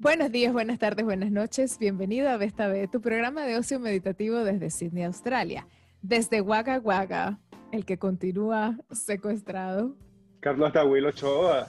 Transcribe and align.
Buenos 0.00 0.30
días, 0.30 0.52
buenas 0.52 0.78
tardes, 0.78 1.04
buenas 1.04 1.32
noches. 1.32 1.76
Bienvenido 1.76 2.28
a 2.28 2.36
Vesta 2.36 2.68
B, 2.68 2.86
tu 2.86 3.00
programa 3.00 3.44
de 3.44 3.56
ocio 3.56 3.80
meditativo 3.80 4.44
desde 4.44 4.70
Sydney, 4.70 5.02
Australia. 5.02 5.66
Desde 6.02 6.40
Wagga 6.40 6.78
Wagga, 6.78 7.40
el 7.72 7.84
que 7.84 7.98
continúa 7.98 8.78
secuestrado. 8.92 9.96
Carlos 10.38 10.72
Dahuil 10.72 11.04
Ochoa. 11.04 11.66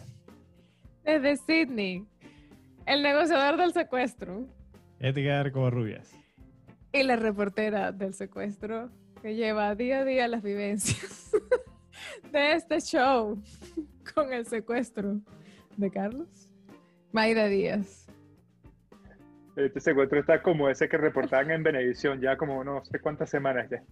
Desde 1.03 1.37
Sydney, 1.37 2.05
el 2.85 3.01
negociador 3.01 3.57
del 3.57 3.73
secuestro. 3.73 4.45
Edgar 4.99 5.51
Covarrubias. 5.51 6.13
Y 6.93 7.01
la 7.01 7.15
reportera 7.15 7.91
del 7.91 8.13
secuestro 8.13 8.91
que 9.23 9.33
lleva 9.33 9.73
día 9.73 10.01
a 10.01 10.05
día 10.05 10.27
las 10.27 10.43
vivencias 10.43 11.31
de 12.31 12.53
este 12.53 12.79
show 12.79 13.41
con 14.13 14.31
el 14.33 14.45
secuestro 14.45 15.19
de 15.77 15.89
Carlos. 15.89 16.29
Mayra 17.11 17.47
Díaz. 17.47 18.08
Este 19.59 19.81
secuestro 19.81 20.17
está 20.17 20.41
como 20.41 20.69
ese 20.69 20.87
que 20.87 20.97
reportaban 20.97 21.51
en 21.51 21.63
Benevisión, 21.63 22.21
ya 22.21 22.37
como 22.37 22.63
no 22.63 22.83
sé 22.85 22.99
cuántas 23.01 23.29
semanas 23.29 23.69
ya. 23.69 23.83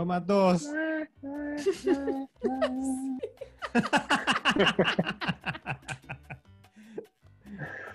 Toma 0.00 0.18
dos. 0.18 0.66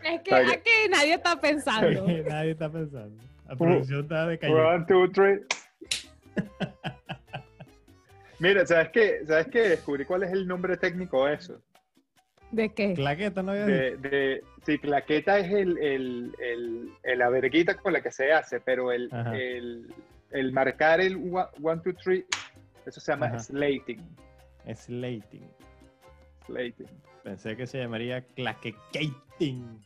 Es 0.03 0.21
que 0.21 0.35
aquí 0.35 0.69
nadie 0.89 1.15
está 1.15 1.39
pensando. 1.39 2.07
Nadie 2.29 2.51
está 2.51 2.69
pensando. 2.71 3.23
La 3.47 3.55
producción 3.55 4.01
está 4.03 4.27
decayendo. 4.27 4.67
One, 4.67 4.85
two, 4.87 5.11
three. 5.11 5.39
Mira, 8.39 8.65
¿sabes 8.67 8.89
qué? 8.89 9.21
¿Sabes 9.25 9.47
qué? 9.47 9.69
Descubrí 9.69 10.05
cuál 10.05 10.23
es 10.23 10.31
el 10.31 10.47
nombre 10.47 10.77
técnico 10.77 11.25
de 11.25 11.33
eso. 11.35 11.59
¿De 12.51 12.69
qué? 12.69 12.93
Claqueta, 12.93 13.41
¿no 13.41 13.51
había 13.51 13.65
De, 13.65 13.89
dicho? 13.97 14.09
de, 14.09 14.43
sí, 14.65 14.77
claqueta 14.77 15.39
es 15.39 15.51
el, 15.51 15.77
el, 15.79 16.35
el, 16.39 16.89
el- 17.03 17.19
la 17.19 17.29
verguita 17.29 17.75
con 17.75 17.93
la 17.93 18.01
que 18.01 18.11
se 18.11 18.31
hace, 18.31 18.59
pero 18.59 18.91
el. 18.91 19.09
El, 20.31 20.51
marcar 20.51 20.99
el 21.01 21.15
one, 21.15 21.47
one, 21.61 21.81
two, 21.81 21.93
three, 21.93 22.25
eso 22.85 22.99
se 22.99 23.11
llama 23.11 23.27
Ajá. 23.27 23.39
slating. 23.39 24.03
Slating. 24.75 25.49
slating. 26.45 26.87
Pensé 27.23 27.55
que 27.55 27.65
se 27.67 27.79
llamaría 27.79 28.21
claquecating. 28.35 29.81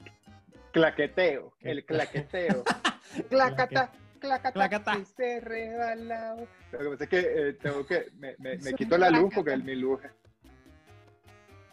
Claqueteo, 0.71 1.53
¿Qué? 1.59 1.71
el 1.71 1.85
claqueteo. 1.85 2.63
Clacata, 3.29 3.91
clacata, 4.19 4.51
Clacata. 4.51 4.97
y 4.99 5.05
se 5.05 5.39
rebalao. 5.39 6.47
Lo 6.71 6.79
que 6.79 6.89
pasa 6.89 7.03
es 7.05 7.09
que 7.09 7.19
eh, 7.19 7.53
tengo 7.53 7.83
que, 7.87 8.05
me, 8.19 8.35
me, 8.37 8.57
me 8.57 8.73
quito 8.73 8.97
la 8.99 9.09
luz 9.09 9.33
porque 9.33 9.53
el, 9.53 9.63
mi 9.63 9.75
luz, 9.75 9.99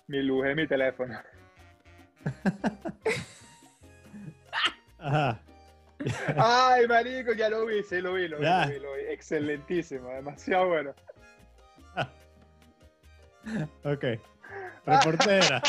mi 0.07 0.23
luz 0.23 0.47
es 0.47 0.57
mi 0.57 0.67
teléfono. 0.67 1.19
Ajá. 4.99 5.41
Ay, 6.37 6.87
marico, 6.87 7.33
ya 7.33 7.49
lo 7.49 7.67
vi, 7.67 7.83
sí, 7.83 8.01
lo 8.01 8.15
vi, 8.15 8.29
lo 8.29 8.39
vi, 8.39 8.45
lo 8.45 8.67
vi, 8.69 8.79
lo 8.81 8.95
vi. 8.95 9.03
Excelentísimo, 9.11 10.09
demasiado 10.11 10.69
bueno. 10.69 10.95
Ok. 13.85 14.05
Reportera. 14.85 15.63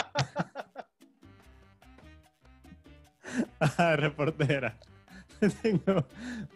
Reportera. 3.97 4.77
Tengo 5.61 6.05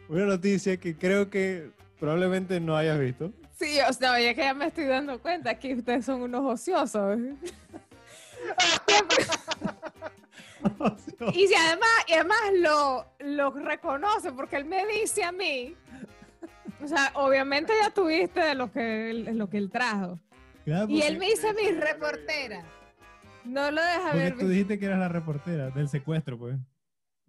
una 0.10 0.26
noticia 0.26 0.78
que 0.78 0.96
creo 0.96 1.30
que 1.30 1.70
probablemente 2.00 2.60
no 2.60 2.76
hayas 2.76 3.00
visto. 3.00 3.32
Sí, 3.58 3.78
o 3.88 3.94
sea, 3.94 4.20
ya 4.20 4.34
que 4.34 4.42
ya 4.42 4.54
me 4.54 4.68
estoy 4.68 4.86
dando 4.86 5.20
cuenta 5.20 5.58
que 5.60 5.76
ustedes 5.76 6.06
son 6.06 6.22
unos 6.22 6.60
ociosos. 6.60 7.20
Y 11.34 11.48
si 11.48 11.54
además, 11.56 11.90
y 12.08 12.14
además 12.14 12.38
lo, 12.56 13.06
lo 13.20 13.52
reconoce 13.52 14.32
porque 14.32 14.56
él 14.58 14.66
me 14.66 14.86
dice 14.88 15.24
a 15.24 15.32
mí, 15.32 15.76
o 16.84 16.88
sea, 16.88 17.12
obviamente 17.16 17.74
ya 17.82 17.92
tuviste 17.92 18.40
de 18.40 18.56
lo 18.56 18.72
que 18.72 19.12
él, 19.12 19.38
lo 19.38 19.50
que 19.50 19.58
él 19.58 19.70
trajo. 19.70 20.20
Claro, 20.66 20.88
Y 20.90 21.02
él 21.02 21.18
me 21.18 21.28
dice 21.28 21.50
a 21.50 21.54
mí, 21.54 21.62
reportera. 21.72 22.64
No 23.46 23.72
lo 23.72 23.82
deja 23.82 24.02
Porque 24.12 24.18
ver. 24.20 24.38
tú 24.38 24.48
dijiste 24.48 24.78
que 24.80 24.86
eras 24.86 25.00
la 25.00 25.08
reportera 25.10 25.70
del 25.72 25.90
secuestro, 25.90 26.38
pues. 26.38 26.58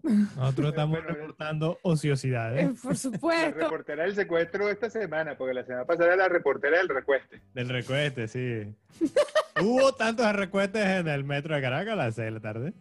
Nosotros 0.03 0.71
estamos 0.71 0.98
Bueno, 0.98 1.15
reportando 1.15 1.78
ociosidades 1.82 2.65
Eh, 2.65 2.75
Por 2.82 2.92
La 2.92 2.98
supuesto. 2.98 3.59
reportera 3.60 4.03
del 4.03 4.15
secuestro 4.16 4.69
esta 4.69 4.91
semana, 4.91 5.37
porque 5.38 5.54
la 5.54 5.65
semana 5.65 5.84
pasada 5.84 6.06
era 6.09 6.16
la 6.16 6.28
reportera 6.28 6.78
del 6.78 6.88
recueste. 6.88 7.41
del 7.54 7.69
recueste, 7.69 8.26
sí. 8.28 8.75
Hubo 9.62 9.92
tantos 9.94 10.31
recuestes 10.34 10.84
en 10.84 11.06
el 11.09 11.25
metro 11.25 11.54
de 11.54 11.60
Caracas 11.62 11.92
a 11.92 11.97
las 11.97 12.15
6 12.16 12.25
de 12.25 12.31
la 12.32 12.41
tarde. 12.41 12.72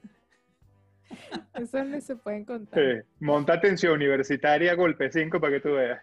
Eso 1.56 1.84
no 1.84 2.00
se 2.02 2.16
pueden 2.16 2.46
contar. 2.46 2.80
Sí. 2.80 3.08
Monta 3.20 3.54
atención 3.54 3.94
universitaria, 3.94 4.74
golpe 4.76 5.12
5 5.12 5.40
para 5.40 5.54
que 5.54 5.60
tú 5.60 5.74
veas. 5.74 6.02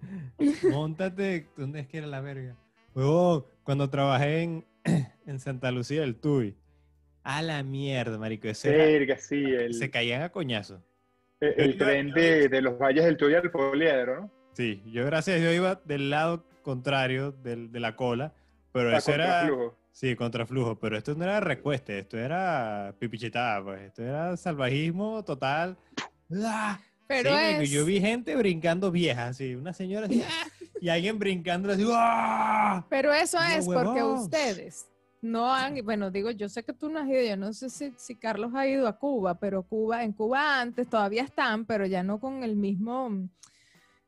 Móntate, 0.70 1.48
¿dónde 1.56 1.80
es 1.80 1.86
que 1.88 1.98
era 1.98 2.06
la 2.06 2.20
verga? 2.20 2.56
Huevón, 2.94 3.44
cuando 3.62 3.88
trabajé 3.90 4.42
en, 4.42 4.64
en 5.26 5.38
Santa 5.40 5.70
Lucía 5.70 6.00
del 6.02 6.16
Tuy. 6.16 6.56
A 7.22 7.42
la 7.42 7.62
mierda, 7.62 8.18
marico. 8.18 8.48
Ese 8.48 8.74
era- 8.74 8.84
Verga, 8.84 9.16
sí, 9.18 9.44
el, 9.44 9.74
se 9.74 9.90
caían 9.90 10.22
a 10.22 10.30
coñazo. 10.30 10.82
el, 11.40 11.54
el 11.56 11.76
tren 11.78 12.12
de, 12.12 12.48
de 12.48 12.62
los 12.62 12.78
valles 12.78 13.04
del 13.04 13.16
Tuy 13.16 13.34
al 13.34 13.50
Poliedro, 13.50 14.22
¿no? 14.22 14.30
Sí, 14.54 14.82
yo 14.86 15.04
gracias 15.06 15.36
a 15.36 15.40
Dios 15.40 15.54
iba 15.54 15.80
del 15.84 16.10
lado 16.10 16.44
contrario 16.62 17.32
del- 17.32 17.70
de 17.70 17.80
la 17.80 17.94
cola, 17.96 18.32
pero 18.72 18.90
A 18.90 18.96
eso 18.98 19.12
era... 19.12 19.48
Sí, 19.92 20.14
contraflujo, 20.16 20.78
pero 20.78 20.96
esto 20.96 21.14
no 21.14 21.24
era 21.24 21.40
recueste, 21.40 21.98
esto 21.98 22.16
era 22.18 22.94
pipichetada, 22.98 23.62
pues. 23.62 23.80
Esto 23.82 24.02
era 24.02 24.36
salvajismo 24.36 25.22
total. 25.24 25.76
¡Ah! 26.44 26.78
Pero 27.06 27.30
Sí, 27.30 27.36
es. 27.64 27.70
yo 27.70 27.84
vi 27.84 28.00
gente 28.00 28.36
brincando 28.36 28.90
viejas, 28.92 29.30
así, 29.30 29.54
una 29.56 29.72
señora 29.72 30.06
así, 30.06 30.22
¡ah! 30.22 30.46
y 30.80 30.88
alguien 30.88 31.18
brincando 31.18 31.72
así, 31.72 31.84
¡ah! 31.92 32.86
Pero 32.88 33.12
eso 33.12 33.36
No, 33.38 33.44
es 33.44 33.66
porque 33.66 33.88
huevón. 34.02 34.18
ustedes 34.20 34.86
no 35.22 35.52
han, 35.52 35.84
bueno, 35.84 36.10
digo, 36.10 36.30
yo 36.30 36.48
sé 36.48 36.62
que 36.62 36.72
tú 36.72 36.88
no 36.88 37.00
has 37.00 37.08
ido, 37.08 37.20
yo 37.22 37.36
no 37.36 37.52
sé 37.52 37.68
si, 37.68 37.92
si 37.98 38.14
Carlos 38.14 38.52
ha 38.54 38.66
ido 38.66 38.86
a 38.86 38.96
Cuba, 38.96 39.38
pero 39.38 39.64
Cuba, 39.64 40.04
en 40.04 40.12
Cuba 40.12 40.60
antes 40.60 40.88
todavía 40.88 41.24
están, 41.24 41.66
pero 41.66 41.84
ya 41.84 42.02
no 42.04 42.20
con 42.20 42.42
el 42.44 42.54
mismo, 42.56 43.28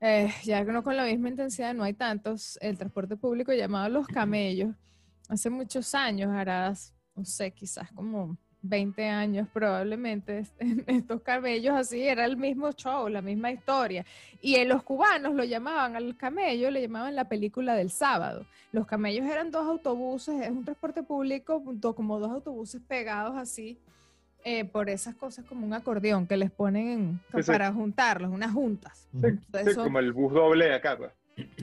eh, 0.00 0.32
ya 0.44 0.62
no 0.64 0.82
con 0.84 0.96
la 0.96 1.04
misma 1.04 1.28
intensidad, 1.28 1.74
no 1.74 1.82
hay 1.82 1.94
tantos, 1.94 2.56
el 2.62 2.78
transporte 2.78 3.16
público 3.16 3.52
llamado 3.52 3.88
los 3.90 4.06
camellos, 4.06 4.74
hace 5.28 5.50
muchos 5.50 5.94
años, 5.94 6.30
harás, 6.30 6.94
no 7.14 7.24
sé, 7.24 7.50
quizás 7.52 7.90
como 7.92 8.36
20 8.64 9.08
años 9.08 9.48
probablemente, 9.52 10.46
estos 10.86 11.20
camellos 11.22 11.74
así, 11.74 12.02
era 12.02 12.24
el 12.24 12.36
mismo 12.36 12.70
show, 12.72 13.08
la 13.08 13.20
misma 13.22 13.50
historia. 13.50 14.04
Y 14.40 14.54
en 14.56 14.68
los 14.68 14.82
cubanos 14.82 15.34
lo 15.34 15.42
llamaban 15.44 15.96
al 15.96 16.16
camello, 16.16 16.70
le 16.70 16.82
llamaban 16.82 17.16
la 17.16 17.28
película 17.28 17.74
del 17.74 17.90
sábado. 17.90 18.46
Los 18.72 18.86
camellos 18.86 19.26
eran 19.26 19.50
dos 19.50 19.66
autobuses, 19.66 20.40
es 20.42 20.50
un 20.50 20.64
transporte 20.64 21.02
público, 21.02 21.62
como 21.94 22.18
dos 22.20 22.30
autobuses 22.30 22.80
pegados 22.86 23.36
así, 23.36 23.78
eh, 24.44 24.64
por 24.64 24.88
esas 24.90 25.14
cosas 25.14 25.44
como 25.44 25.64
un 25.66 25.72
acordeón 25.74 26.26
que 26.26 26.36
les 26.36 26.50
ponen 26.50 26.88
en- 26.88 27.20
Sí, 27.32 27.42
sí. 27.42 27.50
para 27.52 27.72
juntarlos, 27.72 28.30
unas 28.30 28.52
juntas. 28.52 29.08
Entonces, 29.22 29.76
como 29.76 29.98
el 29.98 30.12
bus 30.12 30.32
doble 30.32 30.72
acá, 30.74 30.96
pues. 30.96 31.10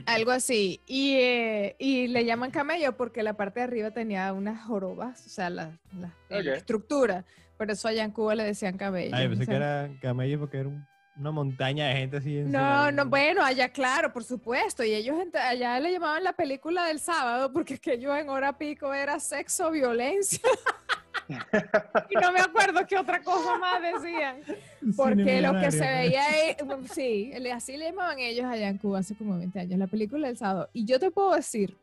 Algo 0.06 0.30
así. 0.30 0.80
Y, 0.86 1.14
eh, 1.16 1.76
y 1.78 2.08
le 2.08 2.24
llaman 2.24 2.50
camello 2.50 2.96
porque 2.96 3.22
la 3.22 3.34
parte 3.34 3.60
de 3.60 3.64
arriba 3.64 3.90
tenía 3.90 4.32
unas 4.32 4.64
jorobas, 4.66 5.26
o 5.26 5.28
sea, 5.28 5.50
la, 5.50 5.78
la- 5.98 6.14
la 6.28 6.38
Ok. 6.38 6.46
estructura. 6.56 7.24
Por 7.56 7.70
eso 7.70 7.88
allá 7.88 8.04
en 8.04 8.10
Cuba 8.10 8.34
le 8.34 8.44
decían 8.44 8.78
camello. 8.78 9.14
Ay, 9.14 9.28
pensé 9.28 9.42
O 9.42 9.46
sea, 9.46 9.52
que 9.52 9.56
era 9.56 9.90
camello 10.00 10.38
porque 10.40 10.58
era 10.58 10.68
un- 10.68 10.86
una 11.16 11.30
montaña 11.32 11.88
de 11.88 11.94
gente 11.96 12.16
así. 12.16 12.36
No, 12.46 12.90
no, 12.90 13.04
bueno, 13.06 13.44
allá 13.44 13.68
claro, 13.68 14.10
por 14.12 14.24
supuesto. 14.24 14.82
Y 14.82 14.94
ellos 14.94 15.16
allá 15.34 15.78
le 15.78 15.92
llamaban 15.92 16.24
la 16.24 16.32
película 16.32 16.86
del 16.86 16.98
sábado 17.00 17.52
porque 17.52 17.74
es 17.74 17.80
que 17.80 17.98
yo 17.98 18.16
en 18.16 18.30
hora 18.30 18.56
pico 18.56 18.94
era 18.94 19.20
sexo, 19.20 19.70
violencia. 19.70 20.40
y 22.10 22.14
no 22.14 22.32
me 22.32 22.40
acuerdo 22.40 22.86
qué 22.86 22.96
otra 22.98 23.22
cosa 23.22 23.56
más 23.58 23.80
decían. 23.82 24.36
Porque 24.96 25.40
lo 25.40 25.52
que 25.60 25.70
se 25.70 25.80
veía 25.80 26.24
ahí, 26.24 26.56
sí, 26.92 27.32
así 27.52 27.76
le 27.76 27.86
llamaban 27.86 28.18
ellos 28.18 28.46
allá 28.46 28.68
en 28.68 28.78
Cuba 28.78 29.00
hace 29.00 29.14
como 29.14 29.36
20 29.38 29.58
años, 29.60 29.78
la 29.78 29.86
película 29.86 30.26
del 30.26 30.36
sábado. 30.36 30.68
Y 30.72 30.84
yo 30.84 30.98
te 30.98 31.10
puedo 31.10 31.34
decir 31.34 31.76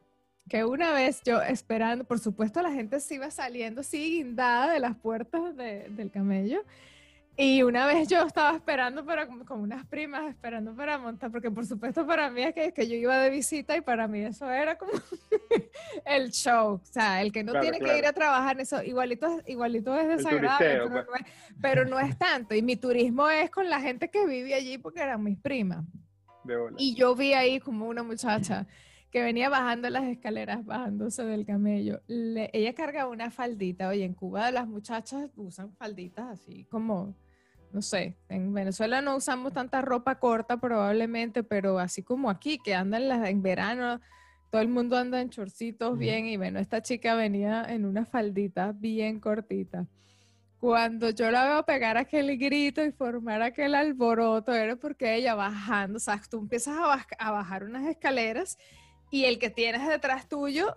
que 0.49 0.63
una 0.63 0.93
vez 0.93 1.21
yo 1.25 1.41
esperando, 1.41 2.03
por 2.05 2.19
supuesto 2.19 2.61
la 2.61 2.71
gente 2.71 2.99
se 2.99 3.15
iba 3.15 3.29
saliendo 3.31 3.81
así 3.81 4.17
guindada 4.17 4.71
de 4.71 4.79
las 4.79 4.95
puertas 4.95 5.55
de- 5.57 5.87
del 5.89 6.09
camello. 6.11 6.61
Y 7.39 7.61
una 7.61 7.85
vez 7.85 8.07
yo 8.07 8.23
estaba 8.23 8.55
esperando 8.55 9.05
para, 9.05 9.27
como 9.27 9.61
unas 9.61 9.85
primas, 9.85 10.27
esperando 10.27 10.75
para 10.75 10.97
montar, 10.97 11.31
porque 11.31 11.51
por 11.51 11.67
supuesto 11.67 12.05
para 12.07 12.31
mí 12.31 12.41
es 12.41 12.53
que, 12.55 12.73
que 12.73 12.87
yo 12.87 12.95
iba 12.95 13.15
de 13.19 13.29
visita 13.29 13.77
y 13.77 13.81
para 13.81 14.07
mí 14.07 14.21
eso 14.21 14.49
era 14.49 14.75
como 14.75 14.91
el 16.05 16.31
show. 16.31 16.73
O 16.75 16.81
sea, 16.83 17.21
el 17.21 17.31
que 17.31 17.43
no 17.43 17.51
Claro, 17.51 17.61
tiene 17.63 17.77
que 17.77 17.83
claro. 17.83 17.99
ir 17.99 18.05
a 18.07 18.13
trabajar 18.13 18.55
en 18.55 18.61
eso, 18.61 18.81
igualito, 18.83 19.39
igualito 19.45 19.95
es 19.97 20.07
desagradable, 20.07 20.79
turisteo, 20.79 20.89
pero, 20.89 21.05
pues. 21.05 21.05
no 21.07 21.15
es, 21.15 21.33
pero 21.61 21.85
no 21.85 21.99
es 21.99 22.17
tanto. 22.17 22.55
Y 22.55 22.61
mi 22.63 22.75
turismo 22.75 23.29
es 23.29 23.51
con 23.51 23.69
la 23.69 23.79
gente 23.81 24.09
que 24.09 24.25
vive 24.25 24.55
allí 24.55 24.77
porque 24.79 25.01
eran 25.01 25.23
mis 25.23 25.37
primas. 25.37 25.85
De. 26.43 26.55
Y 26.77 26.95
yo 26.95 27.13
vi 27.15 27.33
ahí 27.33 27.59
como 27.59 27.87
una 27.87 28.01
muchacha 28.03 28.65
que 29.11 29.21
venía 29.21 29.47
bajando 29.49 29.89
las 29.89 30.05
escaleras, 30.05 30.65
bajándose 30.65 31.23
del 31.23 31.45
camello. 31.45 32.01
Le- 32.07 32.49
ella 32.53 32.73
cargaba 32.73 33.11
una 33.11 33.29
faldita. 33.29 33.89
Oye, 33.89 34.03
en 34.05 34.13
Cuba 34.15 34.49
las 34.51 34.67
muchachas 34.67 35.29
usan 35.35 35.71
falditas 35.73 36.25
así 36.29 36.65
como, 36.65 37.15
no 37.71 37.81
sé, 37.81 38.15
en 38.29 38.53
Venezuela 38.53 39.01
no 39.01 39.15
usamos 39.15 39.53
tanta 39.53 39.81
ropa 39.81 40.19
corta 40.19 40.57
probablemente, 40.57 41.43
pero 41.43 41.79
así 41.79 42.01
como 42.03 42.29
aquí, 42.29 42.59
que 42.63 42.73
andan 42.73 43.07
las, 43.07 43.27
en 43.27 43.41
verano, 43.41 43.99
todo 44.49 44.61
el 44.61 44.69
mundo 44.69 44.97
anda 44.97 45.19
en 45.21 45.29
chorcitos 45.29 45.97
bien. 45.97 46.25
Y 46.25 46.37
bueno, 46.37 46.59
esta 46.59 46.81
chica 46.81 47.15
venía 47.15 47.65
en 47.67 47.85
una 47.85 48.05
faldita 48.05 48.71
bien 48.71 49.19
cortita. 49.19 49.85
Cuando 50.59 51.11
yo 51.11 51.29
la 51.29 51.45
veo 51.45 51.63
pegar 51.65 51.97
aquel 51.97 52.35
grito 52.37 52.83
y 52.83 52.91
formar 52.91 53.43
aquel 53.43 53.75
alboroto, 53.75 54.53
era 54.53 54.75
porque 54.75 55.13
ella 55.15 55.35
bajando, 55.35 55.97
o 55.97 55.99
sea, 55.99 56.19
tú 56.27 56.39
empiezas 56.39 56.77
a, 56.77 56.81
baj- 56.81 57.15
a 57.19 57.31
bajar 57.31 57.63
unas 57.63 57.85
escaleras 57.85 58.57
y 59.11 59.25
el 59.25 59.37
que 59.37 59.51
tienes 59.51 59.87
detrás 59.87 60.27
tuyo 60.27 60.75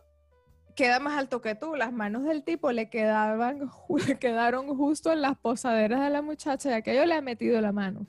queda 0.81 0.99
más 0.99 1.19
alto 1.19 1.41
que 1.41 1.55
tú. 1.55 1.75
Las 1.77 1.93
manos 1.93 2.25
del 2.25 2.43
tipo 2.43 2.73
le 2.73 2.89
quedaban, 2.89 3.71
le 4.09 4.19
quedaron 4.19 4.67
justo 4.77 5.13
en 5.13 5.21
las 5.23 5.37
posaderas 5.37 6.01
de 6.01 6.11
la 6.11 6.23
muchacha 6.23 6.71
y 6.71 6.73
aquello 6.73 7.05
le 7.05 7.15
ha 7.15 7.21
metido 7.21 7.61
la 7.61 7.73
mano. 7.73 8.07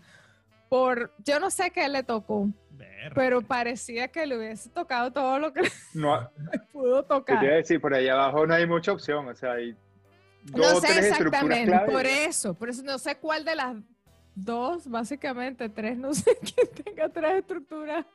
Por, 0.69 1.13
yo 1.25 1.39
no 1.39 1.49
sé 1.51 1.71
qué 1.71 1.89
le 1.89 2.01
tocó, 2.01 2.47
Verga. 2.71 3.11
pero 3.13 3.41
parecía 3.41 4.07
que 4.07 4.25
le 4.25 4.37
hubiese 4.37 4.69
tocado 4.69 5.11
todo 5.11 5.37
lo 5.37 5.51
que 5.51 5.61
No, 5.93 6.29
le 6.51 6.59
pudo 6.71 7.01
¿qué 7.01 7.07
te 7.25 7.33
iba 7.33 7.39
a 7.39 7.41
tocar. 7.41 7.41
decir? 7.43 7.81
Por 7.81 7.93
ahí 7.93 8.07
abajo 8.07 8.47
no 8.47 8.53
hay 8.53 8.65
mucha 8.65 8.93
opción. 8.93 9.27
O 9.27 9.35
sea, 9.35 9.51
hay 9.53 9.75
dos 10.43 10.73
No 10.75 10.79
sé 10.79 10.87
tres 10.87 11.05
estructuras 11.07 11.43
exactamente, 11.43 11.71
clave. 11.71 11.91
por 11.91 12.05
eso, 12.05 12.53
por 12.53 12.69
eso 12.69 12.83
no 12.83 12.97
sé 12.99 13.17
cuál 13.17 13.43
de 13.43 13.55
las 13.55 13.75
dos, 14.43 14.87
básicamente 14.89 15.69
tres, 15.69 15.97
no 15.97 16.13
sé 16.13 16.37
quién 16.41 16.67
tenga 16.83 17.09
tres 17.09 17.39
estructuras 17.39 18.05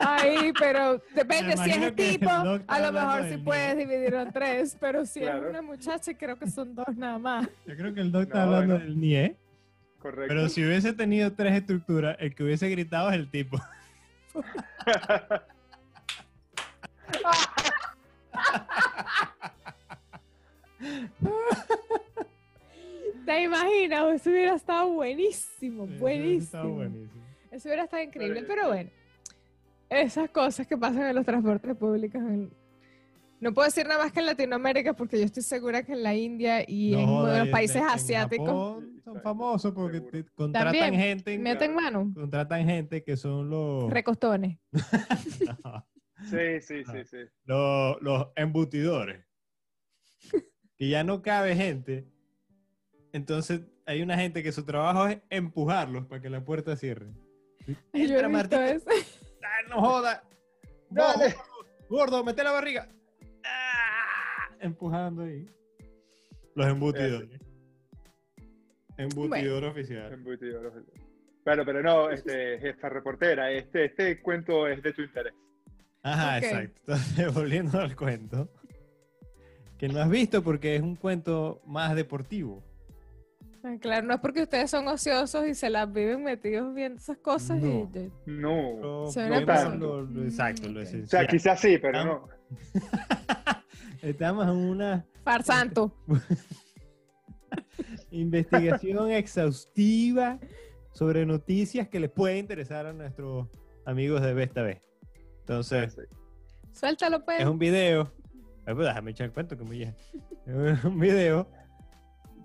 ahí, 0.00 0.52
pero 0.58 1.00
depende, 1.14 1.56
si 1.56 1.70
es 1.70 1.76
el 1.76 1.94
tipo, 1.94 2.24
está 2.30 2.40
a 2.66 2.80
lo 2.80 2.86
hablando 2.86 3.00
mejor 3.00 3.22
sí 3.30 3.36
mío. 3.36 3.44
puedes 3.44 3.76
dividirlo 3.76 4.20
en 4.22 4.32
tres, 4.32 4.76
pero 4.80 5.06
si 5.06 5.20
Claro. 5.20 5.44
es 5.44 5.50
una 5.50 5.62
muchacha, 5.62 6.12
creo 6.14 6.36
que 6.36 6.48
son 6.50 6.74
dos 6.74 6.96
nada 6.96 7.18
más. 7.18 7.48
Yo 7.66 7.76
creo 7.76 7.94
que 7.94 8.00
el 8.00 8.10
doc 8.12 8.22
está 8.22 8.38
No, 8.38 8.44
hablando 8.44 8.74
bueno. 8.74 8.84
del 8.86 9.00
NIE. 9.00 9.36
Correcto. 9.98 10.28
Pero 10.28 10.48
si 10.48 10.64
hubiese 10.64 10.92
tenido 10.92 11.32
tres 11.32 11.54
estructuras, 11.54 12.16
el 12.20 12.34
que 12.34 12.44
hubiese 12.44 12.68
gritado 12.70 13.10
es 13.10 13.16
el 13.16 13.28
tipo. 13.30 13.58
imaginas? 23.64 24.14
Eso 24.20 24.30
hubiera 24.30 24.54
estado 24.54 24.90
buenísimo, 24.92 25.84
Eso 25.84 25.98
buenísimo. 25.98 26.88
Eso 27.50 27.68
hubiera 27.68 27.84
estado 27.84 28.02
increíble, 28.02 28.42
Pero- 28.42 28.46
pero 28.54 28.68
bueno, 28.68 28.90
esas 29.90 30.30
cosas 30.30 30.66
que 30.66 30.76
pasan 30.76 31.06
en 31.06 31.14
los 31.16 31.24
transportes 31.24 31.76
públicos. 31.76 32.20
en- 32.20 32.50
No 33.40 33.54
puedo 33.54 33.66
decir 33.66 33.86
nada 33.86 34.02
más 34.02 34.12
que 34.12 34.18
en 34.18 34.26
Latinoamérica 34.26 34.94
porque 34.94 35.16
yo 35.16 35.24
estoy 35.24 35.44
segura 35.44 35.84
que 35.84 35.92
en 35.92 36.02
la 36.02 36.12
India 36.14 36.64
y 36.68 36.90
No 36.90 36.98
en 36.98 37.08
uno 37.08 37.26
de 37.26 37.38
los 37.38 37.48
países 37.50 37.76
en 37.76 37.84
asiáticos 37.84 38.46
Japón 38.48 39.00
son 39.04 39.20
famosos 39.22 39.72
porque 39.72 40.00
te 40.00 40.24
contratan 40.34 40.72
También, 40.72 40.94
gente. 41.00 41.38
meten 41.38 41.72
mano, 41.74 42.10
Contratan 42.14 42.64
gente 42.66 43.04
que 43.04 43.16
son 43.16 43.48
los, 43.48 43.90
recostones. 43.90 44.58
Sí, 46.28 46.60
sí, 46.60 46.82
sí, 46.84 47.04
sí. 47.04 47.16
los, 47.44 47.96
los 48.02 48.26
embutidores. 48.34 49.24
Que 50.76 50.88
ya 50.88 51.04
no 51.04 51.22
cabe 51.22 51.54
gente. 51.54 52.08
Entonces 53.12 53.62
hay 53.86 54.02
una 54.02 54.16
gente 54.16 54.42
que 54.42 54.52
su 54.52 54.64
trabajo 54.64 55.06
es 55.06 55.18
empujarlos 55.30 56.06
para 56.06 56.20
que 56.20 56.30
la 56.30 56.44
puerta 56.44 56.76
cierre. 56.76 57.06
Yo 57.66 57.74
he 57.92 58.02
Entra, 58.02 58.28
visto 58.28 58.56
Martín. 58.56 58.60
eso. 58.60 58.90
Ah, 59.40 59.68
no 59.70 59.80
joda. 59.80 60.22
Dale. 60.90 61.34
Gordo, 61.34 61.86
gordo, 61.88 62.24
mete 62.24 62.44
la 62.44 62.50
barriga. 62.52 62.86
Ah, 63.44 64.48
empujando 64.60 65.22
ahí. 65.22 65.46
Los 66.54 66.66
embutidores. 66.66 67.40
Embutidor 68.98 69.64
oficial. 69.64 70.12
Embutidor. 70.12 70.84
Bueno, 71.44 71.64
pero 71.64 71.82
no, 71.82 72.10
este, 72.10 72.58
jefa 72.58 72.88
reportera, 72.88 73.50
este, 73.50 73.86
este 73.86 74.20
cuento 74.20 74.66
es 74.66 74.82
de 74.82 74.92
tu 74.92 75.02
interés. 75.02 75.32
Ajá, 76.02 76.38
exacto. 76.38 76.80
Entonces, 76.80 77.34
volviendo 77.34 77.80
al 77.80 77.96
cuento. 77.96 78.50
Que 79.78 79.88
no 79.88 80.00
has 80.00 80.10
visto 80.10 80.42
porque 80.42 80.76
es 80.76 80.82
un 80.82 80.96
cuento 80.96 81.62
más 81.64 81.94
deportivo. 81.94 82.62
Ah, 83.74 83.78
Claro, 83.80 84.06
no 84.06 84.14
es 84.14 84.20
porque 84.20 84.42
ustedes 84.42 84.70
son 84.70 84.86
ociosos 84.88 85.46
y 85.46 85.54
se 85.54 85.70
las 85.70 85.92
viven 85.92 86.22
metidos 86.24 86.74
viendo 86.74 86.98
esas 86.98 87.18
cosas 87.18 87.60
No. 87.60 87.90
y... 87.94 88.10
No. 88.26 88.76
Lo- 88.80 89.10
Se 89.10 89.28
lo- 89.28 89.40
ve 89.40 89.46
tanto. 89.46 89.78
lo- 89.78 90.02
lo- 90.02 90.24
exacto, 90.24 90.68
lo 90.68 90.80
Mm. 90.80 91.04
O 91.04 91.06
sea, 91.06 91.26
quizás 91.26 91.60
sí, 91.60 91.78
pero 91.78 91.98
Ah. 91.98 92.04
no. 92.04 92.28
Estamos 94.02 94.44
en 94.46 94.56
una 94.56 95.06
Farsanto. 95.24 95.94
investigación 98.10 99.10
exhaustiva 99.10 100.38
sobre 100.92 101.26
noticias 101.26 101.88
que 101.88 102.00
les 102.00 102.10
puede 102.10 102.38
interesar 102.38 102.86
a 102.86 102.92
nuestros 102.92 103.48
amigos 103.84 104.22
de 104.22 104.34
Besta 104.34 104.62
B. 104.62 104.82
Entonces, 105.40 105.94
Sí. 105.94 106.02
Suéltalo, 106.72 107.24
pues. 107.24 107.40
es 107.40 107.46
un 107.46 107.58
video. 107.58 108.12
Ay, 108.66 108.74
pues, 108.74 108.86
déjame 108.86 109.10
echar 109.12 109.26
el 109.26 109.32
cuento 109.32 109.56
que 109.56 109.64
muy 109.64 109.78
bien. 109.78 109.94
Es 110.46 110.84
un 110.84 110.98
video 110.98 111.46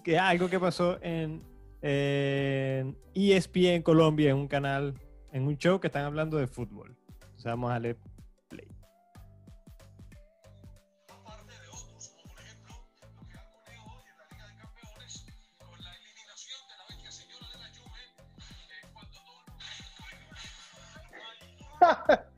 que 0.03 0.19
algo 0.19 0.49
que 0.49 0.59
pasó 0.59 0.99
en, 1.01 1.41
en 1.81 2.97
E 3.15 3.35
ESPN 3.35 3.81
Colombia, 3.81 4.31
en 4.31 4.37
un 4.37 4.47
canal, 4.47 4.93
en 5.31 5.47
un 5.47 5.57
show 5.57 5.79
que 5.79 5.87
están 5.87 6.05
hablando 6.05 6.37
de 6.37 6.47
fútbol. 6.47 6.95
Entonces 7.13 7.45
vamos 7.45 7.69
a 7.69 7.73
darle 7.73 7.95
play. 8.49 8.67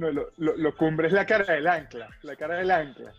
No, 0.00 0.10
lo, 0.10 0.30
lo, 0.38 0.56
lo 0.56 0.76
cumbre 0.76 1.08
es 1.08 1.12
la 1.12 1.26
cara 1.26 1.52
del 1.54 1.66
ancla. 1.66 2.08
La 2.22 2.34
cara 2.36 2.56
del 2.56 2.70
ancla. 2.70 3.12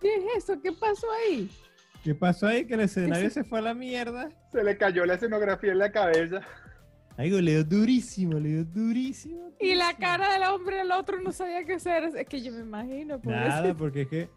¿Qué 0.00 0.14
es 0.14 0.24
eso? 0.44 0.60
¿Qué 0.62 0.72
pasó 0.72 1.06
ahí? 1.12 1.50
¿Qué 2.04 2.14
pasó 2.14 2.46
ahí? 2.46 2.66
Que 2.66 2.74
el 2.74 2.80
escenario 2.80 3.30
se 3.30 3.44
fue 3.44 3.58
a 3.58 3.62
la 3.62 3.74
mierda. 3.74 4.30
Se 4.50 4.62
le 4.64 4.76
cayó 4.76 5.04
la 5.04 5.14
escenografía 5.14 5.72
en 5.72 5.78
la 5.78 5.90
cabeza. 5.92 6.40
Algo 7.16 7.40
le 7.40 7.50
dio 7.52 7.64
durísimo, 7.64 8.38
le 8.38 8.48
dio 8.48 8.64
durísimo. 8.64 9.50
Y 9.60 9.74
la 9.74 9.94
cara 9.96 10.32
del 10.32 10.44
hombre, 10.44 10.80
el 10.80 10.90
otro 10.92 11.20
no 11.20 11.30
sabía 11.30 11.64
qué 11.64 11.74
hacer. 11.74 12.04
Es 12.16 12.26
que 12.26 12.40
yo 12.40 12.52
me 12.52 12.60
imagino. 12.60 13.20
Nada, 13.24 13.44
pobrecito. 13.62 13.76
porque 13.78 14.00
es 14.02 14.08
que. 14.08 14.30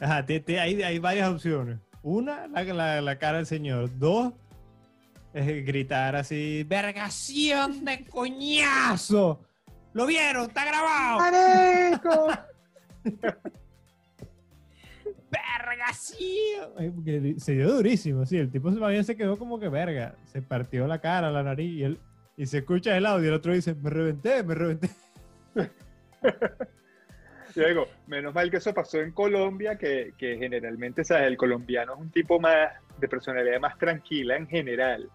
Ajá, 0.00 0.26
te- 0.26 0.40
te- 0.40 0.58
hay, 0.60 0.82
hay 0.82 0.98
varias 0.98 1.30
opciones. 1.30 1.78
Una, 2.02 2.46
la, 2.48 2.64
la- 2.64 3.00
la 3.00 3.18
cara 3.18 3.36
del 3.38 3.46
señor. 3.46 3.96
Dos, 3.98 4.32
es 5.32 5.46
gritar 5.66 6.16
así: 6.16 6.64
¡Vergación 6.64 7.84
de 7.84 8.04
coñazo! 8.04 9.40
¿Lo 9.92 10.06
vieron? 10.06 10.46
¡Está 10.46 10.64
grabado! 10.64 11.18
¡Marico! 11.18 12.28
¡Vergación! 15.30 17.38
Se 17.38 17.52
dio 17.52 17.74
durísimo, 17.74 18.26
sí. 18.26 18.38
El 18.38 18.50
tipo 18.50 18.70
más 18.70 18.90
bien 18.90 19.04
se 19.04 19.16
quedó 19.16 19.38
como 19.38 19.58
que 19.58 19.68
verga. 19.68 20.16
Se 20.24 20.42
partió 20.42 20.86
la 20.86 21.00
cara, 21.00 21.30
la 21.30 21.42
nariz 21.42 21.72
y 21.72 21.82
él. 21.84 21.98
Y 22.36 22.46
se 22.46 22.58
escucha 22.58 22.96
el 22.96 23.06
audio 23.06 23.26
y 23.26 23.28
el 23.28 23.34
otro 23.34 23.52
dice: 23.52 23.74
Me 23.74 23.90
reventé, 23.90 24.42
me 24.42 24.54
reventé. 24.54 24.90
Yo 27.56 27.68
digo, 27.68 27.86
menos 28.06 28.34
mal 28.34 28.50
que 28.50 28.56
eso 28.58 28.72
pasó 28.72 29.00
en 29.00 29.12
Colombia, 29.12 29.76
que, 29.76 30.14
que 30.16 30.36
generalmente, 30.38 31.04
¿sabes? 31.04 31.26
El 31.26 31.36
colombiano 31.36 31.94
es 31.94 32.00
un 32.00 32.10
tipo 32.10 32.40
más 32.40 32.70
de 32.98 33.08
personalidad 33.08 33.60
más 33.60 33.76
tranquila 33.78 34.36
en 34.36 34.46
general. 34.46 35.10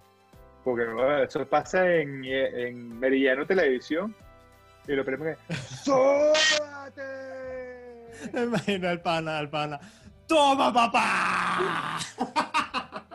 Porque 0.64 0.86
bueno, 0.86 1.24
eso 1.24 1.46
pasa 1.48 1.90
en, 1.96 2.24
en 2.26 3.00
Meridiano 3.00 3.46
Televisión. 3.46 4.14
Y 4.88 4.94
lo 4.94 5.04
primero 5.04 5.38
que 5.48 5.54
¡Sóbate! 5.54 7.02
Me 8.34 8.44
imagino 8.44 8.90
al 8.90 9.02
pana, 9.02 9.40
al 9.40 9.50
pana. 9.50 9.80
¡Toma, 10.28 10.74
papá! 10.74 11.98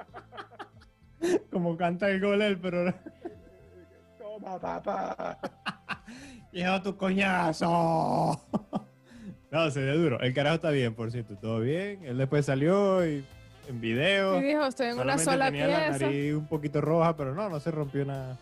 Como 1.50 1.76
canta 1.76 2.08
el 2.08 2.20
gol 2.20 2.42
él, 2.42 2.58
pero 2.58 2.92
Toma, 4.18 4.58
papá. 4.58 5.38
Lleva 6.50 6.82
tu 6.82 6.96
coñazo. 6.96 8.40
No, 9.52 9.70
se 9.70 9.80
ve 9.80 9.92
duro. 9.92 10.18
El 10.20 10.34
carajo 10.34 10.56
está 10.56 10.70
bien, 10.70 10.94
por 10.94 11.12
cierto. 11.12 11.36
Todo 11.36 11.60
bien. 11.60 12.00
Él 12.04 12.18
después 12.18 12.46
salió 12.46 13.06
y 13.06 13.24
en 13.68 13.80
video. 13.80 14.40
Y 14.40 14.44
dijo, 14.44 14.66
estoy 14.66 14.88
en 14.88 14.98
una 14.98 15.18
Solamente 15.18 15.24
sola 15.24 15.44
tenía 15.46 15.68
la 15.68 15.88
pieza. 15.90 16.06
nariz 16.06 16.34
un 16.34 16.46
poquito 16.48 16.80
roja, 16.80 17.16
pero 17.16 17.34
no, 17.34 17.48
no 17.48 17.60
se 17.60 17.70
rompió 17.70 18.04
nada. 18.04 18.38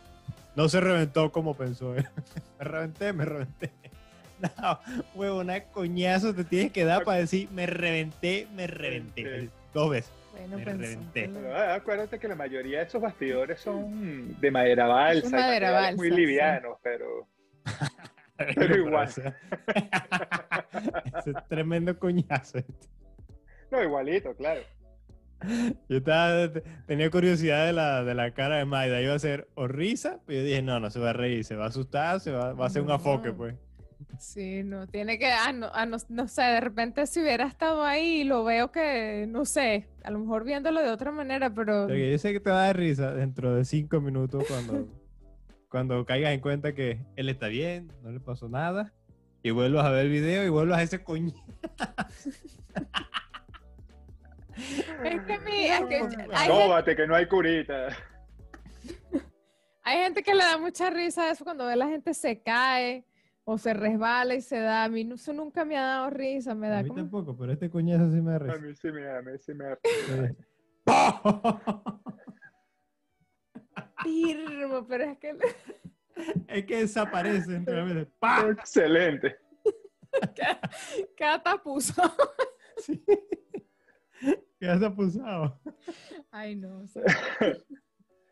No 0.57 0.69
se 0.69 0.81
reventó 0.81 1.31
como 1.31 1.55
pensó. 1.55 1.95
él. 1.95 2.07
me 2.59 2.65
reventé, 2.65 3.13
me 3.13 3.25
reventé. 3.25 3.71
No, 4.59 4.81
huevo, 5.15 5.41
una 5.41 5.65
coñazo 5.65 6.35
te 6.35 6.45
tienes 6.45 6.73
que 6.73 6.87
dar 6.87 7.05
para 7.05 7.19
decir 7.19 7.51
me 7.53 7.67
reventé, 7.67 8.47
me 8.57 8.67
reventé. 8.67 9.41
Sí. 9.43 9.51
Dos 9.75 9.91
veces. 9.91 10.11
Bueno, 10.33 10.57
Me 10.57 10.65
pensó. 10.65 10.81
reventé. 10.83 11.31
Pero, 11.35 11.55
ah, 11.55 11.75
acuérdate 11.75 12.19
que 12.19 12.27
la 12.27 12.37
mayoría 12.37 12.79
de 12.79 12.85
esos 12.87 13.03
bastidores 13.03 13.61
son 13.61 14.41
de 14.41 14.51
madera 14.51 14.87
balsa. 14.87 15.29
madera 15.29 15.73
materiales 15.73 15.97
muy 15.99 16.09
balsa, 16.09 16.17
sí. 16.17 16.21
livianos, 16.27 16.79
pero 16.83 17.29
Pero 18.55 18.77
igual. 18.77 19.09
o 19.09 19.11
sea, 19.11 19.37
Ese 21.19 21.31
es 21.31 21.49
tremendo 21.49 21.99
coñazo. 21.99 22.59
no, 23.71 23.83
igualito, 23.83 24.35
claro. 24.35 24.61
Yo 25.89 25.97
estaba, 25.97 26.51
tenía 26.87 27.11
curiosidad 27.11 27.65
de 27.67 27.73
la, 27.73 28.05
de 28.05 28.15
la 28.15 28.33
cara 28.35 28.57
de 28.57 28.67
Maida. 28.67 29.01
Iba 29.01 29.15
a 29.15 29.19
ser 29.19 29.49
o 29.55 29.67
risa, 29.69 30.21
pero 30.27 30.41
yo 30.41 30.45
dije, 30.45 30.61
no, 30.63 30.81
no 30.81 30.91
se 30.91 31.01
va 31.01 31.11
a 31.11 31.15
reír, 31.15 31.45
se 31.45 31.57
va 31.57 31.65
a 31.65 31.69
asustar, 31.69 32.21
se 32.21 32.31
va, 32.31 32.53
va 32.53 32.65
a 32.65 32.67
hacer 32.67 32.83
un 32.83 32.89
No. 32.89 32.95
afoque, 32.95 33.33
pues. 33.33 33.55
Sí, 34.19 34.63
no, 34.65 34.87
tiene 34.87 35.19
que, 35.19 35.27
ah, 35.31 35.53
no, 35.53 35.71
ah, 35.73 35.87
no, 35.87 35.97
no 36.11 36.29
sé, 36.29 36.43
de 36.43 36.61
repente 36.61 37.07
si 37.07 37.21
hubiera 37.23 37.47
estado 37.47 37.85
ahí, 37.85 38.25
lo 38.25 38.45
veo 38.45 38.71
que, 38.71 39.27
no 39.29 39.47
sé, 39.47 39.89
a 40.05 40.11
lo 40.11 40.19
mejor 40.19 40.45
viéndolo 40.45 40.81
de 40.83 40.91
otra 40.91 41.11
manera, 41.11 41.49
pero 41.55 41.87
Porque 41.87 42.11
yo 42.13 42.19
sé 42.19 42.33
que 42.35 42.41
te 42.41 42.51
va 42.51 42.63
a 42.65 42.67
dar 42.67 42.77
risa 42.77 43.15
dentro 43.15 43.55
de 43.55 43.65
cinco 43.65 44.01
minutos 44.03 44.45
cuando, 44.47 44.87
cuando 45.71 46.05
caigas 46.05 46.33
en 46.33 46.41
cuenta 46.41 46.75
que 46.75 46.99
él 47.17 47.29
está 47.29 47.47
bien, 47.47 47.93
no 48.03 48.11
le 48.11 48.19
pasó 48.21 48.49
nada, 48.49 48.93
y 49.43 49.51
vuelvas 49.53 49.87
a 49.87 49.91
ver 49.91 50.07
el 50.07 50.13
video 50.13 50.45
y 50.45 50.49
vuelvas 50.49 50.79
a 50.81 50.83
ese 50.83 51.03
coño. 51.03 51.33
es 55.05 55.21
que, 55.23 55.39
mi, 55.39 55.65
es 55.67 55.81
que 55.89 56.01
No, 56.49 56.75
hay, 56.75 56.85
que 56.97 57.07
no 57.07 57.15
hay 57.15 57.27
curita. 57.27 57.89
hay 59.85 59.99
gente 60.05 60.23
que 60.23 60.35
le 60.35 60.43
da 60.45 60.59
mucha 60.59 60.91
risa 60.91 61.23
a 61.25 61.31
eso 61.31 61.45
cuando 61.45 61.65
ve 61.67 61.73
a 61.73 61.77
la 61.77 61.87
gente 61.89 62.13
se 62.15 62.43
cae 62.43 63.05
o 63.45 63.57
se 63.57 63.73
resbala 63.73 64.35
y 64.35 64.41
se 64.43 64.59
da. 64.59 64.85
A 64.85 64.89
mí 64.89 65.05
no- 65.05 65.15
eso 65.15 65.33
nunca 65.33 65.65
me 65.65 65.77
ha 65.79 65.83
dado 65.83 66.11
risa, 66.11 66.55
me 66.55 66.67
A 66.67 66.71
da 66.71 66.83
mí 66.83 66.89
como 66.89 67.01
tampoco, 67.01 67.37
pero 67.37 67.53
este 67.53 67.71
coñazo 67.71 68.11
sí 68.11 68.21
me 68.21 68.33
da 68.33 68.37
A 68.37 68.39
risa. 68.41 68.59
mí 68.59 68.75
sí 68.75 68.91
me 68.91 69.03
da, 69.03 69.19
a 69.19 69.23
mí 69.23 69.31
sí 69.39 69.55
me 69.55 69.65
da. 69.65 69.79
pirmo, 74.03 74.87
pero 74.87 75.05
es 75.05 75.19
que 75.19 75.37
es 76.49 76.65
que 76.67 76.77
desaparece 76.79 77.55
entre 77.57 77.77
la 77.77 77.85
mente. 77.85 78.11
¡Pah! 78.19 78.49
Excelente. 78.51 79.37
queda 81.17 81.43
tapuzo. 81.43 81.95
Sí. 82.79 83.05
Quedas 84.59 84.83
apusado. 84.83 85.61
Ay, 86.31 86.57
no. 86.57 86.79
o 86.81 86.87
sea, 86.87 87.03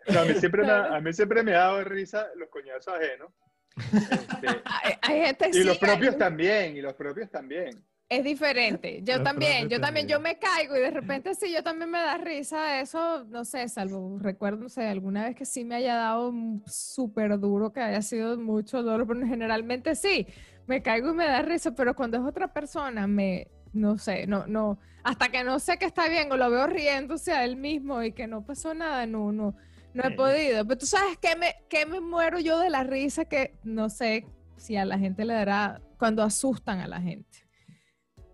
No, 0.08 0.20
a, 0.20 0.24
mí 0.24 0.34
siempre 0.36 0.62
me, 0.62 0.70
ha- 0.70 0.96
a 0.96 1.00
mí 1.02 1.12
siempre 1.12 1.42
me 1.42 1.54
ha 1.54 1.58
dado 1.58 1.84
risa 1.84 2.28
los 2.36 2.48
coñazos 2.48 2.94
ajenos. 2.94 3.30
Este, 3.76 4.46
hay, 4.64 4.94
hay 5.02 5.20
gente 5.26 5.48
y 5.50 5.52
sí, 5.52 5.64
los 5.64 5.74
hay- 5.82 5.86
propios 5.88 6.16
también, 6.16 6.78
y 6.78 6.80
los 6.80 6.94
propios 6.94 7.30
también. 7.30 7.84
Es 8.10 8.24
diferente. 8.24 9.02
Yo 9.02 9.22
también, 9.22 9.68
yo 9.68 9.80
también, 9.80 10.06
yo 10.08 10.18
me 10.18 10.38
caigo 10.38 10.74
y 10.76 10.80
de 10.80 10.90
repente 10.90 11.34
sí, 11.34 11.52
yo 11.52 11.62
también 11.62 11.90
me 11.90 11.98
da 11.98 12.16
risa 12.16 12.80
eso, 12.80 13.24
no 13.24 13.44
sé, 13.44 13.68
salvo, 13.68 14.18
recuerdo, 14.18 14.62
no 14.62 14.68
sé, 14.70 14.86
alguna 14.86 15.24
vez 15.24 15.36
que 15.36 15.44
sí 15.44 15.62
me 15.62 15.74
haya 15.74 15.94
dado 15.94 16.32
súper 16.64 17.38
duro, 17.38 17.70
que 17.70 17.80
haya 17.80 18.00
sido 18.00 18.38
mucho 18.38 18.82
dolor, 18.82 19.06
pero 19.06 19.26
generalmente 19.26 19.94
sí, 19.94 20.26
me 20.66 20.80
caigo 20.80 21.10
y 21.10 21.14
me 21.14 21.26
da 21.26 21.42
risa, 21.42 21.74
pero 21.74 21.94
cuando 21.94 22.16
es 22.16 22.24
otra 22.24 22.50
persona, 22.50 23.06
me, 23.06 23.48
no 23.74 23.98
sé, 23.98 24.26
no, 24.26 24.46
no, 24.46 24.78
hasta 25.04 25.28
que 25.28 25.44
no 25.44 25.58
sé 25.58 25.76
que 25.76 25.84
está 25.84 26.08
bien 26.08 26.32
o 26.32 26.38
lo 26.38 26.50
veo 26.50 26.66
riéndose 26.66 27.32
a 27.32 27.44
él 27.44 27.56
mismo 27.56 28.02
y 28.02 28.12
que 28.12 28.26
no 28.26 28.42
pasó 28.42 28.72
nada, 28.72 29.04
no, 29.04 29.32
no, 29.32 29.54
no 29.92 30.02
he 30.02 30.08
Sí. 30.08 30.14
podido. 30.16 30.66
Pero 30.66 30.78
tú 30.78 30.86
sabes 30.86 31.18
que 31.18 31.36
me, 31.36 31.56
que 31.68 31.84
me 31.84 32.00
muero 32.00 32.38
yo 32.38 32.58
de 32.58 32.70
la 32.70 32.84
risa 32.84 33.26
que 33.26 33.58
no 33.64 33.90
sé 33.90 34.26
si 34.56 34.76
a 34.76 34.86
la 34.86 34.98
gente 34.98 35.26
le 35.26 35.34
dará 35.34 35.82
cuando 35.98 36.22
asustan 36.22 36.80
a 36.80 36.88
la 36.88 37.00
gente. 37.02 37.47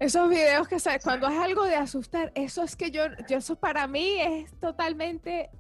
Esos 0.00 0.28
videos 0.28 0.68
que 0.68 0.80
sabes, 0.80 1.02
cuando 1.02 1.28
es 1.28 1.38
algo 1.38 1.64
de 1.64 1.76
asustar, 1.76 2.32
eso 2.34 2.62
es 2.62 2.76
que 2.76 2.90
yo, 2.90 3.04
yo 3.28 3.38
eso 3.38 3.56
para 3.56 3.86
mí 3.86 4.16
es 4.20 4.52
totalmente 4.60 5.50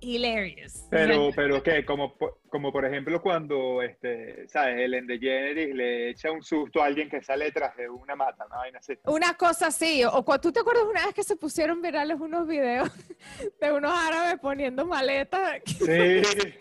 hilarious. 0.00 0.86
Pero, 0.90 1.30
pero 1.36 1.62
¿qué? 1.62 1.84
Como, 1.84 2.14
como 2.48 2.72
por 2.72 2.84
ejemplo 2.84 3.20
cuando, 3.20 3.82
este, 3.82 4.48
¿sabes? 4.48 4.78
Ellen 4.80 5.06
DeGeneres 5.06 5.74
le 5.74 6.10
echa 6.10 6.30
un 6.30 6.42
susto 6.42 6.82
a 6.82 6.86
alguien 6.86 7.08
que 7.08 7.22
sale 7.22 7.46
detrás 7.46 7.76
de 7.76 7.88
una 7.88 8.16
mata, 8.16 8.46
una 8.46 8.56
vaina 8.56 8.78
así. 8.78 8.94
Una 9.04 9.34
cosa 9.34 9.68
así, 9.68 10.02
o, 10.04 10.22
tú 10.40 10.52
te 10.52 10.60
acuerdas 10.60 10.84
una 10.84 11.04
vez 11.06 11.14
que 11.14 11.22
se 11.22 11.36
pusieron 11.36 11.82
virales 11.82 12.18
unos 12.20 12.46
videos 12.46 12.90
de 13.60 13.72
unos 13.72 13.92
árabes 13.92 14.38
poniendo 14.40 14.86
maletas 14.86 15.60
que 15.64 16.22
Sí. 16.22 16.54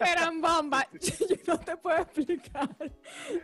eran 0.00 0.40
bombas. 0.40 0.86
Yo, 0.92 1.36
no 1.46 1.58
te 1.60 1.76
puedo 1.76 1.98
explicar. 1.98 2.68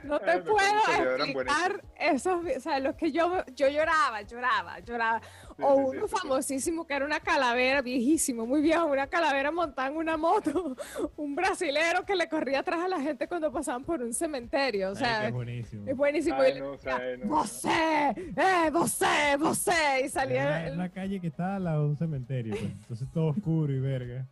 No 0.04 0.18
te 0.20 0.36
me 0.36 0.42
puedo 0.42 0.58
que 0.86 1.22
explicar 1.24 1.82
esos, 1.98 2.44
o 2.44 2.60
sea, 2.60 2.80
los 2.80 2.94
que 2.96 3.12
yo, 3.12 3.44
yo 3.54 3.68
lloraba, 3.68 4.22
lloraba, 4.22 4.78
lloraba. 4.80 5.20
O 5.62 5.76
sí, 5.76 5.82
sí, 5.92 5.96
uno 5.96 6.08
sí, 6.08 6.14
sí. 6.14 6.20
famosísimo 6.20 6.86
que 6.86 6.94
era 6.94 7.04
una 7.04 7.20
calavera, 7.20 7.82
viejísimo, 7.82 8.46
muy 8.46 8.60
viejo, 8.60 8.86
una 8.86 9.06
calavera 9.06 9.50
montada 9.50 9.88
en 9.88 9.96
una 9.96 10.16
moto, 10.16 10.76
un 11.16 11.34
brasilero 11.34 12.04
que 12.04 12.14
le 12.16 12.28
corría 12.28 12.60
atrás 12.60 12.80
a 12.84 12.88
la 12.88 13.00
gente 13.00 13.28
cuando 13.28 13.50
pasaban 13.52 13.84
por 13.84 14.02
un 14.02 14.12
cementerio, 14.14 14.90
o 14.90 14.94
sea, 14.94 15.28
es 15.28 15.32
buenísimo. 15.32 15.84
es 15.88 15.96
buenísimo. 15.96 16.36
Ay, 16.40 16.52
y 16.56 16.60
no, 16.60 16.78
sabe, 16.78 17.18
no. 17.18 17.26
"Vosé, 17.26 18.08
eh, 18.16 18.70
vosé, 18.72 19.36
vosé", 19.38 20.02
y 20.04 20.08
salía 20.08 20.66
el- 20.66 20.74
una 20.74 20.88
calle 20.88 21.20
que 21.20 21.28
estaba 21.28 21.56
al 21.56 21.64
lado 21.64 21.82
de 21.84 21.88
un 21.90 21.96
cementerio, 21.96 22.54
pues. 22.58 22.72
entonces 22.72 23.08
todo 23.12 23.26
oscuro 23.28 23.72
y 23.72 23.80
verga. 23.80 24.26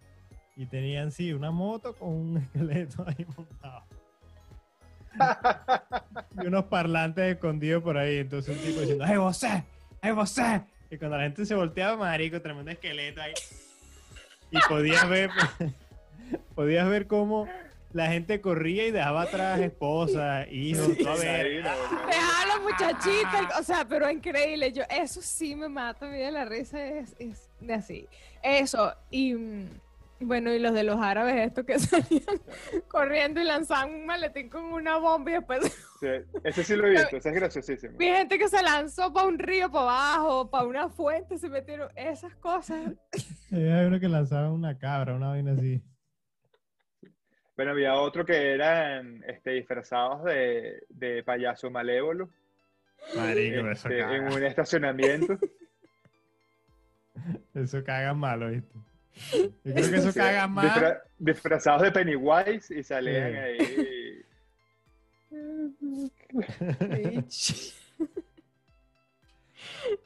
Y 0.54 0.66
tenían, 0.66 1.10
sí, 1.12 1.32
una 1.32 1.50
moto 1.50 1.94
con 1.94 2.08
un 2.10 2.36
esqueleto 2.54 3.04
ahí 3.06 3.26
montado. 3.36 3.84
y 6.42 6.46
unos 6.46 6.64
parlantes 6.64 7.34
escondidos 7.34 7.82
por 7.82 7.96
ahí. 7.98 8.18
Entonces 8.18 8.56
un 8.56 8.62
tipo 8.64 8.80
diciendo, 8.80 9.04
¡Ay, 9.06 9.16
vos! 9.18 9.44
¡Ay, 10.00 10.12
vos! 10.12 10.38
Y 10.92 10.98
cuando 10.98 11.16
la 11.16 11.22
gente 11.22 11.46
se 11.46 11.54
volteaba, 11.54 11.96
marico, 11.96 12.42
tremendo 12.42 12.70
esqueleto 12.70 13.22
ahí. 13.22 13.32
Y 14.50 14.58
podías 14.68 15.08
ver, 15.08 15.30
podías 16.54 16.86
ver 16.86 17.06
cómo 17.06 17.48
la 17.94 18.08
gente 18.08 18.42
corría 18.42 18.86
y 18.86 18.90
dejaba 18.90 19.22
atrás 19.22 19.58
esposas, 19.60 20.46
hijos, 20.52 20.98
todo 20.98 21.12
a 21.12 21.16
ver. 21.16 21.46
Ahí, 21.46 21.62
no, 21.62 21.70
no. 21.70 22.06
Deja 22.06 22.42
a 22.42 22.46
los 22.46 22.62
muchachitos, 22.62 23.58
o 23.58 23.62
sea, 23.62 23.86
pero 23.88 24.10
increíble. 24.10 24.70
Yo, 24.70 24.82
eso 24.90 25.22
sí 25.22 25.56
me 25.56 25.70
mata 25.70 26.06
a 26.06 26.10
mí 26.10 26.18
de 26.18 26.30
la 26.30 26.44
risa, 26.44 26.84
es, 26.84 27.16
es 27.18 27.48
de 27.58 27.72
así. 27.72 28.06
Eso, 28.42 28.94
y 29.10 29.32
mm, 29.32 29.68
bueno, 30.24 30.52
y 30.52 30.58
los 30.58 30.72
de 30.74 30.84
los 30.84 31.00
árabes, 31.00 31.34
estos 31.36 31.64
que 31.64 31.78
salían 31.78 32.40
corriendo 32.88 33.40
y 33.40 33.44
lanzaban 33.44 33.94
un 33.94 34.06
maletín 34.06 34.48
con 34.48 34.64
una 34.64 34.96
bomba 34.98 35.30
y 35.30 35.34
después 35.34 35.88
Sí, 36.00 36.08
ese 36.44 36.64
sí 36.64 36.76
lo 36.76 36.86
he 36.86 36.90
visto, 36.98 37.16
ese 37.16 37.28
es 37.28 37.34
graciosísimo. 37.34 37.96
vi 37.98 38.06
gente 38.06 38.38
que 38.38 38.48
se 38.48 38.62
lanzó 38.62 39.12
para 39.12 39.26
un 39.28 39.38
río, 39.38 39.70
para 39.70 39.84
abajo, 39.84 40.50
para 40.50 40.64
una 40.66 40.88
fuente, 40.88 41.38
se 41.38 41.48
metieron 41.48 41.90
esas 41.96 42.34
cosas. 42.36 42.92
Había 43.52 43.86
uno 43.86 44.00
que 44.00 44.08
lanzaba 44.08 44.50
una 44.50 44.78
cabra, 44.78 45.14
una 45.14 45.28
vaina 45.28 45.52
así. 45.52 45.82
Bueno, 47.54 47.72
había 47.72 47.94
otro 47.96 48.24
que 48.24 48.52
eran 48.54 49.22
este, 49.28 49.50
disfrazados 49.50 50.24
de, 50.24 50.82
de 50.88 51.22
payaso 51.22 51.70
malévolo 51.70 52.30
Marico, 53.14 53.68
eso 53.70 53.88
este, 53.88 54.00
en 54.00 54.08
caga. 54.24 54.34
un 54.36 54.42
estacionamiento. 54.44 55.38
Eso 57.54 57.84
caga 57.84 58.14
malo, 58.14 58.50
¿viste? 58.50 58.72
Yo 59.32 59.50
creo 59.74 59.90
que 59.90 59.96
eso 59.96 60.12
caga 60.14 60.46
más. 60.48 60.64
Disfra- 60.64 61.02
disfrazados 61.18 61.82
de 61.82 61.92
Pennywise 61.92 62.74
y 62.78 62.82
salían 62.82 63.32
Sí. 63.32 63.36
ahí. 63.38 64.24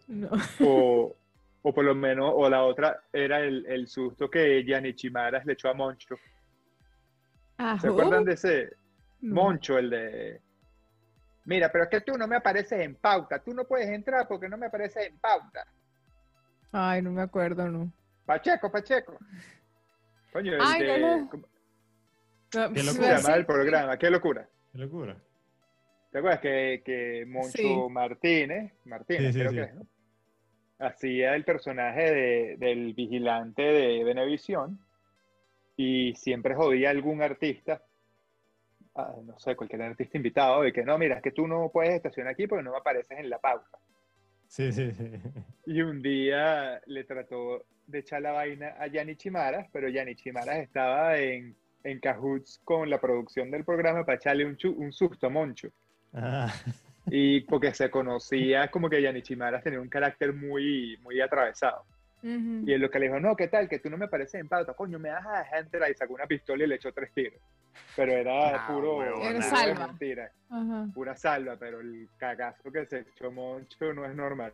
no. 0.09 0.29
O, 0.61 1.15
o 1.63 1.75
por 1.75 1.85
lo 1.85 1.95
menos, 1.95 2.31
o 2.35 2.49
la 2.49 2.63
otra 2.65 3.01
era 3.13 3.41
el, 3.41 3.65
el 3.67 3.89
susto 3.89 4.31
que 4.31 4.63
Gianni 4.65 4.95
Chimaras 4.95 5.45
le 5.47 5.55
echó 5.55 5.69
a 5.69 5.75
Moncho. 5.75 6.17
¿Se 7.81 7.89
acuerdan 7.89 8.25
de 8.25 8.33
ese. 8.35 8.73
Moncho, 9.23 9.79
el 9.79 9.89
de... 9.91 10.41
Mira, 11.47 11.71
pero 11.73 11.85
es 11.85 11.91
que 11.91 12.01
tú 12.03 12.19
no 12.19 12.27
me 12.29 12.37
apareces 12.37 12.81
en 12.81 12.97
pauta. 12.97 13.39
Tú 13.39 13.55
no 13.55 13.65
puedes 13.65 13.89
entrar 13.89 14.29
porque 14.29 14.49
no 14.49 14.59
me 14.59 14.67
apareces 14.67 15.07
en 15.07 15.19
pauta. 15.19 15.67
Ay, 16.71 17.01
no 17.03 17.11
me 17.13 17.23
acuerdo, 17.23 17.67
no. 17.69 17.91
Pacheco, 18.27 18.71
Pacheco. 18.71 19.19
Coño, 20.33 20.53
el 20.55 20.61
Ay, 20.63 20.83
de... 20.83 20.99
no, 20.99 21.17
no. 21.19 21.31
¿Cómo 21.31 21.47
No, 22.55 22.73
Qué 22.73 22.81
se 22.81 22.87
locura. 22.93 23.17
llama 23.21 23.35
el 23.37 23.47
programa? 23.47 23.99
¡Qué 23.99 24.11
locura! 24.11 24.49
Qué 24.73 24.79
locura. 24.79 25.17
¿Te 26.11 26.19
acuerdas 26.19 26.41
que, 26.41 26.83
que 26.85 27.25
Moncho 27.27 27.53
Sí. 27.59 27.77
Martínez, 27.91 28.73
Martínez 28.85 29.27
Sí, 29.27 29.33
sí, 29.33 29.39
creo 29.41 29.51
sí. 29.51 29.57
que 29.57 29.63
es, 29.63 29.75
¿no? 29.75 29.87
hacía 30.79 31.35
el 31.35 31.45
personaje 31.45 32.13
de- 32.13 32.57
del 32.59 32.93
vigilante 32.93 33.63
de 33.63 34.05
Venevisión 34.05 34.79
y 35.75 36.15
siempre 36.17 36.55
jodía 36.55 36.89
a 36.89 36.91
algún 36.91 37.23
artista 37.23 37.83
a, 38.95 39.15
no 39.25 39.39
sé, 39.39 39.57
cualquier 39.57 39.83
artista 39.83 40.17
invitado, 40.19 40.63
de 40.63 40.73
que 40.75 40.83
no, 40.83 40.97
mira, 40.99 41.17
es 41.17 41.23
que 41.23 41.31
tú 41.33 41.47
no 41.47 41.71
puedes 41.73 41.95
estacionar 41.95 42.33
aquí 42.33 42.47
porque 42.47 42.63
no 42.63 42.73
me 42.73 42.79
apareces 42.79 43.19
en 43.19 43.29
la 43.31 43.39
pauta. 43.39 43.79
Sí, 44.49 44.73
sí, 44.73 44.91
sí. 44.93 45.05
Y 45.67 45.83
un 45.83 46.01
día 46.01 46.81
le 46.87 47.05
trató 47.05 47.65
de 47.87 47.99
echar 47.99 48.23
la 48.23 48.33
vaina 48.33 48.77
a 48.79 48.87
Yanni 48.87 49.17
Chimaras, 49.17 49.69
pero 49.73 49.89
Yanni 49.89 50.15
Chimaras 50.15 50.59
estaba 50.59 51.19
en, 51.19 51.57
en 51.83 52.01
cahoots 52.01 52.61
con 52.65 52.89
la 52.89 53.01
producción 53.01 53.51
del 53.51 53.65
programa 53.65 54.05
para 54.05 54.17
echarle 54.17 54.45
un, 54.45 54.57
chu- 54.57 54.77
un 54.77 54.93
susto 54.93 55.27
a 55.27 55.31
Moncho. 55.31 55.69
Ah, 56.13 56.53
Y 57.11 57.41
porque 57.43 57.73
se 57.75 57.91
conocía 57.91 58.69
como 58.71 58.89
que 58.89 59.03
Yanni 59.03 59.23
Chimaras 59.23 59.63
tenía 59.65 59.81
un 59.81 59.89
carácter 59.89 60.33
muy, 60.33 60.97
muy 61.03 61.21
atravesado. 61.21 61.85
Ujú. 62.27 62.63
Y 62.69 62.73
él 62.73 62.81
lo 62.81 62.91
que 62.91 62.99
le 62.99 63.07
dijo, 63.07 63.21
no, 63.21 63.37
¿qué 63.37 63.47
tal? 63.49 63.69
Que 63.69 63.79
tú 63.79 63.89
no 63.89 63.97
me 63.97 64.09
pareces 64.09 64.41
en 64.41 64.49
pauta. 64.49 64.75
Coño, 64.75 64.99
me 64.99 65.11
vas 65.11 65.25
a 65.27 65.39
dejar 65.39 65.59
entrar. 65.61 65.91
Y 65.91 65.95
sacó 65.95 66.15
una 66.15 66.27
pistola 66.27 66.65
y 66.65 66.67
le 66.67 66.75
echó 66.75 66.93
tres 66.93 67.13
tiros. 67.15 67.41
Pero 67.95 68.13
era 68.13 68.65
Ah, 68.65 68.67
puro, 68.69 69.03
Era 69.23 69.43
salva. 69.43 69.87
mentira. 69.89 70.33
Pura 70.95 71.15
salva, 71.17 71.57
pero 71.57 71.81
el 71.81 72.09
cagazo 72.19 72.73
que 72.73 72.85
se 72.87 73.01
echó 73.01 73.31
Moncho 73.31 73.93
no 73.95 74.05
es 74.07 74.15
normal. 74.15 74.53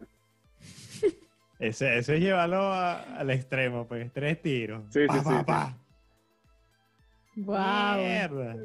ese, 1.59 1.99
eso 1.99 2.13
es 2.13 2.21
llevarlo 2.21 2.59
a- 2.73 3.03
al 3.19 3.31
extremo, 3.31 3.87
pues. 3.89 4.13
Tres 4.13 4.43
tiros. 4.43 4.83
Sí, 4.91 5.01
sí, 5.03 5.07
Pa, 5.07 5.15
sí, 5.19 5.23
pa, 5.25 5.39
sí. 5.39 5.45
pa. 5.47 5.77
Wow. 7.37 7.97
Mierda. 8.05 8.57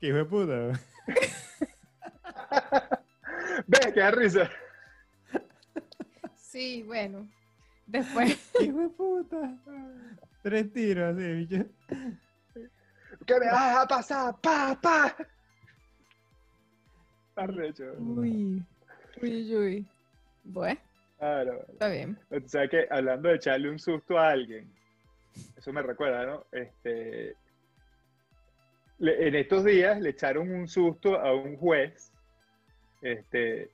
Qué 0.00 0.06
hijo 0.08 0.16
de 0.16 0.24
puta. 0.24 0.80
Ve, 3.66 3.78
qué 3.94 4.00
da 4.00 4.10
risa. 4.10 4.50
Sí, 6.36 6.82
bueno. 6.82 7.28
Después. 7.90 8.50
Qué 8.58 8.64
hijo 8.64 8.78
de 8.80 8.88
puta. 8.90 9.58
Tres 10.42 10.72
tiros, 10.72 11.14
así, 11.16 11.32
bicho. 11.32 11.64
¿Qué 13.26 13.34
me 13.38 13.46
vas 13.46 13.84
a 13.84 13.86
pasar? 13.86 14.34
¡Pa, 14.40 14.78
pa! 14.80 15.14
Arrecho. 17.36 17.92
Uy. 17.98 18.62
Uy, 19.22 19.54
uy. 19.56 19.86
Bueno, 20.44 20.80
Claro. 21.18 21.66
está 21.68 21.88
bien. 21.88 22.18
O 22.30 22.48
sea 22.48 22.66
que 22.68 22.86
hablando 22.90 23.28
de 23.28 23.36
echarle 23.36 23.70
un 23.70 23.78
susto 23.78 24.18
a 24.18 24.30
alguien, 24.30 24.72
eso 25.56 25.72
me 25.72 25.82
recuerda, 25.82 26.24
¿no? 26.26 26.44
Este, 26.52 27.36
le- 28.98 29.28
en 29.28 29.34
estos 29.34 29.64
días 29.64 30.00
le 30.00 30.10
echaron 30.10 30.50
un 30.50 30.66
susto 30.66 31.18
a 31.20 31.34
un 31.34 31.56
juez 31.56 32.10
este, 33.02 33.70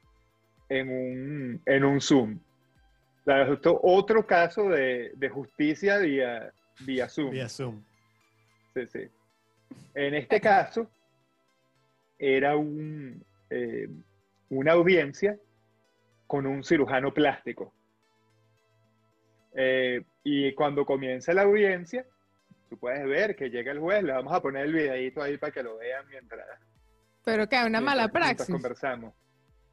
en, 0.69 0.89
un, 0.89 1.63
en 1.67 1.85
un 1.85 2.01
Zoom. 2.01 2.39
Otro 3.83 4.26
caso 4.26 4.68
de, 4.68 5.12
de 5.16 5.28
justicia 5.28 5.99
vía, 5.99 6.52
vía 6.80 7.09
Zoom. 7.09 7.30
Vía 7.30 7.49
Zoom. 7.49 7.83
Sí, 8.75 8.87
sí. 8.87 9.00
En 9.95 10.14
este 10.14 10.40
caso, 10.40 10.88
era 12.18 12.56
un, 12.56 13.25
eh, 13.50 13.88
una 14.50 14.73
audiencia 14.73 15.37
con 16.26 16.47
un 16.47 16.62
cirujano 16.62 17.12
plástico. 17.12 17.73
Eh, 19.54 20.02
y 20.23 20.52
cuando 20.54 20.85
comienza 20.85 21.33
la 21.33 21.42
audiencia, 21.42 22.04
tú 22.68 22.78
puedes 22.78 23.04
ver 23.06 23.35
que 23.37 23.49
llega 23.50 23.73
el 23.73 23.80
juez, 23.80 24.02
le 24.04 24.12
vamos 24.12 24.33
a 24.33 24.40
poner 24.42 24.66
el 24.66 24.73
videito 24.75 25.23
ahí 25.23 25.38
para 25.38 25.52
que 25.52 25.62
lo 25.62 25.78
vean 25.78 26.06
mientras, 26.09 26.47
Pero 27.25 27.49
que 27.49 27.56
hay 27.56 27.66
una 27.66 27.80
mala 27.80 28.02
mientras- 28.02 28.25
mientras 28.26 28.37
praxis. 28.47 28.54
conversamos. 28.54 29.14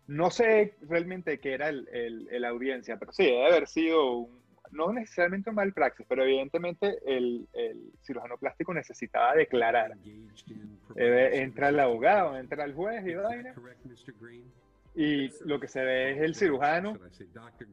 No 0.07 0.29
sé 0.31 0.75
realmente 0.81 1.39
qué 1.39 1.53
era 1.53 1.69
el, 1.69 1.88
el- 1.91 2.27
el 2.29 2.45
audiencia, 2.45 2.98
pero 2.98 3.12
sí, 3.13 3.25
debe 3.25 3.45
haber 3.48 3.67
sido 3.67 4.17
un- 4.17 4.43
no 4.72 4.91
necesariamente 4.91 5.50
un 5.51 5.55
mal 5.55 5.72
praxis, 5.72 6.05
pero 6.10 6.24
evidentemente 6.24 6.98
el, 7.05 7.48
el 7.53 7.91
cirujano 8.01 8.38
plástico 8.38 8.74
necesitaba 8.74 9.36
declarar. 9.36 9.91
Eh, 10.95 11.29
entra 11.41 11.69
el 11.69 11.79
abogado, 11.79 12.38
entra 12.38 12.63
el 12.65 12.74
juez 12.74 13.05
y 13.05 13.13
vaina, 13.13 13.53
y 14.95 15.29
lo 15.48 15.60
que 15.60 15.67
se 15.67 15.83
ve 15.83 16.12
es 16.12 16.22
el 16.22 16.36
cirujano, 16.36 16.93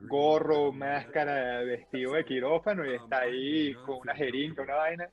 gorro, 0.08 0.72
máscara, 0.72 1.60
vestido 1.62 2.12
de 2.14 2.24
quirófano, 2.24 2.84
y 2.86 2.94
está 2.94 3.20
ahí 3.20 3.74
con 3.86 3.98
una 4.02 4.14
jeringa, 4.14 4.62
una 4.62 4.74
vaina, 4.76 5.08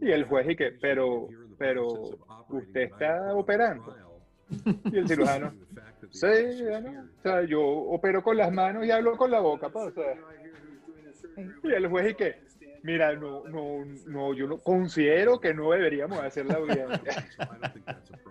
Y 0.00 0.10
el 0.10 0.24
juez 0.24 0.48
y 0.50 0.56
que, 0.56 0.72
pero, 0.72 1.28
pero, 1.58 1.92
usted 2.48 2.80
está 2.82 3.34
operando. 3.34 3.94
y 4.92 4.96
el 4.98 5.08
cirujano, 5.08 5.52
sí, 6.12 6.62
no, 6.62 7.00
o 7.18 7.22
sea, 7.22 7.42
yo 7.44 7.60
opero 7.62 8.22
con 8.22 8.36
las 8.36 8.52
manos 8.52 8.84
y 8.86 8.90
hablo 8.90 9.16
con 9.16 9.30
la 9.30 9.40
boca, 9.40 9.68
pues, 9.70 9.86
o 9.88 9.92
sea, 9.92 10.14
y 11.64 11.72
el 11.72 11.88
juez 11.88 12.10
y 12.10 12.14
que, 12.14 12.42
mira, 12.82 13.14
no, 13.14 13.44
no, 13.48 13.84
no, 14.06 14.34
yo 14.34 14.46
no 14.46 14.58
considero 14.58 15.40
que 15.40 15.54
no 15.54 15.70
deberíamos 15.70 16.22
hacer 16.22 16.46
la 16.46 16.56
audiencia. 16.56 17.24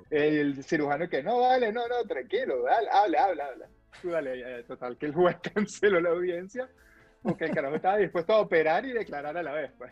El 0.10 0.63
cirujano 0.63 1.08
que, 1.10 1.24
no, 1.24 1.39
vale, 1.39 1.72
no, 1.72 1.88
no, 1.88 2.04
tranquilo, 2.08 2.63
dale, 2.63 2.88
habla, 2.91 3.24
habla, 3.26 3.46
habla. 3.46 3.67
Tú 4.02 4.10
dale, 4.10 4.63
total, 4.63 4.98
que 4.98 5.06
el 5.08 5.13
juez 5.13 5.38
canceló 5.54 6.00
la 6.02 6.10
audiencia 6.10 6.70
porque 7.22 7.46
el 7.46 7.52
carajo 7.52 7.76
estaba 7.76 7.98
dispuesto 7.98 8.34
a 8.34 8.39
operar 8.41 8.86
y 8.86 8.91
declarar 8.94 9.38
a 9.38 9.44
la 9.44 9.54
vez, 9.54 9.72
pues. 9.78 9.91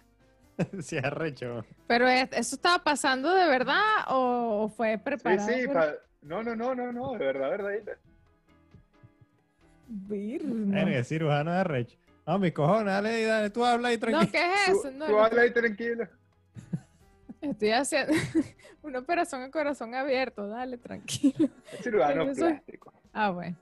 Sí, 0.82 0.98
arrecho. 0.98 1.64
Pero 1.88 2.08
es- 2.08 2.30
¿eso 2.34 2.56
estaba 2.56 2.84
pasando 2.84 3.34
de 3.34 3.48
verdad 3.48 3.80
o 4.10 4.68
fue 4.76 4.98
Sí, 4.98 5.04
preparado? 5.04 5.48
sí, 5.48 5.66
por- 5.68 5.74
pa- 5.76 5.96
no, 6.22 6.44
no, 6.44 6.56
no, 6.56 6.76
no, 6.76 6.92
no, 6.92 7.12
de 7.14 7.18
verdad, 7.20 7.50
verdadita. 7.50 7.92
Vir, 9.88 10.44
no. 10.46 10.74
Verga, 10.76 11.04
cirujano 11.04 11.52
de 11.52 11.58
arrecho. 11.58 11.98
No, 12.28 12.38
mi 12.38 12.52
cojones, 12.52 12.86
dale, 12.94 13.24
dale, 13.26 13.50
tú 13.50 13.66
habla 13.66 13.92
y 13.92 13.96
No, 13.96 14.00
tranquilo. 14.02 14.32
¿qué 14.32 14.46
es 14.54 14.66
Tú, 14.68 14.80
eso? 14.80 14.92
No, 14.92 15.06
tú 15.06 15.12
no, 15.14 15.24
habla 15.24 15.42
ahí 15.42 15.52
tranquilo. 15.52 16.08
estoy 17.42 17.72
haciendo 17.72 18.14
una 18.84 19.00
operación 19.00 19.42
a 19.42 19.50
corazón 19.50 19.96
abierto, 19.96 20.48
dale, 20.48 20.78
tranquilo. 20.78 21.50
Es 21.72 21.84
cirujano 21.84 22.26
Pero 22.26 22.36
plástico. 22.36 22.94
Ah, 23.14 23.32
bueno, 23.32 23.58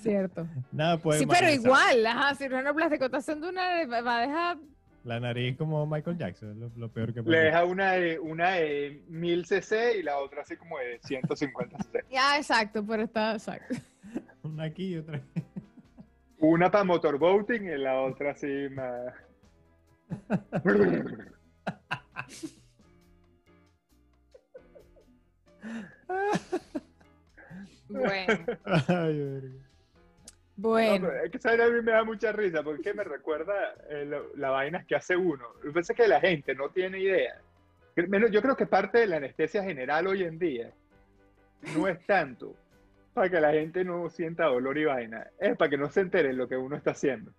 cierto. 0.00 0.48
Nada 0.72 0.98
puede 0.98 1.20
sí, 1.20 1.26
pero 1.26 1.48
igual, 1.48 2.04
ajá, 2.06 2.34
cirujano 2.34 2.74
plástico 2.74 3.04
está 3.04 3.18
haciendo 3.18 3.48
una, 3.48 3.86
va 3.86 4.18
a 4.18 4.20
dejar, 4.22 4.58
La 5.06 5.20
nariz 5.20 5.56
como 5.56 5.86
Michael 5.86 6.18
Jackson, 6.18 6.50
es 6.50 6.56
lo, 6.56 6.68
lo 6.76 6.88
peor 6.92 7.12
que 7.14 7.20
Le 7.20 7.24
puede. 7.24 7.44
deja 7.44 7.64
una 7.64 7.92
de, 7.92 8.18
una 8.18 8.50
de 8.54 9.02
1000 9.06 9.46
cc 9.46 9.98
y 10.00 10.02
la 10.02 10.18
otra 10.18 10.42
así 10.42 10.56
como 10.56 10.76
de 10.78 10.98
150 11.04 11.78
cc. 11.78 12.04
ya, 12.10 12.36
exacto, 12.36 12.84
pero 12.84 13.04
está, 13.04 13.34
exacto. 13.34 13.76
Una 14.42 14.64
aquí 14.64 14.94
y 14.94 14.96
otra 14.96 15.18
aquí. 15.18 15.44
Una 16.40 16.70
para 16.72 16.82
motorboating 16.82 17.66
y 17.66 17.78
la 17.78 18.00
otra 18.02 18.32
así 18.32 18.68
más. 18.70 19.14
Bueno, 27.88 28.44
Ay, 28.88 29.18
verga. 29.18 29.65
No, 30.56 30.68
bueno. 30.70 31.08
pero 31.08 31.24
es 31.24 31.30
que 31.30 31.38
¿sabes? 31.38 31.60
a 31.60 31.68
mí 31.68 31.82
me 31.82 31.92
da 31.92 32.02
mucha 32.04 32.32
risa 32.32 32.62
porque 32.62 32.94
me 32.94 33.04
recuerda 33.04 33.74
eh, 33.90 34.04
lo- 34.06 34.34
la 34.36 34.50
vaina 34.50 34.84
que 34.86 34.96
hace 34.96 35.14
uno. 35.16 35.44
Lo 35.56 35.60
que 35.62 35.70
pasa 35.80 35.92
es 35.92 35.96
que 35.98 36.08
la 36.08 36.20
gente 36.20 36.54
no 36.54 36.70
tiene 36.70 36.98
idea. 37.00 37.40
Menos- 38.08 38.30
Yo 38.30 38.40
creo 38.42 38.56
que 38.56 38.66
parte 38.66 38.98
de 38.98 39.06
la 39.06 39.16
anestesia 39.16 39.62
general 39.62 40.06
hoy 40.06 40.22
en 40.22 40.38
día 40.38 40.70
no 41.74 41.88
es 41.88 42.04
tanto 42.06 42.54
para 43.14 43.28
que 43.30 43.40
la 43.40 43.52
gente 43.52 43.84
no 43.84 44.08
sienta 44.10 44.44
dolor 44.44 44.76
y 44.78 44.84
vaina, 44.84 45.26
es 45.38 45.56
para 45.56 45.70
que 45.70 45.78
no 45.78 45.90
se 45.90 46.00
entere 46.00 46.32
lo 46.34 46.46
que 46.48 46.56
uno 46.56 46.76
está 46.76 46.90
haciendo. 46.92 47.32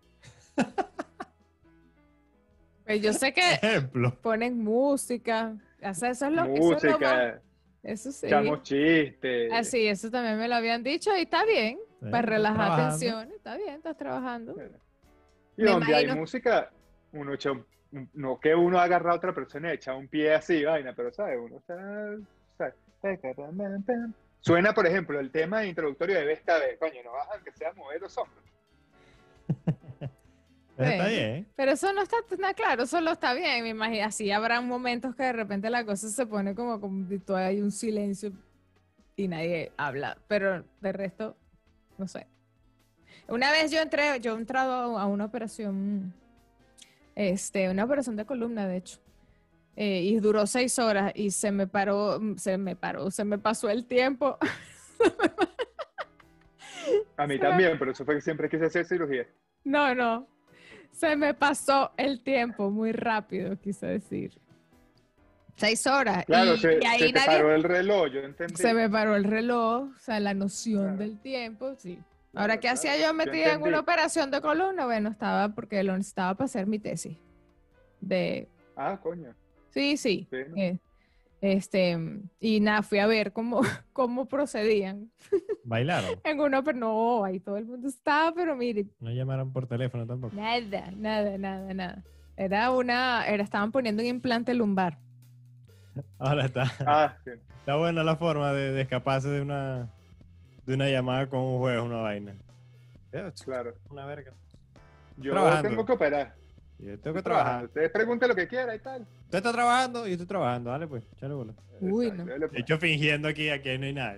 Pues 2.86 3.02
yo 3.02 3.14
sé 3.14 3.34
que 3.34 3.42
Ejemplo. 3.62 4.16
ponen 4.22 4.64
música, 4.64 5.56
o 5.84 5.94
sea, 5.94 6.12
eso 6.12 6.26
es 6.28 6.32
lo, 6.32 6.44
eso 6.46 6.54
es 6.78 6.84
lo 6.84 6.90
más- 6.92 7.00
Música, 7.00 7.42
eso 7.84 8.12
sí. 8.12 8.26
echamos 8.28 8.64
chistes. 8.64 9.52
Así, 9.54 9.88
eso 9.88 10.10
también 10.10 10.38
me 10.38 10.48
lo 10.48 10.56
habían 10.56 10.84
dicho 10.84 11.16
y 11.16 11.22
está 11.22 11.46
bien, 11.46 11.78
Sí, 11.78 11.87
para 12.00 12.22
relajar 12.22 12.90
tensiones, 12.90 13.36
está 13.36 13.58
bien, 13.58 13.76
estás 13.76 13.98
trabajando. 13.98 14.56
Y 15.58 15.64
Me 15.64 15.72
donde 15.72 15.96
hay 15.96 16.04
imagino- 16.04 16.22
música, 16.22 16.70
uno 17.14 17.34
echa 17.34 17.52
un- 17.52 17.66
no 18.14 18.40
que 18.40 18.54
uno 18.54 18.80
agarra 18.80 19.12
a 19.14 19.16
otra 19.16 19.34
persona 19.34 19.72
y 19.72 19.76
echa 19.76 19.96
un 19.96 20.08
pie 20.08 20.34
así, 20.36 20.64
vaina, 20.64 20.94
pero 20.94 21.12
¿sabes? 21.12 21.40
Uno. 21.40 21.62
Suena, 24.42 24.74
por 24.74 24.86
ejemplo, 24.88 25.20
el 25.20 25.32
tema 25.32 25.66
introductorio 25.66 26.16
de 26.20 26.26
Vesta 26.26 26.58
B. 26.60 26.78
Coño, 26.80 27.04
no 27.04 27.12
bajan 27.12 27.44
que 27.44 27.52
sea 27.52 27.74
mover 27.74 28.02
los 28.02 28.18
hombros. 28.18 28.44
Está 30.78 31.08
bien. 31.08 31.48
Pero 31.56 31.72
eso 31.72 31.92
no 31.92 32.04
está 32.04 32.18
nada 32.38 32.54
claro, 32.54 32.86
solo 32.86 33.12
está 33.12 33.34
bien, 33.34 33.64
me 33.64 33.70
imagino. 33.70 34.06
Así 34.06 34.32
habrá 34.32 34.62
momentos 34.62 35.16
que 35.16 35.24
de 35.24 35.34
repente 35.34 35.70
la 35.72 35.84
cosa 35.86 36.08
se 36.08 36.26
pone 36.28 36.54
como, 36.54 36.80
como 36.80 37.04
todo 37.26 37.38
hay 37.38 37.62
un 37.62 37.72
silencio 37.72 38.32
y 39.16 39.28
nadie 39.28 39.72
habla, 39.78 40.18
pero 40.28 40.64
de 40.82 40.92
resto, 40.92 41.36
no 41.98 42.08
sé. 42.08 42.28
Una 43.28 43.52
vez 43.52 43.72
yo 43.72 43.82
entré, 43.82 44.20
yo 44.22 44.36
he 44.36 44.38
entrado 44.38 44.98
a 44.98 45.06
una 45.06 45.26
operación, 45.26 46.14
este, 47.16 47.70
una 47.70 47.84
operación 47.84 48.16
de 48.16 48.26
columna, 48.26 48.68
de 48.68 48.78
hecho, 48.78 49.00
eh, 49.76 50.02
y 50.02 50.20
duró 50.20 50.48
seis 50.48 50.80
horas 50.80 51.12
y 51.14 51.32
se 51.32 51.52
me 51.52 51.68
paró, 51.68 52.20
se 52.38 52.58
me 52.58 52.76
paró, 52.76 53.12
se 53.12 53.26
me 53.26 53.38
pasó 53.38 53.70
el 53.70 53.86
tiempo. 53.86 54.38
A 57.18 57.28
mí 57.28 57.38
también, 57.38 57.78
pero 57.78 57.92
eso 57.92 58.06
fue 58.06 58.16
que 58.16 58.22
siempre 58.22 58.50
quise 58.50 58.66
hacer 58.66 58.86
cirugía. 58.86 59.28
No, 59.64 59.94
no. 59.94 60.28
Se 60.92 61.16
me 61.16 61.34
pasó 61.34 61.92
el 61.98 62.24
tiempo 62.24 62.72
muy 62.72 62.92
rápido, 62.92 63.60
quise 63.60 63.88
decir. 63.88 64.40
Seis 65.58 65.86
horas. 65.88 66.24
Claro, 66.26 66.54
y, 66.56 66.58
se, 66.60 66.80
y 66.82 66.86
ahí 66.86 67.00
se 67.00 67.06
te 67.08 67.12
nadie 67.14 67.26
paró 67.28 67.54
el 67.54 67.64
reloj, 67.64 68.08
yo 68.14 68.20
entendí. 68.22 68.56
se 68.56 68.74
me 68.74 68.90
paró 68.90 69.16
el 69.16 69.24
reloj, 69.24 69.90
o 69.96 70.00
sea, 70.00 70.20
la 70.20 70.34
noción 70.34 70.84
Claro. 70.84 70.98
del 70.98 71.20
tiempo, 71.20 71.76
sí. 71.76 71.96
Claro, 71.96 72.08
Ahora, 72.44 72.54
¿qué 72.56 72.62
claro, 72.62 72.76
hacía 72.76 72.98
yo 73.00 73.14
metida 73.14 73.54
en 73.54 73.64
una 73.64 73.80
operación 73.80 74.30
de 74.32 74.40
columna? 74.42 74.86
Bueno, 74.86 75.10
estaba 75.10 75.50
porque 75.56 75.84
lo 75.84 75.98
necesitaba 75.98 76.36
para 76.36 76.46
hacer 76.46 76.68
mi 76.68 76.78
tesis. 76.80 77.18
De, 78.00 78.48
Ah, 78.76 79.00
coño. 79.02 79.34
sí, 79.72 79.98
sí. 79.98 80.28
Sí, 80.30 80.38
¿no? 80.48 80.56
eh, 80.58 80.78
este, 81.42 81.98
y 82.40 82.60
nada, 82.60 82.82
fui 82.84 83.00
a 83.00 83.08
ver 83.08 83.32
cómo, 83.34 83.62
cómo 83.94 84.28
procedían. 84.28 85.10
Bailaron. 85.64 86.20
En 86.24 86.40
uno, 86.40 86.64
pero 86.64 86.78
no, 86.78 87.24
ahí 87.24 87.40
todo 87.40 87.58
el 87.58 87.66
mundo 87.66 87.88
estaba, 87.88 88.32
pero 88.34 88.56
mire, 88.56 88.86
No 89.00 89.10
llamaron 89.12 89.52
por 89.52 89.66
teléfono 89.68 90.06
tampoco. 90.06 90.36
nada, 90.36 90.92
nada, 90.96 91.38
nada, 91.38 91.74
nada. 91.74 92.04
Era 92.36 92.70
una, 92.70 93.26
era, 93.28 93.44
estaban 93.44 93.72
poniendo 93.72 94.04
un 94.04 94.08
implante 94.10 94.54
lumbar. 94.54 95.00
Ahora 96.20 96.46
está. 96.46 96.72
Ah, 96.86 97.18
sí. 97.24 97.32
Está 97.60 97.76
buena 97.76 98.04
la 98.04 98.16
forma 98.16 98.54
de, 98.54 98.72
de 98.72 98.82
escaparse 98.82 99.28
de 99.30 99.42
una, 99.42 99.90
de 100.66 100.74
una 100.76 100.90
llamada 100.90 101.28
con 101.28 101.40
un 101.40 101.58
juego, 101.60 101.84
una 101.86 101.98
vaina. 102.02 102.36
Claro. 103.44 103.74
Una 103.90 104.06
verga. 104.06 104.34
Yo 105.18 105.32
Trabajando. 105.32 105.70
tengo 105.70 105.86
que 105.86 105.92
operar. 105.94 106.36
Yo 106.80 106.86
tengo 106.86 106.88
que 106.88 106.94
Estoy 106.94 107.24
trabajar. 107.24 107.24
trabajando. 107.24 107.66
Ustedes 107.68 107.92
pregunten 107.92 108.30
lo 108.30 108.36
que 108.36 108.48
quieran 108.48 108.76
y 108.76 108.80
tal. 108.80 109.02
Usted 109.26 109.38
está 109.40 109.52
trabajando 109.52 110.06
y 110.06 110.10
yo 110.10 110.14
estoy 110.14 110.28
trabajando. 110.28 110.70
Dale 110.70 110.88
pues, 110.88 111.04
échale 111.16 111.34
bola. 111.34 111.54
Uy, 111.82 112.12
no. 112.12 112.26
dale, 112.26 112.40
De 112.40 112.48
pues. 112.50 112.62
hecho, 112.62 112.78
fingiendo 112.78 113.28
aquí, 113.28 113.50
aquí 113.50 113.78
no 113.78 113.86
hay 113.86 113.94
nada. 113.94 114.18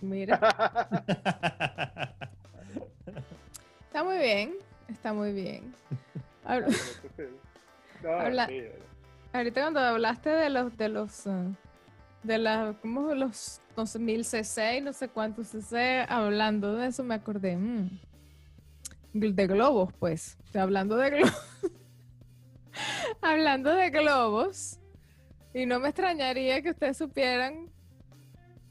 Mira, 0.00 0.38
está 3.86 4.04
muy 4.04 4.18
bien, 4.18 4.54
está 4.88 5.12
muy 5.12 5.32
bien. 5.32 5.74
Habla- 6.44 6.68
No, 8.02 8.10
Habla- 8.12 8.46
sí, 8.46 8.62
Ahorita 9.32 9.60
cuando 9.62 9.80
hablaste 9.80 10.30
de 10.30 10.50
los 10.50 10.76
de 10.76 10.88
los 10.88 11.26
ah, 11.26 11.46
de 12.22 12.38
las 12.38 12.76
como 12.76 13.14
los 13.14 13.60
12.000 13.76 14.24
cc, 14.24 14.80
no 14.82 14.92
sé 14.92 15.08
cuántos 15.08 15.48
cc, 15.48 16.04
hablando 16.08 16.74
de 16.76 16.88
eso 16.88 17.04
me 17.04 17.14
acordé 17.14 17.56
mm, 17.56 17.90
de 19.12 19.46
globos, 19.46 19.92
pues. 19.98 20.36
Hablando 20.54 20.96
de 20.96 21.10
globos. 21.10 21.46
hablando 23.22 23.74
de 23.74 23.90
globos. 23.90 24.78
Y 25.54 25.66
no 25.66 25.80
me 25.80 25.88
extrañaría 25.88 26.62
que 26.62 26.70
ustedes 26.70 26.96
supieran 26.96 27.70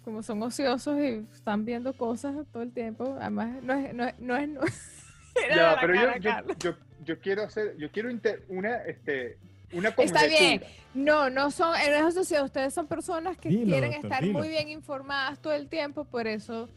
como 0.03 0.23
son 0.23 0.41
ociosos 0.41 0.97
y 0.99 1.25
están 1.33 1.65
viendo 1.65 1.91
cosas 1.93 2.35
todo 2.51 2.63
el 2.63 2.71
tiempo. 2.71 3.17
Además, 3.19 3.61
no 3.61 3.73
es 3.73 3.93
no 3.93 4.05
es, 4.07 4.19
no 4.19 4.37
es- 4.37 4.49
no- 4.49 4.61
Ya, 5.55 5.77
pero 5.79 5.93
yo, 5.93 6.31
yo, 6.57 6.73
yo 7.05 7.19
quiero 7.19 7.43
hacer, 7.43 7.75
yo 7.77 7.91
quiero 7.91 8.09
inter- 8.09 8.43
una, 8.49 8.77
este, 8.85 9.37
una 9.73 9.89
Está 9.89 10.25
bien. 10.27 10.61
No, 10.93 11.29
no 11.29 11.51
son, 11.51 11.75
en 11.75 11.93
esa 11.93 12.11
sociedad 12.11 12.43
ustedes 12.43 12.73
son 12.73 12.87
personas 12.87 13.37
que 13.37 13.49
Dilo, 13.49 13.65
quieren 13.65 13.91
doctor, 13.91 14.05
estar 14.11 14.23
dilo. 14.23 14.39
muy 14.39 14.47
bien 14.49 14.69
informadas 14.69 15.39
todo 15.39 15.53
el 15.53 15.67
tiempo, 15.67 16.05
por 16.05 16.25
eso 16.27 16.69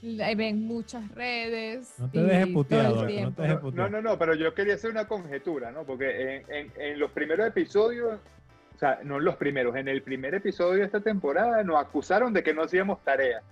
ven 0.00 0.66
muchas 0.66 1.06
redes. 1.14 1.92
No 1.98 2.08
te 2.10 2.20
dejes 2.20 2.44
todo 2.46 2.54
putear, 2.54 2.84
el 2.86 2.90
doctor, 2.92 3.02
no 3.04 3.08
tiempo. 3.12 3.42
te 3.42 3.48
dejes 3.48 3.74
No, 3.74 3.88
no, 3.88 4.02
no, 4.02 4.18
pero 4.18 4.34
yo 4.34 4.54
quería 4.54 4.74
hacer 4.74 4.90
una 4.90 5.06
conjetura, 5.08 5.70
¿no? 5.72 5.84
Porque 5.84 6.36
en, 6.36 6.44
en, 6.54 6.72
en 6.80 6.98
los 6.98 7.10
primeros 7.10 7.46
episodios, 7.46 8.18
o 8.74 8.78
sea, 8.78 9.00
no 9.02 9.18
en 9.18 9.24
los 9.24 9.36
primeros, 9.36 9.74
en 9.76 9.88
el 9.88 10.02
primer 10.02 10.34
episodio 10.34 10.78
de 10.80 10.84
esta 10.86 11.00
temporada 11.00 11.62
nos 11.64 11.80
acusaron 11.84 12.32
de 12.32 12.42
que 12.42 12.54
no 12.54 12.62
hacíamos 12.62 13.02
tarea. 13.04 13.42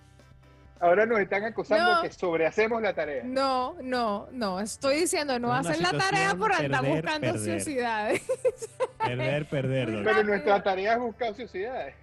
Ahora 0.78 1.06
nos 1.06 1.18
están 1.20 1.42
acusando 1.44 1.84
No. 1.94 2.02
de 2.02 2.08
que 2.08 2.14
sobrehacemos 2.14 2.82
la 2.82 2.92
tarea. 2.92 3.22
No, 3.24 3.76
no, 3.82 4.28
no, 4.32 4.60
estoy 4.60 4.96
diciendo, 5.00 5.38
no 5.38 5.52
hacen 5.52 5.82
la 5.82 5.92
tarea 5.92 6.34
por 6.34 6.52
andar 6.52 6.82
perder, 6.82 7.02
buscando 7.02 7.26
perder. 7.32 7.40
ociosidades. 7.40 8.22
Perder, 8.98 9.48
perder, 9.48 9.92
doctor. 9.92 10.04
Pero 10.14 10.24
nuestra 10.24 10.62
tarea 10.62 10.92
es 10.94 10.98
buscar 10.98 11.30
ociosidades. 11.32 11.94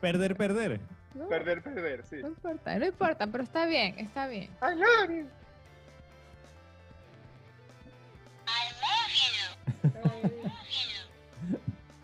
Perder, 0.00 0.36
perder. 0.36 0.80
No, 1.14 1.28
Perder, 1.28 1.62
perder, 1.62 2.04
sí. 2.04 2.16
no 2.20 2.28
importa, 2.28 2.78
no 2.78 2.84
importa, 2.86 3.26
pero 3.28 3.42
está 3.44 3.64
bien, 3.64 3.98
está 3.98 4.26
bien. 4.26 4.50
I 4.60 4.74
love 4.74 5.08
you. 5.10 5.26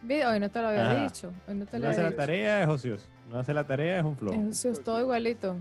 Vi- 0.02 0.22
Hoy 0.22 0.40
no 0.40 0.50
te 0.50 0.60
lo 0.60 0.68
había 0.68 0.90
Ajá. 0.90 1.04
dicho, 1.04 1.32
hoy 1.48 1.54
no 1.54 1.66
te 1.66 1.78
No 1.78 1.84
lo 1.84 1.90
hace 1.90 2.00
había 2.00 2.10
la 2.10 2.16
tarea 2.16 2.62
es 2.62 2.68
ocioso. 2.68 3.06
No 3.30 3.38
hace 3.38 3.54
la 3.54 3.64
tarea 3.64 3.98
es 3.98 4.04
un 4.04 4.16
flow. 4.16 4.32
Es 4.34 4.58
ocioso, 4.58 4.80
todo 4.82 5.00
igualito. 5.00 5.56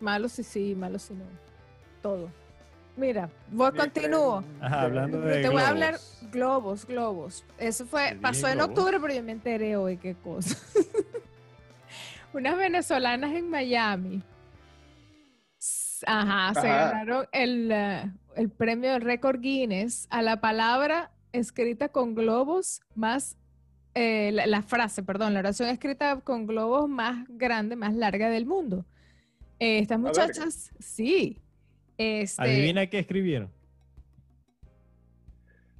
Malo 0.00 0.28
si 0.28 0.42
sí, 0.42 0.74
malo 0.74 0.98
si 0.98 1.14
no. 1.14 1.24
Todo. 2.02 2.30
Mira, 2.96 3.30
voy, 3.50 3.70
continúo. 3.72 4.42
Ajá, 4.60 4.82
hablando 4.82 5.20
de 5.20 5.40
Te 5.42 5.48
voy 5.48 5.62
a 5.62 5.62
globos. 5.62 5.68
hablar 5.68 5.98
globos, 6.32 6.86
globos. 6.86 7.44
Eso 7.58 7.86
fue, 7.86 8.16
pasó 8.20 8.48
en 8.48 8.54
globos. 8.58 8.70
octubre, 8.76 8.98
pero 9.00 9.14
yo 9.14 9.22
me 9.22 9.32
enteré 9.32 9.76
hoy 9.76 9.96
qué 9.98 10.14
cosa. 10.16 10.56
Unas 12.32 12.56
venezolanas 12.56 13.32
en 13.32 13.48
Miami. 13.48 14.22
Ajá, 16.06 16.60
se 16.60 16.68
ganaron 16.68 17.26
el, 17.32 17.70
eh, 17.72 18.12
el 18.36 18.50
premio 18.50 18.92
del 18.92 19.02
récord 19.02 19.40
Guinness 19.40 20.06
a 20.10 20.22
la 20.22 20.40
palabra 20.40 21.10
escrita 21.32 21.88
con 21.88 22.14
globos 22.14 22.80
más, 22.94 23.36
eh, 23.94 24.30
la, 24.32 24.46
la 24.46 24.62
frase, 24.62 25.02
perdón, 25.02 25.34
la 25.34 25.40
oración 25.40 25.68
escrita 25.68 26.20
con 26.20 26.46
globos 26.46 26.88
más 26.88 27.26
grande, 27.28 27.74
más 27.74 27.94
larga 27.94 28.28
del 28.28 28.46
mundo. 28.46 28.84
Eh, 29.60 29.78
estas 29.80 30.00
verga. 30.02 30.20
muchachas, 30.26 30.70
sí. 30.78 31.40
Este, 31.96 32.40
Adivina 32.42 32.86
qué 32.86 33.00
escribieron. 33.00 33.52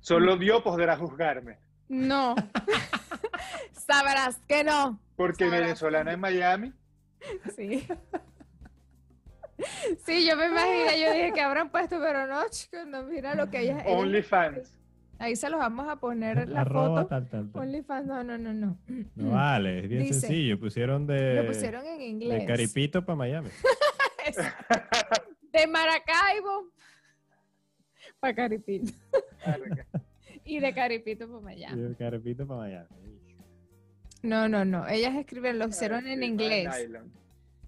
Solo 0.00 0.36
Dios 0.36 0.62
podrá 0.62 0.96
juzgarme. 0.96 1.58
No. 1.88 2.34
Sabrás 3.72 4.38
que 4.48 4.64
no. 4.64 5.00
Porque 5.16 5.44
Sabrás. 5.44 5.60
venezolana 5.62 6.12
en 6.12 6.20
Miami. 6.20 6.72
Sí. 7.56 7.86
Sí, 10.06 10.24
yo 10.24 10.36
me 10.36 10.46
imaginé, 10.46 11.00
yo 11.00 11.12
dije 11.12 11.32
que 11.32 11.40
habrán 11.40 11.70
puesto, 11.70 11.98
pero 12.00 12.26
no, 12.28 12.48
chicos, 12.48 12.86
no, 12.86 13.02
mira 13.04 13.34
lo 13.34 13.50
que 13.50 13.60
ellas. 13.62 13.82
ellas- 13.84 13.98
OnlyFans. 14.00 14.78
Ahí 15.18 15.36
se 15.36 15.50
los 15.50 15.58
vamos 15.58 15.88
a 15.88 15.96
poner 15.96 16.48
la 16.48 16.60
Arroba 16.62 17.02
foto. 17.02 17.06
tal, 17.08 17.28
tal, 17.28 17.50
tal. 17.52 17.62
OnlyFans, 17.62 18.06
no, 18.06 18.24
no, 18.24 18.38
no, 18.38 18.54
no. 18.54 18.78
No 19.16 19.30
vale, 19.30 19.80
es 19.80 19.88
bien 19.88 20.02
Dice- 20.04 20.20
sencillo. 20.20 20.58
Pusieron 20.58 21.06
de, 21.06 21.34
Lo 21.34 21.46
pusieron 21.46 21.84
en 21.86 21.98
de 21.98 22.04
inglés. 22.06 22.44
Caripito 22.46 23.04
para 23.04 23.16
Miami. 23.16 23.48
De 25.52 25.66
Maracaibo 25.66 26.68
para 28.20 28.34
Caripito. 28.34 28.92
Y 30.44 30.60
de 30.60 30.72
Caripito 30.72 31.28
para 31.42 31.50
allá. 31.54 31.74
De 31.76 31.94
Caripito 31.94 32.46
para 32.46 32.60
Miami. 32.60 32.88
No, 34.22 34.48
no, 34.48 34.64
no. 34.64 34.88
Ellas 34.88 35.14
escribieron, 35.16 35.58
lo 35.58 35.68
hicieron 35.68 36.06
en 36.06 36.22
inglés. 36.22 36.68
Island. 36.84 37.12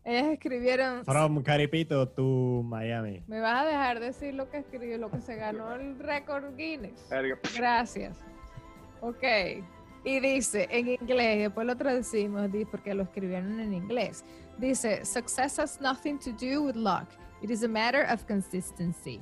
Ellas 0.05 0.27
escribieron. 0.33 1.05
From 1.05 1.43
Caripito 1.43 2.09
to 2.09 2.63
Miami. 2.65 3.23
Me 3.27 3.41
vas 3.41 3.63
a 3.65 3.67
dejar 3.67 4.01
decir 4.01 4.35
lo 4.35 4.49
que 4.51 4.59
escribió, 4.59 4.97
lo 4.99 5.11
que 5.11 5.21
se 5.21 5.37
ganó 5.37 5.75
el 5.75 5.99
récord 5.99 6.57
Guinness. 6.57 7.07
Gracias. 7.57 8.17
Ok. 9.01 9.25
Y 10.03 10.21
dice 10.21 10.67
en 10.71 10.89
inglés, 10.89 11.39
después 11.41 11.67
lo 11.67 11.77
traducimos 11.77 12.49
porque 12.71 12.95
lo 12.95 13.03
escribieron 13.03 13.61
en 13.61 13.75
inglés. 13.75 14.25
Dice, 14.57 15.05
success 15.05 15.59
has 15.59 15.81
nothing 15.81 16.19
to 16.19 16.33
do 16.33 16.63
with 16.63 16.75
luck. 16.75 17.07
It 17.43 17.51
is 17.51 17.63
a 17.63 17.69
matter 17.69 18.07
of 18.11 18.25
consistency. 18.27 19.21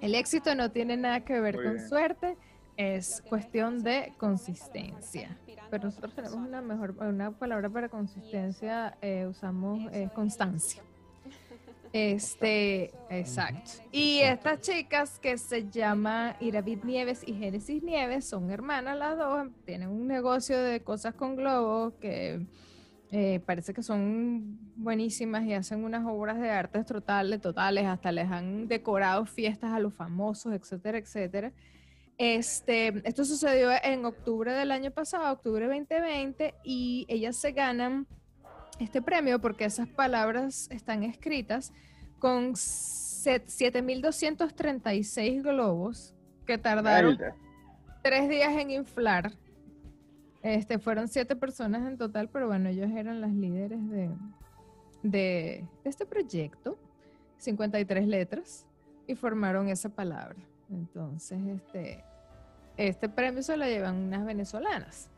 El 0.00 0.14
éxito 0.14 0.54
no 0.54 0.70
tiene 0.70 0.96
nada 0.96 1.24
que 1.24 1.40
ver 1.40 1.54
Muy 1.56 1.64
con 1.64 1.74
bien. 1.74 1.88
suerte, 1.88 2.36
es 2.78 3.22
cuestión 3.28 3.82
de 3.82 4.14
consistencia. 4.16 5.36
Pero 5.68 5.84
nosotros 5.84 6.14
tenemos 6.14 6.36
una 6.36 6.62
mejor, 6.62 6.94
una 7.00 7.32
palabra 7.32 7.68
para 7.68 7.88
consistencia, 7.90 8.96
eh, 9.02 9.26
usamos 9.28 9.92
eh, 9.92 10.08
constancia. 10.14 10.82
Este, 11.92 12.92
exacto. 13.10 13.72
Y 13.90 14.20
estas 14.20 14.60
chicas 14.60 15.18
que 15.18 15.36
se 15.38 15.68
llaman 15.68 16.36
Iravid 16.38 16.84
Nieves 16.84 17.22
y 17.26 17.34
Génesis 17.34 17.82
Nieves 17.82 18.26
son 18.26 18.50
hermanas 18.50 18.96
las 18.96 19.18
dos, 19.18 19.48
tienen 19.64 19.88
un 19.88 20.06
negocio 20.06 20.58
de 20.58 20.80
cosas 20.80 21.14
con 21.14 21.34
globos 21.34 21.94
que 21.94 22.46
eh, 23.10 23.40
parece 23.44 23.74
que 23.74 23.82
son 23.82 24.58
buenísimas 24.76 25.44
y 25.44 25.54
hacen 25.54 25.82
unas 25.82 26.06
obras 26.06 26.38
de 26.38 26.50
arte 26.50 26.84
totales, 26.84 27.40
totales, 27.40 27.86
hasta 27.86 28.12
les 28.12 28.30
han 28.30 28.68
decorado 28.68 29.24
fiestas 29.24 29.72
a 29.72 29.80
los 29.80 29.94
famosos, 29.94 30.52
etcétera, 30.52 30.98
etcétera. 30.98 31.52
Este, 32.18 32.88
esto 33.08 33.24
sucedió 33.24 33.70
en 33.82 34.04
octubre 34.04 34.52
del 34.52 34.72
año 34.72 34.90
pasado, 34.90 35.32
octubre 35.32 35.66
2020, 35.66 36.52
y 36.64 37.06
ellas 37.08 37.36
se 37.36 37.52
ganan 37.52 38.08
este 38.80 39.00
premio 39.00 39.40
porque 39.40 39.64
esas 39.64 39.88
palabras 39.88 40.68
están 40.72 41.04
escritas 41.04 41.72
con 42.18 42.56
set- 42.56 43.46
7.236 43.46 45.42
globos 45.42 46.12
que 46.44 46.58
tardaron 46.58 47.16
tres 48.02 48.28
días 48.28 48.52
en 48.52 48.72
inflar. 48.72 49.32
Este, 50.42 50.78
fueron 50.80 51.06
siete 51.08 51.36
personas 51.36 51.86
en 51.86 51.98
total, 51.98 52.28
pero 52.30 52.48
bueno, 52.48 52.68
ellos 52.68 52.90
eran 52.90 53.20
las 53.20 53.32
líderes 53.32 53.78
de, 53.90 54.10
de 55.02 55.64
este 55.84 56.04
proyecto, 56.06 56.78
53 57.36 58.06
letras, 58.08 58.66
y 59.06 59.14
formaron 59.14 59.68
esa 59.68 59.88
palabra. 59.88 60.36
Entonces, 60.70 61.38
este, 61.46 62.04
este 62.78 63.08
premio 63.08 63.42
se 63.42 63.56
lo 63.56 63.66
llevan 63.66 63.96
unas 63.96 64.24
venezolanas. 64.24 65.10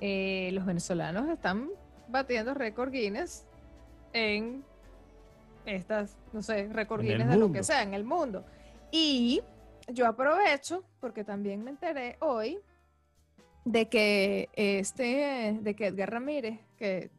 eh, 0.00 0.50
los 0.52 0.66
venezolanos 0.66 1.28
están 1.28 1.70
batiendo 2.08 2.52
récord 2.52 2.92
Guinness 2.92 3.46
en 4.12 4.62
estas, 5.64 6.18
no 6.32 6.42
sé, 6.42 6.68
récord 6.68 7.02
Guinness 7.02 7.28
de 7.28 7.36
lo 7.36 7.50
que 7.50 7.62
sea, 7.62 7.82
en 7.82 7.94
el 7.94 8.04
mundo. 8.04 8.44
Y 8.90 9.42
yo 9.88 10.06
aprovecho, 10.06 10.84
porque 11.00 11.24
también 11.24 11.64
me 11.64 11.70
enteré 11.70 12.16
hoy, 12.20 12.58
de 13.64 13.88
que 13.88 14.50
este, 14.52 15.58
de 15.62 15.74
que 15.74 15.86
Edgar 15.86 16.10
Ramírez, 16.12 16.60
que 16.76 17.10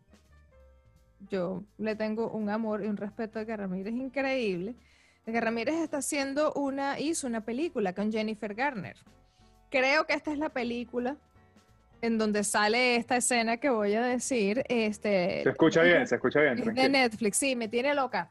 yo 1.32 1.64
le 1.80 1.96
tengo 1.96 2.30
un 2.30 2.50
amor 2.50 2.84
y 2.84 2.88
un 2.88 2.98
respeto 2.98 3.40
a 3.40 3.42
Edgar 3.42 3.60
Ramírez 3.60 3.96
increíble, 3.96 4.76
Edgar 5.26 5.46
Ramírez 5.46 5.76
está 5.76 5.98
haciendo 5.98 6.54
una, 6.54 7.00
hizo 7.00 7.26
una 7.26 7.42
película 7.42 7.94
con 7.94 8.12
Jennifer 8.12 8.54
Garner. 8.54 8.96
Creo 9.76 10.06
que 10.06 10.14
esta 10.14 10.32
es 10.32 10.38
la 10.38 10.48
película 10.48 11.18
en 12.02 12.18
donde 12.18 12.46
sale 12.46 12.96
esta 12.96 13.18
escena 13.18 13.58
que 13.58 13.70
voy 13.70 13.94
a 13.94 14.02
decir. 14.02 14.64
Este, 14.70 15.44
Se 15.44 15.50
escucha 15.50 15.82
bien, 15.82 16.08
se 16.08 16.16
escucha 16.16 16.40
bien, 16.40 16.54
es 16.54 16.60
de 16.60 16.64
tranquilo. 16.64 16.90
Netflix, 16.90 17.36
sí, 17.36 17.58
me 17.58 17.68
tiene 17.68 17.94
loca. 17.94 18.30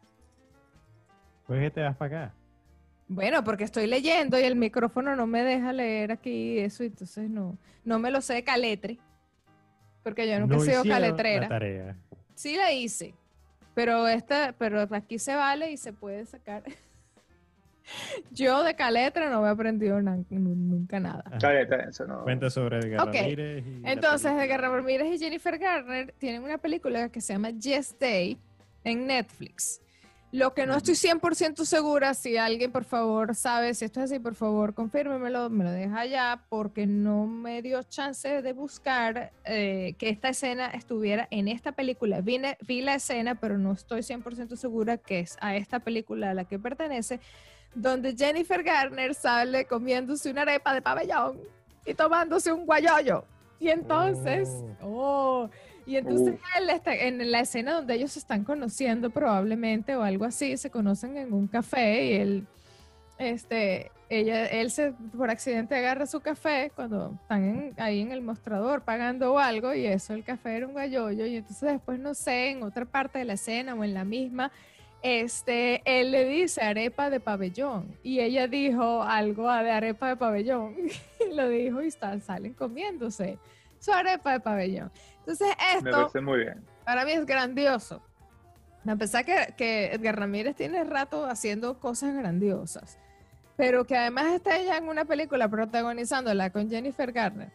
Pues 1.46 1.60
que 1.60 1.70
te 1.70 1.82
vas 1.82 1.96
para 1.96 2.24
acá. 2.24 2.34
Bueno, 3.08 3.44
porque 3.44 3.64
estoy 3.64 3.86
leyendo 3.86 4.40
y 4.40 4.44
el 4.44 4.56
micrófono 4.56 5.14
no 5.16 5.26
me 5.26 5.44
deja 5.44 5.74
leer 5.74 6.12
aquí 6.12 6.58
eso, 6.58 6.82
entonces 6.82 7.28
no, 7.28 7.58
no 7.84 7.98
me 7.98 8.10
lo 8.10 8.22
sé 8.22 8.32
de 8.32 8.42
caletre. 8.44 8.98
Porque 10.02 10.26
yo 10.26 10.40
nunca 10.40 10.56
No 10.56 10.62
he 10.62 10.64
sido 10.64 10.80
hicieron 10.80 11.02
caletrera. 11.02 11.42
La 11.42 11.48
tarea. 11.48 11.96
Sí 12.34 12.56
la 12.56 12.72
hice, 12.72 13.14
pero 13.74 14.08
esta, 14.08 14.54
pero 14.56 14.88
aquí 14.92 15.18
se 15.18 15.34
vale 15.34 15.70
y 15.72 15.76
se 15.76 15.92
puede 15.92 16.24
sacar. 16.24 16.62
Yo 18.30 18.62
de 18.62 18.74
caletra 18.74 19.30
no 19.30 19.42
me 19.42 19.48
he 19.48 19.50
aprendido 19.50 20.00
nunca 20.00 21.00
nada. 21.00 21.24
Está 21.32 21.50
bien, 21.52 21.68
eso 21.88 22.06
no- 22.06 22.22
Cuenta 22.22 22.50
sobre 22.50 22.78
Edgar 22.78 23.08
Ok. 23.08 23.14
Ramírez. 23.14 23.64
y 23.66 23.82
Entonces. 23.84 24.32
Edgar 24.32 24.60
Ramírez 24.60 25.14
y 25.14 25.18
Jennifer 25.18 25.58
Garner 25.58 26.14
tienen 26.18 26.42
una 26.42 26.58
película 26.58 27.08
que 27.10 27.20
se 27.20 27.32
llama 27.34 27.50
Yes 27.50 27.96
Day 27.98 28.38
en 28.84 29.06
Netflix. 29.06 29.80
Lo 30.32 30.52
que 30.52 30.66
no 30.66 30.74
estoy 30.76 30.96
100% 30.96 31.64
segura, 31.64 32.12
si 32.12 32.36
alguien 32.36 32.72
por 32.72 32.82
favor 32.82 33.36
sabe 33.36 33.72
si 33.72 33.84
esto 33.84 34.00
es 34.02 34.10
así, 34.10 34.18
por 34.18 34.34
favor 34.34 34.74
confírmemelo, 34.74 35.48
me 35.48 35.62
lo 35.62 35.70
deja 35.70 36.00
allá, 36.00 36.40
porque 36.48 36.88
no 36.88 37.28
me 37.28 37.62
dio 37.62 37.84
chance 37.84 38.42
de 38.42 38.52
buscar 38.52 39.30
eh, 39.44 39.94
que 39.96 40.08
esta 40.08 40.30
escena 40.30 40.66
estuviera 40.70 41.28
en 41.30 41.46
esta 41.46 41.70
película. 41.70 42.20
Vine- 42.20 42.56
vi 42.66 42.82
la 42.82 42.96
escena, 42.96 43.36
pero 43.36 43.58
no 43.58 43.70
estoy 43.70 44.02
100% 44.02 44.56
segura 44.56 44.96
que 44.96 45.20
es 45.20 45.36
a 45.40 45.54
esta 45.54 45.78
película 45.78 46.30
a 46.30 46.34
la 46.34 46.44
que 46.46 46.58
pertenece, 46.58 47.20
donde 47.74 48.14
Jennifer 48.16 48.62
Garner 48.62 49.14
sale 49.14 49.64
comiéndose 49.66 50.30
una 50.30 50.42
arepa 50.42 50.72
de 50.74 50.82
pabellón 50.82 51.38
y 51.84 51.94
tomándose 51.94 52.52
un 52.52 52.64
guayoyo. 52.66 53.24
Y 53.60 53.68
entonces, 53.68 54.48
oh, 54.82 55.48
y 55.86 55.96
entonces 55.96 56.34
él 56.58 56.70
está 56.70 56.94
en 56.94 57.30
la 57.30 57.40
escena 57.40 57.74
donde 57.74 57.94
ellos 57.94 58.12
se 58.12 58.18
están 58.18 58.44
conociendo 58.44 59.10
probablemente 59.10 59.96
o 59.96 60.02
algo 60.02 60.24
así, 60.24 60.56
se 60.56 60.70
conocen 60.70 61.16
en 61.16 61.32
un 61.32 61.46
café 61.46 62.04
y 62.06 62.12
él, 62.14 62.46
este, 63.18 63.90
ella, 64.08 64.46
él 64.46 64.70
se 64.70 64.92
por 65.16 65.30
accidente 65.30 65.74
agarra 65.76 66.06
su 66.06 66.20
café 66.20 66.72
cuando 66.74 67.12
están 67.22 67.44
en- 67.44 67.74
ahí 67.78 68.00
en 68.00 68.12
el 68.12 68.22
mostrador 68.22 68.82
pagando 68.82 69.34
o 69.34 69.38
algo 69.38 69.72
y 69.74 69.86
eso, 69.86 70.14
el 70.14 70.24
café 70.24 70.56
era 70.56 70.66
un 70.66 70.72
guayoyo 70.72 71.26
y 71.26 71.36
entonces 71.36 71.72
después 71.72 71.98
no 71.98 72.14
sé, 72.14 72.50
en 72.50 72.62
otra 72.62 72.84
parte 72.84 73.18
de 73.20 73.24
la 73.24 73.34
escena 73.34 73.74
o 73.74 73.84
en 73.84 73.94
la 73.94 74.04
misma, 74.04 74.50
este, 75.04 75.82
él 75.84 76.12
le 76.12 76.24
dice 76.24 76.62
arepa 76.62 77.10
de 77.10 77.20
pabellón 77.20 77.94
y 78.02 78.20
ella 78.20 78.48
dijo 78.48 79.02
algo 79.02 79.52
de 79.52 79.70
arepa 79.70 80.08
de 80.08 80.16
pabellón 80.16 80.74
y 81.20 81.34
lo 81.34 81.46
dijo 81.50 81.82
y 81.82 81.88
están, 81.88 82.22
salen 82.22 82.54
comiéndose 82.54 83.38
su 83.78 83.92
arepa 83.92 84.32
de 84.32 84.40
pabellón. 84.40 84.90
Entonces 85.18 85.48
Me 85.58 85.78
esto 85.78 85.90
parece 85.90 86.20
muy 86.22 86.38
bien. 86.38 86.64
para 86.86 87.04
mí 87.04 87.12
es 87.12 87.26
grandioso. 87.26 88.02
A 88.86 88.96
pesar 88.96 89.26
que, 89.26 89.52
que 89.58 89.92
Edgar 89.92 90.18
Ramírez 90.18 90.56
tiene 90.56 90.82
rato 90.84 91.26
haciendo 91.26 91.78
cosas 91.78 92.14
grandiosas, 92.14 92.98
pero 93.56 93.86
que 93.86 93.98
además 93.98 94.32
está 94.32 94.56
ella 94.56 94.78
en 94.78 94.88
una 94.88 95.04
película 95.04 95.48
protagonizándola 95.48 96.48
con 96.48 96.70
Jennifer 96.70 97.12
Garner. 97.12 97.52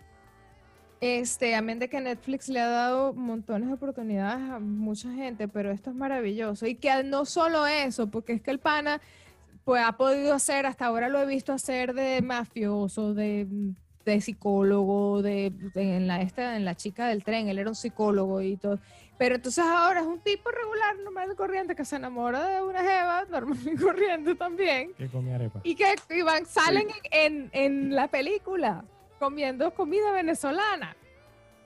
Este, 1.01 1.55
amén 1.55 1.79
de 1.79 1.87
que 1.87 2.01
Netflix 2.01 2.49
le 2.49 2.59
ha 2.59 2.67
dado 2.67 3.13
montones 3.13 3.69
de 3.69 3.73
oportunidades 3.75 4.49
a 4.49 4.59
mucha 4.59 5.09
gente, 5.13 5.47
pero 5.47 5.71
esto 5.71 5.91
es 5.91 5.95
maravilloso. 5.95 6.67
Y 6.67 6.75
que 6.75 7.03
no 7.03 7.23
solo 7.25 7.65
eso, 7.67 8.09
porque 8.11 8.33
es 8.33 8.41
que 8.41 8.51
el 8.51 8.59
pana 8.59 8.99
pues 9.63 9.81
ha 9.85 9.93
podido 9.93 10.33
hacer, 10.33 10.65
hasta 10.65 10.87
ahora 10.87 11.07
lo 11.09 11.21
he 11.21 11.25
visto 11.25 11.53
hacer 11.53 11.93
de 11.93 12.21
mafioso, 12.21 13.13
de, 13.13 13.47
de 14.03 14.19
psicólogo, 14.19 15.21
de, 15.21 15.51
de- 15.73 15.95
en 15.97 16.07
la 16.07 16.21
esta, 16.21 16.57
en 16.57 16.65
la 16.65 16.75
chica 16.75 17.07
del 17.07 17.23
tren, 17.23 17.47
él 17.47 17.59
era 17.59 17.69
un 17.69 17.75
psicólogo 17.75 18.41
y 18.41 18.57
todo. 18.57 18.79
Pero 19.17 19.35
entonces 19.35 19.63
ahora 19.63 19.99
es 20.01 20.07
un 20.07 20.19
tipo 20.19 20.49
regular, 20.49 20.97
normal 21.03 21.29
y 21.31 21.35
corriente, 21.35 21.75
que 21.75 21.85
se 21.85 21.97
enamora 21.97 22.45
de 22.47 22.61
una 22.61 22.81
jeva, 22.81 23.25
normal 23.29 23.57
y 23.65 23.75
corriente 23.77 24.35
también. 24.35 24.91
Que 24.97 25.07
come 25.07 25.33
arepa. 25.33 25.61
Y 25.63 25.75
que 25.75 25.93
y 26.09 26.21
van, 26.23 26.45
salen 26.45 26.87
en, 27.11 27.49
en 27.53 27.93
la 27.95 28.07
película 28.07 28.83
comiendo 29.19 29.73
comida 29.73 30.11
venezolana. 30.11 30.95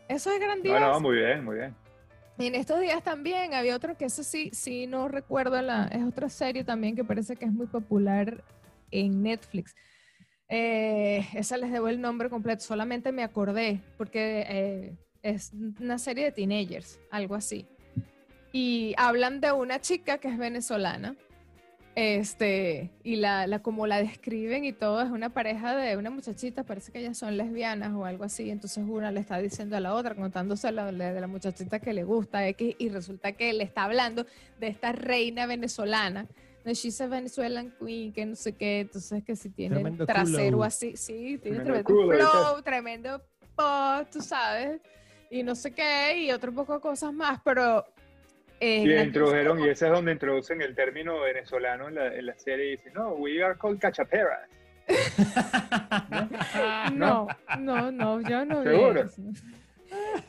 Eso 0.10 0.32
es 0.32 0.40
grandioso. 0.40 0.80
No, 0.80 0.94
no, 0.94 1.00
muy 1.00 1.16
bien, 1.18 1.46
muy 1.46 1.58
bien. 1.58 1.76
Y 2.38 2.48
en 2.48 2.56
estos 2.56 2.82
días 2.82 3.04
también 3.04 3.54
había 3.54 3.76
otro 3.76 3.96
que 3.96 4.06
eso 4.06 4.24
sí, 4.24 4.50
sí 4.54 4.88
no 4.88 5.08
recuerdo, 5.08 5.62
la, 5.62 5.86
es 5.86 6.04
otra 6.04 6.30
serie 6.30 6.64
también 6.64 6.96
que 6.96 7.04
parece 7.04 7.36
que 7.36 7.46
es 7.46 7.52
muy 7.52 7.68
popular 7.68 8.44
en 8.90 9.22
Netflix. 9.22 9.76
Eh, 10.50 11.26
esa 11.34 11.58
les 11.58 11.72
debo 11.72 11.88
el 11.88 12.02
nombre 12.02 12.30
completo, 12.30 12.64
solamente 12.64 13.12
me 13.12 13.24
acordé 13.24 13.82
porque 13.98 14.46
eh, 14.48 14.98
es 15.22 15.52
una 15.80 15.98
serie 16.00 16.26
de 16.26 16.32
teenagers, 16.32 17.00
algo 17.12 17.36
así. 17.36 17.68
Y 18.52 18.94
hablan 18.98 19.40
de 19.40 19.52
una 19.52 19.80
chica 19.80 20.18
que 20.18 20.28
es 20.28 20.38
venezolana. 20.38 21.16
Este, 21.96 22.90
y 23.04 23.18
la, 23.18 23.46
la 23.46 23.60
como 23.60 23.86
la 23.86 24.02
describen 24.02 24.66
y 24.66 24.74
todo, 24.74 25.00
es 25.02 25.12
una 25.12 25.30
pareja 25.30 25.76
de 25.76 25.96
una 25.96 26.10
muchachita, 26.10 26.64
parece 26.64 26.92
que 26.92 27.00
ellas 27.00 27.20
son 27.20 27.38
lesbianas 27.38 27.94
o 27.94 28.06
algo 28.06 28.24
así, 28.24 28.50
entonces 28.50 28.84
una 28.88 29.12
le 29.12 29.20
está 29.20 29.38
diciendo 29.38 29.78
a 29.78 29.80
la 29.80 29.94
otra, 29.94 30.16
contándose 30.16 30.72
la, 30.72 30.92
de 30.92 31.22
la 31.22 31.28
muchachita 31.28 31.80
que 31.80 31.94
le 31.94 32.04
gusta 32.04 32.48
X, 32.48 32.76
y 32.80 32.90
resulta 32.90 33.34
que 33.34 33.54
le 33.54 33.64
está 33.64 33.84
hablando 33.84 34.26
de 34.60 34.68
esta 34.70 34.92
reina 34.92 35.46
venezolana, 35.46 36.26
de 36.66 36.74
She's 36.74 37.00
a 37.00 37.06
Venezuelan 37.06 37.72
Queen, 37.80 38.12
que 38.12 38.26
no 38.26 38.36
sé 38.36 38.54
qué, 38.54 38.80
entonces 38.80 39.24
que 39.24 39.36
si 39.36 39.52
tiene 39.52 39.76
Tremendo 39.76 40.08
trasero 40.08 40.58
culo. 40.58 40.64
así, 40.64 40.98
sí, 40.98 41.38
tiene 41.38 41.60
Tremendo 41.60 41.84
tremendo, 41.84 42.32
flow, 42.32 42.62
tremendo 42.64 43.22
pop, 43.56 44.08
tú 44.12 44.20
sabes, 44.20 44.82
y 45.30 45.44
no 45.44 45.54
sé 45.54 45.70
qué, 45.70 46.24
y 46.24 46.32
otro 46.32 46.52
poco 46.52 46.74
de 46.74 46.80
cosas 46.80 47.14
más, 47.14 47.40
pero... 47.46 47.86
eh, 48.64 48.82
Y 48.84 48.88
la- 48.88 49.04
introdujeron, 49.04 49.60
y 49.60 49.70
ese 49.70 49.86
es 49.88 49.92
donde 49.92 50.12
introducen 50.14 50.62
el 50.62 50.76
término 50.76 51.20
venezolano 51.22 51.88
en 51.90 51.96
la, 51.96 52.08
en 52.16 52.26
la 52.26 52.38
serie 52.38 52.68
y 52.68 52.72
dicen, 52.72 52.94
no, 52.94 53.10
we 53.14 53.44
are 53.44 53.56
called 53.60 53.80
cachaperas. 53.80 54.50
No, 56.94 57.28
no, 57.60 57.92
no, 57.92 58.22
yo 58.22 58.46
no 58.46 58.62
vi 58.62 58.70
¿Seguro? 58.70 59.02
eso. 59.04 59.22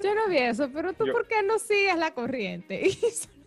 Yo 0.03 0.15
no 0.15 0.29
vi 0.29 0.39
eso, 0.39 0.71
pero 0.73 0.93
tú 0.93 1.07
Yo- 1.07 1.13
por 1.13 1.27
qué 1.27 1.43
no 1.43 1.59
sigues 1.59 1.97
la 1.97 2.13
corriente 2.13 2.83
y 2.87 2.93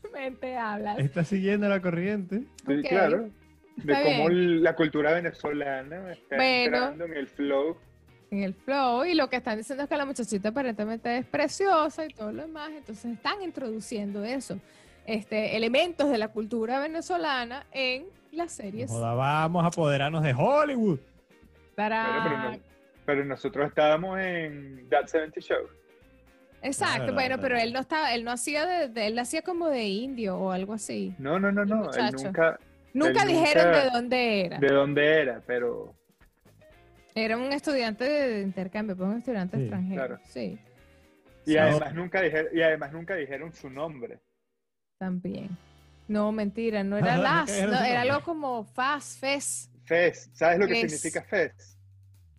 solamente 0.01 0.55
hablas. 0.57 0.99
Está 0.99 1.23
siguiendo 1.23 1.67
la 1.69 1.81
corriente. 1.81 2.41
Sí, 2.65 2.79
Ok. 2.79 2.87
claro. 2.87 3.29
De 3.77 3.93
Está 3.93 4.03
cómo 4.03 4.29
bien. 4.29 4.63
la 4.63 4.75
cultura 4.75 5.13
venezolana 5.13 6.11
está 6.11 6.35
Bueno. 6.35 6.63
entrando 6.77 7.05
en 7.05 7.13
el 7.13 7.27
flow. 7.27 7.77
En 8.31 8.43
el 8.43 8.53
flow 8.53 9.05
y 9.05 9.13
lo 9.13 9.29
que 9.29 9.37
están 9.37 9.57
diciendo 9.57 9.83
es 9.83 9.89
que 9.89 9.95
la 9.97 10.05
muchachita 10.05 10.49
aparentemente 10.49 11.17
es 11.17 11.25
preciosa 11.25 12.05
y 12.05 12.09
todo 12.09 12.31
lo 12.31 12.41
demás, 12.43 12.69
entonces 12.75 13.05
están 13.13 13.41
introduciendo 13.41 14.23
eso, 14.23 14.59
este, 15.05 15.55
elementos 15.55 16.09
de 16.09 16.17
la 16.17 16.27
cultura 16.27 16.79
venezolana 16.79 17.65
en 17.71 18.05
las 18.31 18.51
series. 18.51 18.89
Joda, 18.91 19.13
vamos 19.13 19.63
a 19.63 19.67
apoderarnos 19.67 20.23
de 20.23 20.33
Hollywood. 20.33 20.99
Pero, 21.75 21.95
no- 21.95 22.57
pero 23.05 23.23
nosotros 23.25 23.67
estábamos 23.69 24.19
en 24.19 24.87
That 24.89 25.07
70 25.07 25.39
Show. 25.41 25.67
Exacto, 26.61 26.97
Claro, 26.97 27.13
bueno, 27.13 27.37
pero 27.39 27.55
él 27.57 27.71
no 27.71 27.79
estaba, 27.79 28.13
él 28.13 28.23
no 28.23 28.31
hacía 28.31 28.65
de, 28.65 28.87
de- 28.89 29.07
él 29.07 29.19
hacía 29.19 29.43
como 29.43 29.69
de 29.69 29.83
indio 29.85 30.37
o 30.37 30.51
algo 30.51 30.73
así. 30.73 31.13
No, 31.19 31.39
no, 31.39 31.51
no, 31.51 31.63
no. 31.65 31.91
Él 31.93 32.11
nunca 32.21 32.59
Nunca 32.93 33.21
Él 33.21 33.27
dijeron 33.29 33.65
nunca- 33.67 33.83
de 33.83 33.89
dónde 33.91 34.45
era. 34.45 34.57
de 34.57 34.67
dónde 34.69 35.21
era, 35.21 35.41
pero 35.45 35.93
Era 37.19 37.35
un 37.35 37.51
estudiante 37.51 38.03
de 38.03 38.41
intercambio, 38.43 38.95
pues 38.95 39.09
un 39.09 39.17
estudiante 39.17 39.57
Sí, 39.57 39.63
extranjero. 39.63 40.05
claro. 40.05 40.19
Sí, 40.25 40.59
y 41.47 41.57
además 41.57 41.95
nunca 41.95 42.21
dijeron, 42.21 42.47
y 42.55 42.61
además 42.61 42.91
nunca 42.91 43.15
dijeron 43.15 43.53
su 43.53 43.69
nombre. 43.69 44.19
también. 44.99 45.49
No, 46.07 46.31
mentira, 46.31 46.83
no 46.83 46.97
era 46.99 47.17
las, 47.17 47.49
no, 47.49 47.83
era 47.83 48.01
algo 48.01 48.21
como 48.21 48.63
FAS, 48.65 49.17
FES. 49.19 49.71
FES, 49.85 50.29
¿sabes 50.33 50.59
lo 50.59 50.67
que 50.67 50.75
significa 50.75 51.23
FES? 51.23 51.77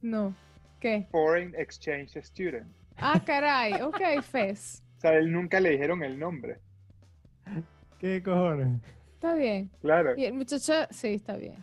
No, 0.01 0.35
¿qué? 0.79 1.09
Foreign 1.11 1.55
Exchange 1.57 2.17
Student. 2.23 2.73
Ah, 2.99 3.21
caray, 3.25 3.81
ok, 3.83 4.01
FES. 4.23 4.83
O 4.97 5.01
sea, 5.01 5.15
él 5.15 5.33
nunca 5.33 5.59
le 5.61 5.71
dijeron 5.71 6.03
el 6.05 6.19
nombre. 6.19 6.61
¿Qué 7.99 8.23
cojones? 8.23 8.81
Está 9.19 9.35
bien. 9.35 9.69
Claro. 9.83 10.15
Y 10.17 10.27
el 10.27 10.35
muchacho, 10.35 10.73
sí, 10.91 11.15
está 11.15 11.37
bien. 11.37 11.57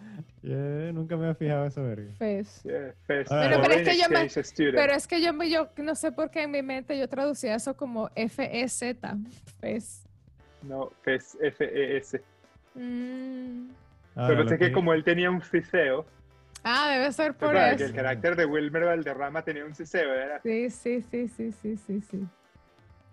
Nunca 0.93 1.15
me 1.15 1.23
había 1.23 1.35
fijado 1.35 1.65
esa 1.67 1.81
verga. 1.81 2.11
Fez. 2.17 2.61
Yeah, 2.63 2.93
Pero- 3.07 3.21
es 3.21 3.87
que 3.87 3.97
yo 3.97 4.09
me-. 4.09 4.71
Pero 4.73 4.93
es 4.93 5.07
que 5.07 5.21
yo, 5.21 5.33
me- 5.33 5.49
yo 5.49 5.69
no 5.77 5.95
sé 5.95 6.11
por 6.11 6.29
qué 6.29 6.43
en 6.43 6.51
mi 6.51 6.61
mente 6.61 6.97
yo 6.99 7.07
traducía 7.07 7.55
eso 7.55 7.73
como 7.77 8.09
F-E-Z. 8.13 9.17
Fez. 9.61 10.03
No, 10.63 10.91
Fest, 11.01 11.35
F-E-S. 11.41 12.21
Mm. 12.75 13.69
Ahora, 14.15 14.27
Pero 14.27 14.43
es 14.43 14.51
que 14.51 14.57
que- 14.67 14.71
como 14.73 14.93
él 14.93 15.03
tenía 15.05 15.31
un 15.31 15.41
ciseo, 15.41 16.05
Ah, 16.61 16.89
debe 16.91 17.09
ser 17.13 17.35
por 17.35 17.53
¿verdad? 17.53 17.69
que 17.69 17.75
eso. 17.75 17.85
el 17.85 17.93
carácter 17.93 18.35
de 18.35 18.45
Wilmer 18.45 18.83
Valderrama 18.83 19.43
tenía 19.43 19.63
un 19.65 19.73
ciseo, 19.73 20.13
era 20.13 20.41
Sí, 20.41 20.69
sí, 20.69 21.01
sí, 21.09 21.27
sí, 21.29 21.51
sí, 21.53 21.77
sí, 21.77 22.01
sí. 22.01 22.25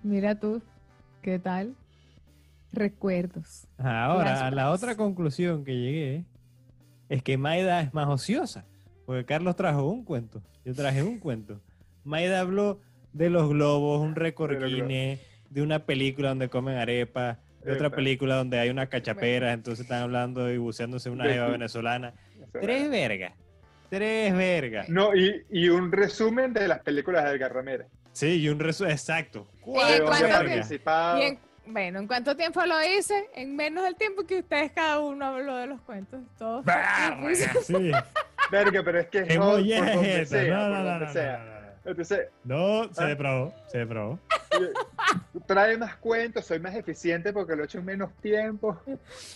Mira 0.02 0.35
tú, 0.35 0.61
¿qué 1.22 1.38
tal? 1.38 1.76
Recuerdos. 2.72 3.66
Ahora, 3.78 4.46
a 4.46 4.50
la 4.50 4.70
otra 4.70 4.96
conclusión 4.96 5.64
que 5.64 5.72
llegué 5.72 6.24
es 7.08 7.22
que 7.22 7.37
Maida 7.37 7.80
es 7.80 7.92
más 7.92 8.08
ociosa. 8.08 8.64
Porque 9.04 9.24
Carlos 9.24 9.56
trajo 9.56 9.88
un 9.88 10.04
cuento. 10.04 10.42
Yo 10.64 10.74
traje 10.74 11.02
un 11.02 11.18
cuento. 11.18 11.61
Maida 12.04 12.40
habló 12.40 12.80
de 13.12 13.30
los 13.30 13.48
globos, 13.48 14.00
un 14.00 14.14
récord 14.14 14.56
De 14.58 15.18
una 15.62 15.80
película 15.80 16.30
donde 16.30 16.48
comen 16.48 16.76
arepa, 16.76 17.38
de 17.62 17.72
otra 17.72 17.90
película 17.90 18.37
donde 18.37 18.58
hay 18.58 18.70
unas 18.70 18.88
cachaperas, 18.88 19.54
entonces 19.54 19.85
están 19.85 20.02
hablando 20.02 20.50
y 20.50 20.58
buceándose 20.58 21.11
una 21.11 21.24
jeva 21.24 21.48
venezolana. 21.50 22.14
Tres 22.52 22.90
vergas. 22.90 23.35
Tres 23.88 24.35
vergas. 24.35 24.88
No, 24.88 25.14
y, 25.14 25.44
y 25.50 25.68
un 25.68 25.92
resumen 25.92 26.52
de 26.52 26.66
las 26.66 26.80
películas 26.80 27.24
de 27.24 27.32
Edgar 27.32 27.54
Ramírez. 27.54 27.87
Sí, 28.12 28.40
y 28.40 28.48
un 28.48 28.58
resumen. 28.58 28.92
Exacto. 28.92 29.46
¿Y 29.66 31.22
en 31.22 31.38
Bueno, 31.66 32.01
¿en 32.01 32.07
cuánto 32.07 32.37
tiempo 32.37 32.64
lo 32.66 32.75
hice? 32.83 33.29
En 33.35 33.55
menos 33.55 33.85
del 33.85 33.94
tiempo 33.96 34.25
que 34.25 34.40
ustedes 34.40 34.72
cada 34.72 34.98
uno 35.01 35.25
habló 35.27 35.57
de 35.57 35.66
los 35.68 35.81
cuentos. 35.83 36.20
Todos. 36.38 36.64
Verga, 36.64 37.18
Sí. 37.62 37.92
Verga, 38.51 38.83
pero 38.85 38.98
es 39.01 39.07
que 39.09 39.22
¿Qué 39.25 39.33
es 39.35 39.38
No, 39.38 39.44
no, 39.44 39.59
no, 39.59 39.59
donde 39.59 41.07
no, 41.07 41.12
sea. 41.12 41.38
no, 41.38 41.44
no, 41.44 41.61
no. 41.61 41.62
Entonces, 41.85 42.29
No, 42.44 42.92
se 42.94 43.03
Ah. 43.03 43.07
depravó, 43.07 43.55
se 43.68 43.79
depravó. 43.79 44.18
trae 45.46 45.77
más 45.79 45.96
cuentos, 45.96 46.44
soy 46.46 46.59
más 46.61 46.75
eficiente 46.75 47.33
porque 47.33 47.57
lo 47.57 47.62
he 47.62 47.64
hecho 47.66 47.79
en 47.79 47.85
menos 47.87 48.12
tiempo. 48.20 48.81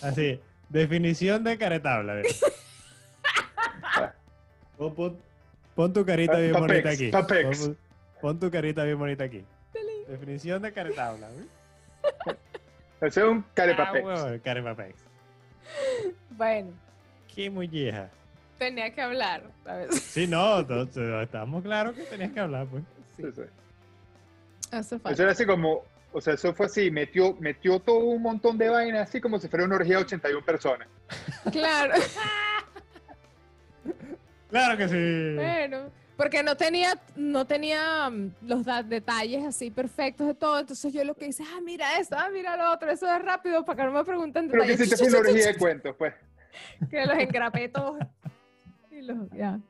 Así, 0.03 0.41
definición 0.69 1.43
de 1.45 1.57
caretabla. 1.59 2.13
a 2.13 2.17
ver. 2.17 2.27
Pon, 4.77 4.95
pon- 4.95 5.19
pon 5.75 5.93
tu 5.93 6.05
carita 6.05 6.37
bien 6.39 6.53
bonita 6.53 6.91
aquí. 6.91 7.11
Pon, 7.11 7.27
pon 8.21 8.39
tu 8.39 8.51
carita 8.51 8.85
bien 8.85 8.99
bonita 8.99 9.25
aquí. 9.25 9.43
Definición 10.09 10.61
de 10.63 10.73
caretabla. 10.73 11.29
¿eh? 11.31 11.47
Ese 13.01 13.21
es 13.21 13.27
un 13.27 13.39
Ah, 13.47 13.51
carepapex. 13.55 14.05
huevón, 14.05 14.39
carepapex. 14.41 14.95
Bueno, 16.31 16.71
Qué 17.35 17.51
molleja. 17.51 18.09
tenía 18.59 18.93
que 18.95 19.03
hablar. 19.03 19.43
¿sabes? 19.65 20.01
Sí, 20.03 20.27
no, 20.27 20.61
estamos 21.21 21.63
claros 21.63 21.95
que 21.95 22.03
tenías 22.05 22.33
que 22.33 22.41
hablar, 22.41 22.67
pues. 22.67 22.83
Sí, 23.17 23.25
sí. 23.35 23.43
Hace 24.73 24.97
Eso 24.97 25.23
era 25.23 25.33
así 25.33 25.45
como, 25.47 25.85
o 26.13 26.21
sea, 26.21 26.35
eso 26.35 26.53
fue 26.55 26.67
así, 26.67 26.91
metió, 26.91 27.35
metió 27.41 27.79
todo 27.81 27.99
un 27.99 28.23
montón 28.23 28.57
de 28.59 28.69
vainas, 28.69 29.09
así 29.09 29.21
como 29.21 29.39
si 29.39 29.49
fuera 29.49 29.65
una 29.65 29.77
orgía 29.77 29.97
de 29.99 30.03
81 30.03 30.45
personas. 30.45 30.89
Claro. 31.53 31.95
Claro 34.51 34.77
que 34.79 34.89
sí. 34.89 35.35
Bueno, 35.37 35.91
porque 36.17 36.43
no 36.43 36.57
tenía, 36.57 36.99
no 37.15 37.47
tenía 37.47 38.09
mm, 38.11 38.31
los 38.43 38.65
detalles 38.89 39.45
así 39.45 39.71
perfectos 39.71 40.27
de 40.27 40.35
todo. 40.35 40.59
Entonces 40.61 40.93
yo 40.93 41.05
lo 41.05 41.15
que 41.15 41.27
hice, 41.27 41.43
ah, 41.45 41.61
mira 41.63 41.99
esto, 41.99 42.17
ah, 42.19 42.29
mira 42.33 42.57
lo 42.57 42.73
otro, 42.73 42.91
eso 42.91 43.07
es 43.13 43.23
rápido 43.23 43.65
para 43.65 43.77
que 43.77 43.85
no 43.85 43.93
me 43.93 44.05
pregunten 44.05 44.49
Pero 44.49 44.63
que 44.65 44.69
detalles. 44.71 44.91
sí 44.99 45.05
te 45.05 45.11
fue 45.11 45.21
una 45.21 45.29
orgía 45.31 45.47
de 45.49 45.57
cuentos, 45.59 45.95
pues. 45.99 46.15
que 46.91 47.05
los 47.07 47.19
engrapé 47.19 47.69
todos. 47.69 47.99
Y 48.91 49.03
los, 49.03 49.29
ya. 49.37 49.61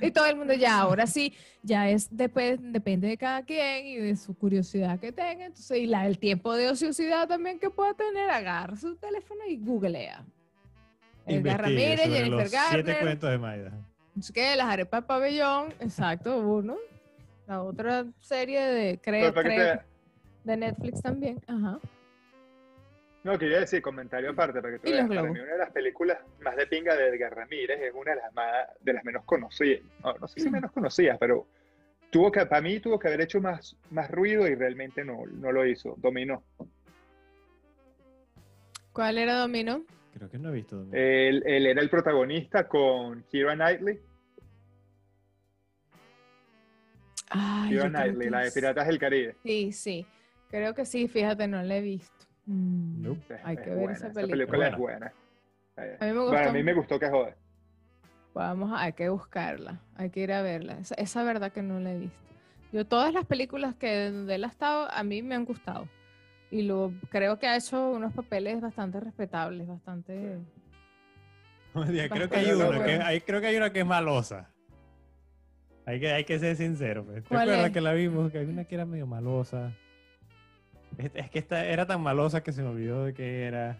Y 0.00 0.10
todo 0.10 0.26
el 0.26 0.36
mundo 0.36 0.52
ya, 0.52 0.78
ahora 0.80 1.06
sí, 1.06 1.32
ya 1.62 1.88
es 1.88 2.10
depe- 2.12 2.58
depende 2.58 3.08
de 3.08 3.16
cada 3.16 3.42
quien 3.44 3.86
y 3.86 3.96
de 3.96 4.16
su 4.16 4.36
curiosidad 4.36 4.98
que 5.00 5.10
tenga. 5.10 5.46
Entonces, 5.46 5.78
y 5.78 5.86
la, 5.86 6.06
el 6.06 6.18
tiempo 6.18 6.52
de 6.54 6.68
ociosidad 6.68 7.26
también 7.28 7.58
que 7.58 7.70
pueda 7.70 7.94
tener, 7.94 8.28
agarra 8.28 8.76
su 8.76 8.94
teléfono 8.96 9.40
y 9.48 9.56
googlea. 9.56 10.22
Edgar 11.24 11.62
Ramírez, 11.62 12.00
Jennifer 12.02 12.28
los 12.30 12.50
siete 12.50 12.56
Garner, 12.82 13.00
cuentos 13.00 13.30
de 13.30 13.38
Maida. 13.38 13.72
No 14.16 14.22
sé 14.22 14.32
qué, 14.32 14.56
las 14.56 14.66
arepas 14.66 15.04
pabellón, 15.04 15.72
exacto, 15.78 16.38
uno. 16.38 16.76
La 17.46 17.62
otra 17.62 18.04
serie 18.20 18.60
de, 18.60 18.98
creo, 18.98 19.32
te- 19.32 19.80
de 20.42 20.56
Netflix 20.56 21.00
también, 21.02 21.40
ajá. 21.46 21.78
No, 23.22 23.38
quería 23.38 23.60
decir, 23.60 23.82
comentario 23.82 24.30
aparte, 24.30 24.60
para 24.62 24.74
que 24.74 24.78
tú 24.78 24.90
veas, 24.90 25.08
para 25.08 25.22
mí 25.32 25.40
una 25.40 25.52
de 25.52 25.58
las 25.58 25.70
películas 25.72 26.18
más 26.40 26.56
de 26.56 26.66
pinga 26.66 26.94
de 26.96 27.08
Edgar 27.08 27.34
Ramírez 27.34 27.80
es 27.80 27.92
una 27.92 28.12
de 28.12 28.16
las 28.18 28.32
más, 28.34 28.52
de 28.80 28.92
las 28.92 29.04
menos 29.04 29.24
conocidas, 29.24 29.82
no, 30.02 30.14
no 30.14 30.28
sé 30.28 30.40
si 30.40 30.48
menos 30.50 30.70
conocidas, 30.72 31.18
pero 31.18 31.46
tuvo 32.10 32.30
que, 32.32 32.46
para 32.46 32.62
mí 32.62 32.78
tuvo 32.80 32.98
que 32.98 33.08
haber 33.08 33.20
hecho 33.22 33.40
más, 33.40 33.76
más 33.90 34.10
ruido 34.10 34.46
y 34.46 34.54
realmente 34.54 35.04
no, 35.04 35.24
no 35.26 35.52
lo 35.52 35.66
hizo, 35.66 35.94
dominó. 35.98 36.42
¿Cuál 38.92 39.18
era 39.18 39.34
Domino? 39.38 39.84
Creo 40.16 40.30
que 40.30 40.38
no 40.38 40.48
he 40.48 40.52
visto. 40.52 40.76
Domingo. 40.76 40.96
Él, 40.96 41.42
él 41.46 41.66
era 41.66 41.82
el 41.82 41.90
protagonista 41.90 42.66
con 42.66 43.22
Keira 43.24 43.54
Knightley, 43.54 44.00
Ay, 47.30 47.70
creo 47.70 47.88
Knightley, 47.90 48.30
la 48.30 48.40
de. 48.40 48.52
Piratas 48.52 48.86
del 48.86 48.98
Caribe. 48.98 49.36
Sí, 49.42 49.72
sí. 49.72 50.06
Creo 50.50 50.74
que 50.74 50.84
sí, 50.84 51.08
fíjate, 51.08 51.46
no 51.48 51.60
la 51.62 51.76
he 51.76 51.80
visto. 51.82 52.12
Mm, 52.46 53.02
Nope. 53.02 53.34
Es- 53.34 53.40
Hay 53.44 53.56
es 53.56 53.62
que 53.62 53.70
ver 53.70 53.78
buena, 53.78 53.92
esa 53.94 54.06
esa 54.06 54.14
película. 54.14 54.36
película 54.46 54.66
es 54.68 54.72
Es 54.72 54.78
buena. 54.78 55.12
A 55.76 55.80
mí 55.82 55.88
me 56.00 56.12
bueno, 56.12 56.24
gustó. 56.30 56.48
a 56.48 56.52
mí 56.52 56.62
me 56.62 56.72
gustó 56.74 56.98
que 56.98 57.10
joder. 57.10 57.36
Vamos, 58.32 58.72
a- 58.72 58.82
hay 58.82 58.92
que 58.92 59.08
buscarla. 59.08 59.80
Hay 59.96 60.10
que 60.10 60.20
ir 60.20 60.32
a 60.32 60.42
verla. 60.42 60.78
Esa, 60.78 60.94
esa 60.94 61.24
verdad 61.24 61.52
que 61.52 61.62
no 61.62 61.80
la 61.80 61.92
he 61.92 61.98
visto. 61.98 62.16
Yo 62.72 62.86
todas 62.86 63.12
las 63.12 63.24
películas 63.26 63.74
que 63.74 64.10
donde 64.10 64.34
él 64.36 64.44
ha 64.44 64.48
estado, 64.48 64.88
a 64.90 65.02
mí 65.02 65.22
me 65.22 65.34
han 65.34 65.44
gustado. 65.44 65.88
Y 66.50 66.62
lo 66.62 66.92
creo 67.10 67.38
que 67.38 67.46
ha 67.46 67.56
hecho 67.56 67.90
unos 67.90 68.12
papeles 68.12 68.60
bastante 68.60 69.00
respetables, 69.00 69.66
bastante... 69.66 70.38
Creo 71.74 72.30
que 72.30 72.36
hay 72.36 72.46
que, 72.46 73.02
hay, 73.02 73.20
creo 73.20 73.40
que 73.42 73.48
hay 73.48 73.56
una 73.56 73.70
que 73.70 73.80
es 73.80 73.86
malosa. 73.86 74.48
Hay 75.84 76.00
que, 76.00 76.10
hay 76.10 76.24
que 76.24 76.38
ser 76.38 76.56
sincero. 76.56 77.04
Pues. 77.04 77.22
¿Te 77.22 77.28
¿Cuál 77.28 77.42
acuerdas 77.42 77.66
es? 77.66 77.72
que 77.72 77.80
la 77.82 77.92
vimos? 77.92 78.32
Que 78.32 78.38
hay 78.38 78.46
una 78.46 78.64
que 78.64 78.74
era 78.74 78.86
medio 78.86 79.06
malosa. 79.06 79.72
Es, 80.96 81.10
es 81.14 81.30
que 81.30 81.38
esta 81.38 81.66
era 81.66 81.86
tan 81.86 82.00
malosa 82.00 82.42
que 82.42 82.52
se 82.52 82.62
me 82.62 82.68
olvidó 82.68 83.04
de 83.04 83.12
que 83.12 83.44
era. 83.44 83.78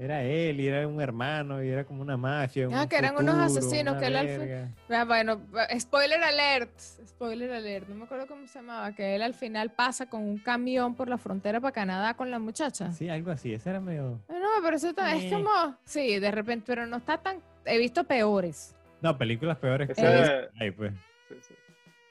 Era 0.00 0.22
él 0.22 0.60
y 0.60 0.68
era 0.68 0.86
un 0.86 1.00
hermano 1.00 1.60
y 1.60 1.68
era 1.70 1.82
como 1.84 2.02
una 2.02 2.16
mafia. 2.16 2.68
Ah, 2.72 2.82
un 2.82 2.88
que 2.88 2.96
eran 2.96 3.16
unos 3.18 3.34
asesinos, 3.34 3.94
una 3.94 3.98
que 4.00 4.06
él 4.06 4.16
al. 4.16 4.74
Ah, 4.96 5.04
Bueno, 5.04 5.40
spoiler 5.80 6.22
alert, 6.22 6.70
spoiler 6.78 7.52
alert, 7.52 7.88
no 7.88 7.96
me 7.96 8.04
acuerdo 8.04 8.28
cómo 8.28 8.46
se 8.46 8.60
llamaba, 8.60 8.92
que 8.94 9.16
él 9.16 9.22
al 9.22 9.34
final 9.34 9.70
pasa 9.72 10.06
con 10.08 10.22
un 10.22 10.38
camión 10.38 10.94
por 10.94 11.08
la 11.08 11.18
frontera 11.18 11.60
para 11.60 11.72
Canadá 11.72 12.14
con 12.14 12.30
la 12.30 12.38
muchacha. 12.38 12.92
Sí, 12.92 13.08
algo 13.08 13.32
así. 13.32 13.52
Ese 13.52 13.70
era 13.70 13.80
medio. 13.80 14.20
Ah, 14.28 14.34
No, 14.40 14.48
pero 14.62 14.76
eso 14.76 14.90
está- 14.90 15.16
es 15.16 15.32
como, 15.32 15.50
sí, 15.84 16.20
de 16.20 16.30
repente, 16.30 16.64
pero 16.68 16.86
no 16.86 16.98
está 16.98 17.18
tan, 17.18 17.42
he 17.64 17.76
visto 17.78 18.04
peores. 18.04 18.76
No, 19.02 19.18
películas 19.18 19.58
peores 19.58 19.88
que 19.88 19.92
Esa- 19.94 20.48
hay, 20.60 20.70
pues. 20.70 20.92
sí, 21.28 21.34
sí. 21.40 21.54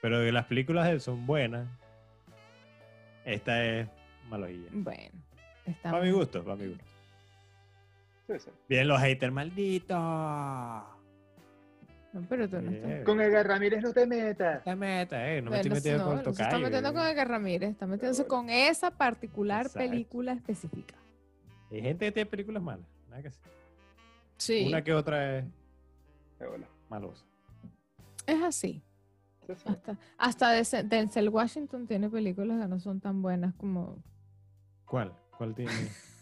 Pero 0.02 0.20
de 0.20 0.34
las 0.34 0.46
películas 0.46 0.86
de 0.88 0.92
él 0.92 1.00
son 1.02 1.26
buenas. 1.26 1.68
Esta 3.24 3.64
es 3.64 3.88
malojilla. 4.30 4.68
Bueno, 4.72 5.12
está 5.66 5.92
Para 5.92 6.04
mi 6.04 6.12
gusto, 6.12 6.44
para 6.44 6.58
mi 6.58 6.68
gusto. 6.68 6.84
Sí, 8.28 8.34
sí. 8.40 8.50
Bien, 8.68 8.88
los 8.88 9.00
haters 9.00 9.32
malditos. 9.34 9.98
No, 12.14 12.26
pero 12.28 12.50
tú 12.50 12.62
no 12.62 12.72
estás. 12.72 13.04
Con 13.04 13.22
Edgar 13.22 13.48
Ramírez 13.48 13.82
no 13.82 13.94
te 13.94 14.06
metas. 14.06 14.64
te 14.64 14.76
metas, 14.76 15.20
eh. 15.24 15.42
No 15.42 15.52
me 15.52 15.58
estoy 15.58 15.72
metiendo 15.72 16.04
no, 16.04 16.10
con 16.10 16.18
el 16.18 16.24
tocayo. 16.24 16.44
está 16.44 16.60
metiendo 16.60 16.90
eh. 16.90 16.94
con 16.94 17.06
Edgar 17.06 17.28
Ramírez, 17.30 17.70
está 17.72 17.88
metiéndose 17.88 18.28
con 18.28 18.50
esa 18.50 18.92
particular 18.92 19.68
Exacto. 19.68 19.80
película 19.90 20.34
específica. 20.34 20.96
Hay 21.72 21.82
gente 21.82 22.06
que 22.06 22.12
tiene 22.12 22.30
películas 22.30 22.64
malas. 22.64 22.88
Nada 23.10 23.24
que. 23.24 23.32
Sí, 24.38 24.68
Una 24.68 24.84
que 24.84 24.94
otra 24.94 25.40
es 25.40 25.46
malosa. 26.90 27.26
es 28.26 28.44
así. 28.44 28.84
Sí, 29.48 29.54
sí. 29.56 29.64
Hasta, 29.66 29.98
hasta 30.18 30.84
Denzel 30.84 31.30
Washington 31.30 31.88
tiene 31.88 32.10
películas 32.10 32.60
que 32.62 32.68
no 32.68 32.80
son 32.80 33.00
tan 33.00 33.22
buenas 33.22 33.56
como... 33.56 34.04
¿Cuál? 34.86 35.14
¿Cuál 35.38 35.56
tiene? 35.56 35.72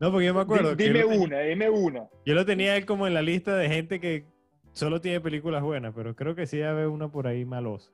no, 0.00 0.10
porque 0.12 0.26
yo 0.26 0.34
me 0.34 0.40
acuerdo. 0.40 0.76
Que 0.76 0.84
Dime 0.84 1.00
lo 1.00 1.08
tenía- 1.08 1.24
una, 1.26 1.38
dime 1.40 1.70
una. 1.70 2.08
Yo 2.24 2.34
lo 2.34 2.44
tenía 2.46 2.76
él 2.76 2.86
como 2.86 3.06
en 3.06 3.14
la 3.14 3.22
lista 3.22 3.56
de 3.56 3.68
gente 3.68 4.00
que 4.00 4.24
solo 4.72 5.00
tiene 5.00 5.20
películas 5.20 5.62
buenas, 5.62 5.92
pero 5.94 6.14
creo 6.14 6.34
que 6.34 6.46
sí 6.46 6.62
había 6.62 6.88
una 6.88 7.08
por 7.08 7.26
ahí 7.26 7.44
malosa. 7.44 7.90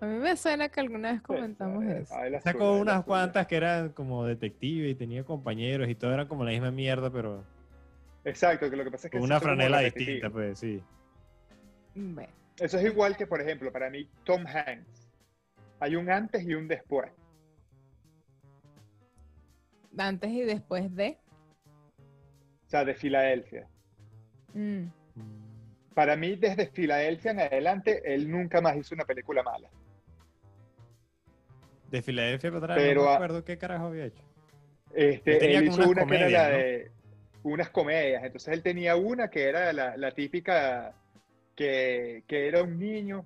A 0.00 0.06
mí 0.06 0.18
me 0.18 0.36
suena 0.36 0.68
que 0.68 0.80
alguna 0.80 1.12
vez 1.12 1.22
comentamos 1.22 1.82
Eh, 1.84 2.00
eso. 2.02 2.14
la 2.28 2.40
Sacó 2.42 2.70
suya, 2.70 2.82
unas 2.82 3.04
cuantas 3.04 3.46
que 3.46 3.56
eran 3.56 3.90
como 3.90 4.26
detective 4.26 4.88
y 4.90 4.94
tenía 4.94 5.24
compañeros 5.24 5.88
y 5.88 5.94
todo 5.94 6.12
era 6.12 6.28
como 6.28 6.44
la 6.44 6.50
misma 6.50 6.70
mierda, 6.70 7.10
pero 7.10 7.42
Exacto, 8.24 8.68
que 8.68 8.76
lo 8.76 8.84
que 8.84 8.90
pasa 8.90 9.06
es 9.06 9.12
que 9.12 9.18
una 9.18 9.40
franela 9.40 9.80
distinta, 9.80 10.28
pues 10.30 10.58
sí. 10.58 10.82
Bueno, 11.94 12.28
Eso 12.58 12.78
es 12.78 12.84
igual 12.84 13.16
que, 13.16 13.26
por 13.26 13.40
ejemplo, 13.40 13.72
para 13.72 13.88
mí, 13.90 14.08
Tom 14.24 14.44
Hanks. 14.46 15.08
Hay 15.80 15.96
un 15.96 16.10
antes 16.10 16.42
y 16.44 16.54
un 16.54 16.68
después. 16.68 17.10
Antes 19.98 20.30
y 20.30 20.42
después 20.42 20.94
de... 20.94 21.18
O 22.66 22.70
sea, 22.70 22.84
de 22.84 22.94
Filadelfia. 22.94 23.68
Mm. 24.54 24.86
Para 25.94 26.16
mí, 26.16 26.34
desde 26.36 26.66
Filadelfia 26.66 27.30
en 27.32 27.40
adelante, 27.40 28.02
él 28.04 28.30
nunca 28.30 28.60
más 28.60 28.76
hizo 28.76 28.94
una 28.94 29.04
película 29.04 29.42
mala. 29.42 29.68
De 31.90 32.02
Filadelfia 32.02 32.50
para 32.50 32.64
atrás, 32.64 32.78
Pero 32.78 33.04
no 33.04 33.10
acuerdo 33.10 33.44
qué 33.44 33.56
carajo 33.56 33.86
había 33.86 34.06
hecho. 34.06 34.22
Este, 34.92 35.32
Él 35.32 35.38
tenía 35.38 35.58
él 35.58 35.68
como 35.68 35.82
hizo 35.82 35.90
unas 35.90 36.04
una 36.04 36.06
que 36.06 36.16
era 36.16 36.28
la 36.28 36.48
de 36.48 36.90
unas 37.44 37.70
comedias. 37.70 38.24
Entonces 38.24 38.54
él 38.54 38.62
tenía 38.62 38.96
una 38.96 39.28
que 39.28 39.48
era 39.48 39.72
la, 39.72 39.96
la 39.96 40.10
típica 40.10 40.94
que, 41.54 42.24
que 42.26 42.48
era 42.48 42.62
un 42.62 42.78
niño. 42.78 43.24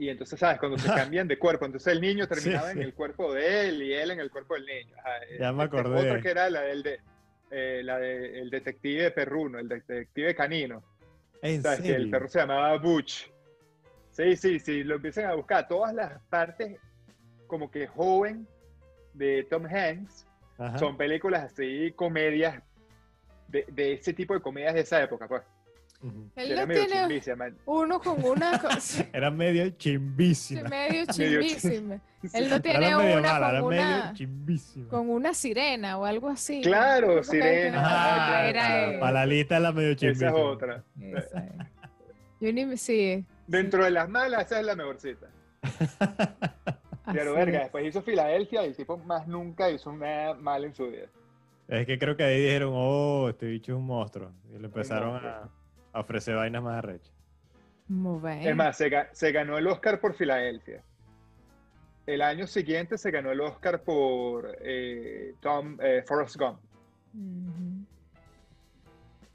Y 0.00 0.08
entonces, 0.08 0.40
¿sabes? 0.40 0.58
Cuando 0.58 0.78
se 0.78 0.88
cambian 0.94 1.28
de 1.28 1.38
cuerpo. 1.38 1.66
Entonces 1.66 1.92
el 1.92 2.00
niño 2.00 2.26
terminaba 2.26 2.72
Sí, 2.72 2.78
en 2.78 2.84
el 2.84 2.94
cuerpo 2.94 3.34
de 3.34 3.68
él 3.68 3.82
y 3.82 3.92
él 3.92 4.12
en 4.12 4.20
el 4.20 4.30
cuerpo 4.30 4.54
del 4.54 4.64
niño. 4.64 4.96
Ajá, 4.98 5.10
Ya 5.38 5.52
me 5.52 5.64
este, 5.64 5.76
acordé. 5.76 5.98
Otra 6.00 6.22
que 6.22 6.30
era 6.30 6.48
la 6.48 6.62
del 6.62 6.82
de, 6.82 7.00
eh, 7.50 7.82
la 7.84 7.98
de 7.98 8.40
el 8.40 8.48
detective 8.48 9.10
perruno, 9.10 9.58
el 9.58 9.68
detective 9.68 10.34
canino. 10.34 10.82
¿En 11.42 11.60
¿Sabes? 11.62 11.82
Que 11.82 11.94
el 11.94 12.08
perro 12.08 12.28
se 12.28 12.38
llamaba 12.38 12.78
Butch. 12.78 13.30
Sí, 14.10 14.36
sí, 14.36 14.58
sí, 14.58 14.84
lo 14.84 14.94
empiezan 14.94 15.26
a 15.26 15.34
buscar. 15.34 15.68
Todas 15.68 15.92
las 15.94 16.18
partes 16.30 16.78
como 17.46 17.70
que 17.70 17.86
joven 17.86 18.48
de 19.12 19.46
Tom 19.50 19.66
Hanks 19.66 20.26
Ajá. 20.56 20.78
son 20.78 20.96
películas 20.96 21.44
así, 21.52 21.92
comedias, 21.94 22.62
de, 23.48 23.66
de 23.68 23.92
ese 23.92 24.14
tipo 24.14 24.32
de 24.32 24.40
comedias 24.40 24.72
de 24.72 24.80
esa 24.80 25.02
época, 25.02 25.28
pues. 25.28 25.42
Ujú. 26.02 26.30
que 26.34 26.42
Él 26.42 26.52
era 26.52 26.60
no 26.62 26.66
medio 26.68 26.86
tiene 26.86 27.00
chimbicia, 27.00 27.36
man. 27.36 27.56
uno 27.66 28.00
con 28.00 28.24
una 28.24 28.58
cosa 28.58 29.06
Era 29.12 29.30
medio 29.30 29.68
chimbísima. 29.70 30.62
medio 30.68 31.04
Medio 31.04 31.06
chimbísima. 31.12 32.00
Él 32.32 32.48
no 32.50 32.60
tiene 32.62 32.86
Era 32.86 32.98
medio 32.98 33.18
una 33.18 33.32
mala, 33.32 33.50
era 33.50 33.60
con 33.60 33.70
medio 33.70 33.82
una 33.84 34.12
chimbísima. 34.14 34.88
con 34.88 35.10
una 35.10 35.34
sirena 35.34 35.98
o 35.98 36.04
algo 36.06 36.28
así. 36.30 36.62
Claro, 36.62 37.06
¿Cómo 37.08 37.18
que- 37.20 37.24
sirena. 37.24 37.82
Ah, 37.84 38.36
Ah, 38.38 38.48
era 38.48 38.60
claro. 38.66 39.00
Para 39.00 39.12
la 39.12 39.26
lista 39.26 39.56
es 39.56 39.62
la 39.62 39.72
medio 39.72 39.90
Esa 39.92 40.06
es 40.06 40.18
chimbísima. 40.18 40.34
otra. 40.34 40.84
Esa 41.00 41.38
es. 41.44 41.52
Yo 42.40 42.52
ni 42.52 42.64
me 42.64 42.76
sí. 42.78 43.24
Dentro 43.46 43.84
de 43.84 43.90
las 43.90 44.08
malas, 44.08 44.46
esa 44.46 44.60
es 44.60 44.66
la 44.66 44.74
mejorcita. 44.76 45.26
Pero 47.12 47.34
verga, 47.34 47.58
es. 47.58 47.62
después 47.64 47.86
hizo 47.86 48.02
Filadelfia 48.02 48.62
y 48.64 48.68
el 48.68 48.76
tipo 48.76 48.96
más 48.98 49.26
nunca 49.26 49.70
hizo 49.70 49.92
nada 49.92 50.34
mal 50.34 50.64
en 50.64 50.74
su 50.74 50.86
vida. 50.88 51.06
Es 51.68 51.86
que 51.86 51.98
creo 51.98 52.16
que 52.16 52.22
ahí 52.24 52.40
dijeron, 52.40 52.72
oh, 52.74 53.28
este 53.28 53.46
bicho 53.46 53.72
es 53.72 53.78
un 53.78 53.86
monstruo. 53.86 54.32
Y 54.54 54.58
le 54.58 54.66
empezaron 54.66 55.16
a, 55.24 55.48
a 55.92 56.00
ofrecer 56.00 56.36
vainas 56.36 56.62
más 56.62 56.78
arrechas. 56.78 57.12
Muy 57.88 58.20
bien. 58.20 58.48
Es 58.48 58.56
más, 58.56 58.76
se, 58.76 58.90
ga- 58.90 59.08
se 59.12 59.32
ganó 59.32 59.58
el 59.58 59.66
Oscar 59.66 60.00
por 60.00 60.14
Filadelfia. 60.14 60.82
El 62.06 62.22
año 62.22 62.46
siguiente 62.46 62.98
se 62.98 63.10
ganó 63.10 63.30
el 63.30 63.40
Oscar 63.40 63.82
por 63.82 64.56
eh, 64.60 65.34
Tom 65.40 65.76
eh, 65.80 66.02
Forrest 66.06 66.36
Gump. 66.36 66.60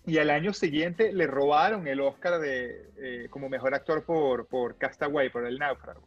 Y 0.08 0.18
al 0.20 0.30
año 0.30 0.53
siguiente 0.53 1.12
le 1.12 1.26
robaron 1.26 1.88
el 1.88 1.99
Oscar 1.99 2.39
de, 2.39 2.91
eh, 2.97 3.28
como 3.30 3.49
mejor 3.49 3.74
actor 3.74 4.03
por, 4.03 4.45
por 4.47 4.78
Castaway, 4.78 5.30
por 5.30 5.45
El 5.45 5.58
Náufrago. 5.58 6.03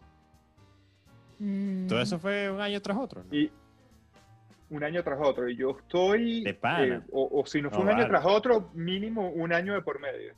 Mm. 1.40 1.86
Todo 1.88 2.00
eso 2.00 2.18
fue 2.18 2.50
un 2.50 2.60
año 2.60 2.80
tras 2.80 2.96
otro. 2.96 3.24
¿no? 3.24 3.34
Y 3.34 3.50
un 4.70 4.84
año 4.84 5.02
tras 5.02 5.18
otro. 5.20 5.48
Y 5.48 5.56
yo 5.56 5.76
estoy. 5.78 6.44
Eh, 6.46 7.00
o, 7.12 7.40
o 7.40 7.46
si 7.46 7.62
no 7.62 7.70
fue 7.70 7.78
No, 7.78 7.84
un 7.84 7.88
año 7.90 7.98
vale. 7.98 8.08
tras 8.10 8.24
otro, 8.26 8.70
mínimo 8.74 9.28
un 9.30 9.52
año 9.52 9.74
de 9.74 9.82
por 9.82 10.00
medio. 10.00 10.34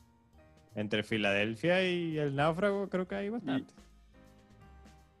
Entre 0.75 1.03
Filadelfia 1.03 1.83
y 1.83 2.17
el 2.17 2.35
náufrago 2.35 2.87
creo 2.89 3.07
que 3.07 3.15
hay 3.15 3.29
bastante. 3.29 3.73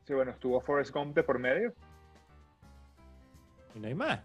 Sí, 0.05 0.13
bueno, 0.13 0.31
estuvo 0.31 0.59
Forrest 0.61 0.93
Gump 0.93 1.15
de 1.15 1.23
por 1.23 1.39
medio. 1.39 1.73
Y 3.75 3.79
no 3.79 3.87
hay 3.87 3.95
más. 3.95 4.19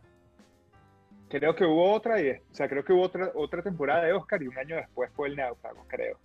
Creo 1.29 1.55
que 1.57 1.65
hubo 1.65 1.93
otra, 1.93 2.21
y, 2.23 2.31
o 2.31 2.55
sea, 2.55 2.69
creo 2.69 2.85
que 2.85 2.93
hubo 2.93 3.03
otra, 3.03 3.33
otra 3.35 3.61
temporada 3.63 4.05
de 4.05 4.13
Oscar 4.13 4.41
y 4.43 4.47
un 4.47 4.57
año 4.57 4.77
después 4.77 5.11
fue 5.13 5.29
El 5.29 5.37
Náufrago, 5.37 5.85
creo. 5.89 6.19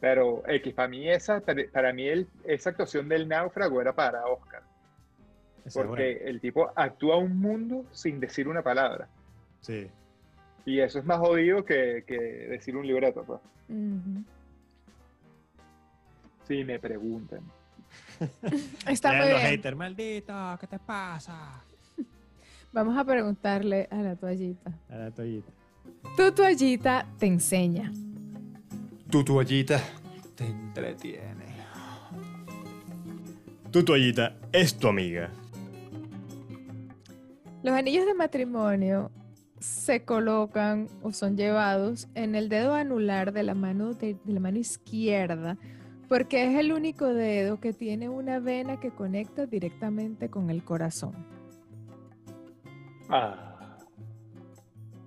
Pero 0.00 0.44
X, 0.46 0.74
para 0.74 0.86
mí 0.88 1.08
esa, 1.10 1.40
para, 1.40 1.62
para 1.72 1.92
mí 1.92 2.06
el- 2.06 2.28
esa 2.44 2.70
actuación 2.70 3.08
del 3.08 3.26
Náufrago 3.28 3.80
era 3.80 3.92
para 3.92 4.24
Oscar. 4.26 4.62
Porque 5.72 6.22
el 6.24 6.40
tipo 6.40 6.70
actúa 6.74 7.16
un 7.16 7.38
mundo 7.38 7.84
sin 7.92 8.20
decir 8.20 8.48
una 8.48 8.62
palabra. 8.62 9.08
Sí. 9.60 9.88
Y 10.64 10.80
eso 10.80 10.98
es 10.98 11.04
más 11.04 11.18
jodido 11.18 11.64
que, 11.64 12.04
que 12.06 12.16
decir 12.16 12.76
un 12.76 12.86
libreto, 12.86 13.24
pues. 13.24 13.40
Ujú. 13.68 14.24
Si 16.46 16.64
me 16.64 16.78
preguntan. 16.78 17.40
Está 18.88 19.12
muy 19.12 19.30
los 19.30 19.40
bien. 19.40 19.40
haters, 19.40 19.76
maldito, 19.76 20.34
¿qué 20.60 20.66
te 20.66 20.78
pasa? 20.78 21.62
Vamos 22.72 22.96
a 22.98 23.04
preguntarle 23.04 23.88
a 23.90 23.96
la 23.96 24.16
toallita. 24.16 24.72
A 24.90 24.96
la 24.96 25.10
toallita. 25.10 25.50
Tu 26.16 26.32
toallita 26.32 27.06
te 27.18 27.26
enseña. 27.26 27.92
Tu 29.10 29.24
toallita 29.24 29.80
te 30.34 30.46
entretiene. 30.46 31.48
Tu 33.70 33.82
toallita 33.82 34.36
es 34.52 34.76
tu 34.78 34.88
amiga. 34.88 35.30
Los 37.68 37.76
anillos 37.76 38.06
de 38.06 38.14
matrimonio 38.14 39.10
se 39.60 40.02
colocan 40.02 40.86
o 41.02 41.12
son 41.12 41.36
llevados 41.36 42.08
en 42.14 42.34
el 42.34 42.48
dedo 42.48 42.72
anular 42.72 43.34
de 43.34 43.42
la 43.42 43.52
mano, 43.52 43.92
de, 43.92 44.16
de 44.24 44.32
la 44.32 44.40
mano 44.40 44.56
izquierda 44.58 45.58
porque 46.08 46.46
es 46.46 46.58
el 46.58 46.72
único 46.72 47.12
dedo 47.12 47.60
que 47.60 47.74
tiene 47.74 48.08
una 48.08 48.40
vena 48.40 48.80
que 48.80 48.90
conecta 48.90 49.44
directamente 49.44 50.30
con 50.30 50.48
el 50.48 50.64
corazón. 50.64 51.12
Ah, 53.10 53.76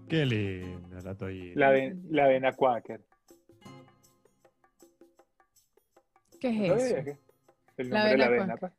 Qué 0.07 0.23
linda 0.23 1.01
la 1.03 1.15
toallita. 1.15 1.59
la, 1.59 2.25
avena 2.25 2.51
Quaker. 2.51 3.01
¿Qué 6.39 6.51
¿No 6.51 6.75
es 6.75 6.91
eso? 6.91 7.19
La 7.77 8.05
de 8.05 8.17
la 8.17 8.71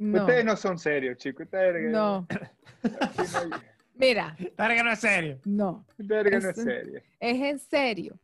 No, 0.00 0.20
Ustedes 0.22 0.44
no 0.46 0.56
son 0.56 0.78
serios, 0.78 1.18
chicos. 1.18 1.44
Ustedes, 1.44 1.92
no. 1.92 2.26
Mira, 3.94 4.34
Verga, 4.56 4.82
no 4.82 4.92
es 4.92 4.98
serio. 4.98 5.38
no. 5.44 5.84
ustedes 5.98 6.42
no 6.42 6.50
es 6.50 6.56
Es- 6.58 6.64
serio. 6.64 7.02
Es 7.20 7.40
en 7.42 7.58
serio. 7.58 8.18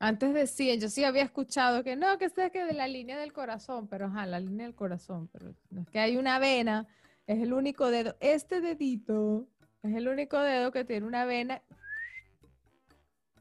Antes 0.00 0.34
decían, 0.34 0.80
yo 0.80 0.88
sí 0.88 1.04
había 1.04 1.22
escuchado 1.22 1.84
que 1.84 1.94
no, 1.94 2.18
que 2.18 2.28
sea 2.28 2.50
que 2.50 2.64
de 2.64 2.72
la 2.72 2.88
línea 2.88 3.16
del 3.18 3.32
corazón, 3.32 3.86
pero 3.88 4.06
ajá, 4.06 4.26
la 4.26 4.40
línea 4.40 4.66
del 4.66 4.74
corazón, 4.74 5.28
pero 5.32 5.54
no 5.70 5.82
es 5.82 5.88
que 5.88 6.00
hay 6.00 6.16
una 6.16 6.38
vena, 6.40 6.86
es 7.28 7.40
el 7.40 7.52
único 7.52 7.88
dedo, 7.90 8.16
este 8.20 8.60
dedito 8.60 9.46
es 9.84 9.94
el 9.94 10.08
único 10.08 10.38
dedo 10.40 10.72
que 10.72 10.84
tiene 10.84 11.06
una 11.06 11.24
vena 11.24 11.62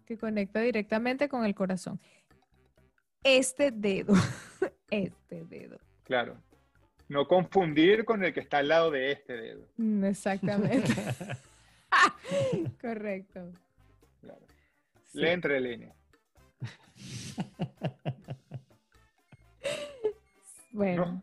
que 0.06 0.18
conecta 0.20 0.60
directamente 0.62 1.28
con 1.28 1.44
el 1.46 1.56
corazón. 1.56 2.00
Este 3.24 3.72
dedo, 3.72 4.14
este 4.92 5.44
dedo. 5.46 5.80
Claro. 6.04 6.38
No 7.08 7.28
confundir 7.28 8.04
con 8.06 8.24
el 8.24 8.34
que 8.34 8.40
está 8.40 8.58
al 8.60 8.68
lado 8.70 8.92
de 8.92 9.12
este 9.12 9.34
dedo. 9.34 9.68
Mm, 9.78 10.06
Exactamente. 10.06 10.92
Correcto. 12.82 13.52
Claro. 14.22 14.42
Sí. 15.04 15.20
Lee 15.20 15.30
entre 15.30 15.60
líneas. 15.62 15.96
Bueno, 20.72 21.22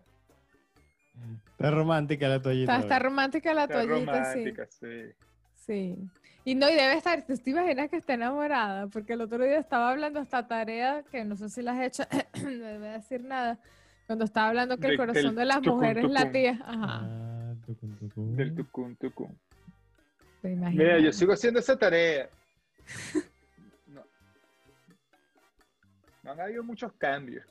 Está 1.50 1.70
romántica 1.70 2.28
la 2.28 2.40
toallita. 2.42 2.72
está, 2.72 2.82
está 2.82 2.98
romántica 2.98 3.54
la 3.54 3.64
Está 3.64 3.74
toallita, 3.84 4.24
sí. 4.32 4.38
romántica, 4.38 4.66
sí. 4.70 5.12
Sí. 5.66 5.98
Y 6.44 6.54
no, 6.56 6.68
y 6.68 6.72
debe 6.74 6.94
estar, 6.94 7.22
¿te 7.22 7.50
imaginas 7.50 7.88
que 7.88 7.98
está 7.98 8.14
enamorada? 8.14 8.88
Porque 8.88 9.12
el 9.12 9.20
otro 9.20 9.44
día 9.44 9.58
estaba 9.58 9.90
hablando 9.90 10.18
esta 10.20 10.48
tarea, 10.48 11.04
que 11.12 11.24
no 11.24 11.36
sé 11.36 11.48
si 11.50 11.62
la 11.62 11.72
has 11.72 11.82
hecho, 11.82 12.02
no 12.42 12.48
debe 12.50 12.88
decir 12.88 13.22
nada, 13.22 13.58
cuando 14.06 14.24
estaba 14.24 14.48
hablando 14.48 14.78
que 14.78 14.88
el 14.88 14.96
corazón 14.96 15.34
de 15.34 15.44
las 15.44 15.62
tucum, 15.62 15.74
mujeres 15.74 16.02
tucum. 16.02 16.14
latía. 16.14 16.58
Ajá. 16.64 17.00
Ah, 17.02 17.54
tucum, 17.66 17.96
tucum. 17.96 18.36
Del 18.36 18.54
tucum, 18.54 18.96
tucum. 18.96 19.34
¿Te 20.42 20.48
Mira, 20.48 20.98
yo 20.98 21.12
sigo 21.12 21.32
haciendo 21.32 21.60
esa 21.60 21.78
tarea. 21.78 22.28
No, 23.86 24.02
no 26.24 26.32
han 26.32 26.40
habido 26.40 26.64
muchos 26.64 26.92
cambios. 26.94 27.44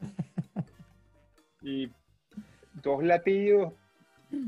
Y 1.66 1.90
dos 2.82 3.02
latidos, 3.02 3.72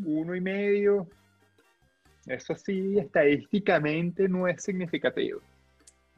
uno 0.04 0.34
y 0.34 0.40
medio. 0.42 1.08
Eso 2.26 2.54
sí, 2.56 2.98
estadísticamente 2.98 4.28
no 4.28 4.46
es 4.46 4.62
significativo. 4.62 5.40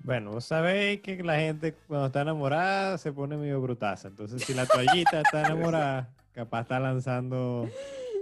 Bueno, 0.05 0.30
vos 0.32 0.44
sabéis 0.44 1.01
que 1.01 1.22
la 1.22 1.36
gente 1.38 1.74
cuando 1.86 2.07
está 2.07 2.22
enamorada 2.22 2.99
se 2.99 3.12
pone 3.12 3.36
medio 3.36 3.61
brutaza. 3.61 4.09
Entonces, 4.09 4.42
si 4.42 4.55
la 4.55 4.66
toallita 4.66 5.20
está 5.22 5.40
enamorada, 5.46 6.09
capaz 6.32 6.62
está 6.62 6.80
lanzando 6.80 7.68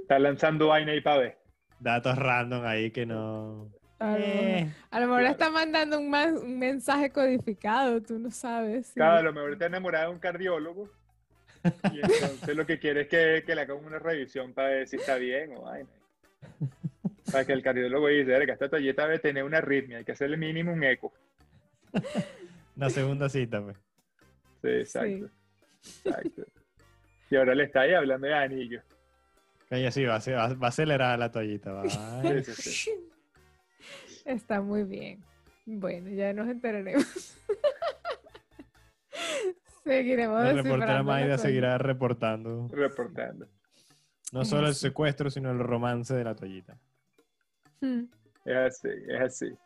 Está 0.02 0.18
lanzando 0.18 0.68
vaina 0.68 0.94
y 0.94 1.00
pa' 1.00 1.18
ver. 1.18 1.38
datos 1.80 2.16
random 2.16 2.64
ahí 2.64 2.90
que 2.90 3.06
no. 3.06 3.68
A 3.98 4.06
lo 4.06 4.18
mejor- 4.18 4.24
Eh, 4.34 4.68
a 4.90 5.00
lo 5.00 5.06
mejor 5.06 5.20
claro. 5.20 5.32
está 5.32 5.50
mandando 5.50 5.98
un, 5.98 6.58
mensaje 6.58 7.10
codificado, 7.10 8.00
tú 8.02 8.18
no 8.18 8.30
sabes. 8.30 8.88
sí. 8.88 8.94
Claro, 8.94 9.16
a 9.18 9.22
lo 9.22 9.32
mejor 9.32 9.52
está 9.52 9.66
enamorada 9.66 10.06
de 10.06 10.10
un 10.12 10.18
cardiólogo. 10.18 10.88
Y 11.92 12.00
entonces 12.00 12.54
lo 12.56 12.64
que 12.66 12.78
quiere 12.78 13.02
es 13.02 13.08
que, 13.08 13.42
que 13.44 13.54
le 13.54 13.62
hagan 13.62 13.84
una 13.84 13.98
revisión 13.98 14.52
para 14.52 14.68
ver 14.68 14.86
si 14.88 14.96
está 14.96 15.16
bien 15.16 15.52
o 15.56 15.62
vaina. 15.62 15.88
Para 17.32 17.44
que 17.44 17.52
el 17.52 17.62
cardiólogo 17.62 18.06
dice, 18.08 18.30
verga, 18.30 18.52
esta 18.52 18.68
toalleta 18.68 19.02
debe 19.04 19.18
tener 19.18 19.42
una 19.42 19.58
arritmia, 19.58 19.98
hay 19.98 20.04
que 20.04 20.12
hacerle 20.12 20.36
mínimo 20.36 20.72
un 20.72 20.84
eco. 20.84 21.12
Una 22.76 22.90
segunda 22.90 23.28
cita, 23.28 23.62
pues. 23.62 23.76
Sí, 24.62 24.68
exacto. 24.68 25.30
Exacto. 26.04 26.42
Y 27.30 27.36
ahora 27.36 27.54
le 27.54 27.64
está 27.64 27.80
ahí 27.82 27.94
hablando 27.94 28.26
de 28.26 28.34
anillo. 28.34 28.82
Que 29.68 29.76
ella 29.76 29.90
sí 29.90 30.04
va 30.04 30.18
va, 30.18 30.54
va 30.54 30.66
a 30.66 30.68
acelerar 30.68 31.18
la 31.18 31.30
toallita. 31.30 31.72
va. 31.72 31.88
Sí, 31.88 32.44
sí, 32.44 32.52
sí. 32.62 32.90
Está 34.24 34.60
muy 34.60 34.84
bien. 34.84 35.22
Bueno, 35.64 36.10
ya 36.10 36.32
nos 36.32 36.48
enteraremos. 36.48 37.04
Seguiremos 39.84 40.42
La 40.42 40.52
reportera 40.52 41.02
Maida 41.04 41.38
seguirá 41.38 41.78
reportando 41.78 42.66
Reportando. 42.72 43.46
no 44.32 44.44
solo 44.44 44.66
el 44.66 44.74
secuestro, 44.74 45.30
sino 45.30 45.52
el 45.52 45.60
romance 45.60 46.12
de 46.12 46.24
la 46.24 46.34
toallita. 46.34 46.76
Hmm. 47.80 48.06
Es 48.44 48.56
así, 48.56 48.88
es 49.08 49.20
así. 49.20 49.56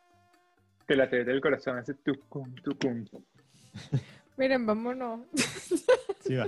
Que 0.90 0.96
la 0.96 1.08
toalleta 1.08 1.30
del 1.30 1.40
corazón 1.40 1.78
hace 1.78 1.94
tucum, 1.94 2.52
tucum. 2.64 3.04
Miren, 4.36 4.66
vámonos. 4.66 5.20
Sí, 6.18 6.34
va. 6.34 6.46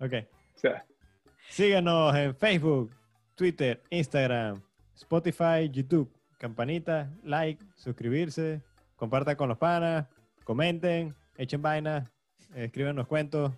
Ok. 0.00 0.26
sea, 0.56 0.84
Síganos 1.48 2.12
en 2.16 2.34
Facebook, 2.34 2.90
Twitter, 3.36 3.80
Instagram, 3.90 4.60
Spotify, 4.96 5.70
YouTube. 5.70 6.12
Campanita, 6.36 7.08
like, 7.22 7.64
suscribirse, 7.76 8.60
compartan 8.96 9.36
con 9.36 9.50
los 9.50 9.58
panas, 9.58 10.08
comenten, 10.42 11.14
echen 11.36 11.62
vainas, 11.62 12.10
escriban 12.56 13.04
cuentos, 13.04 13.52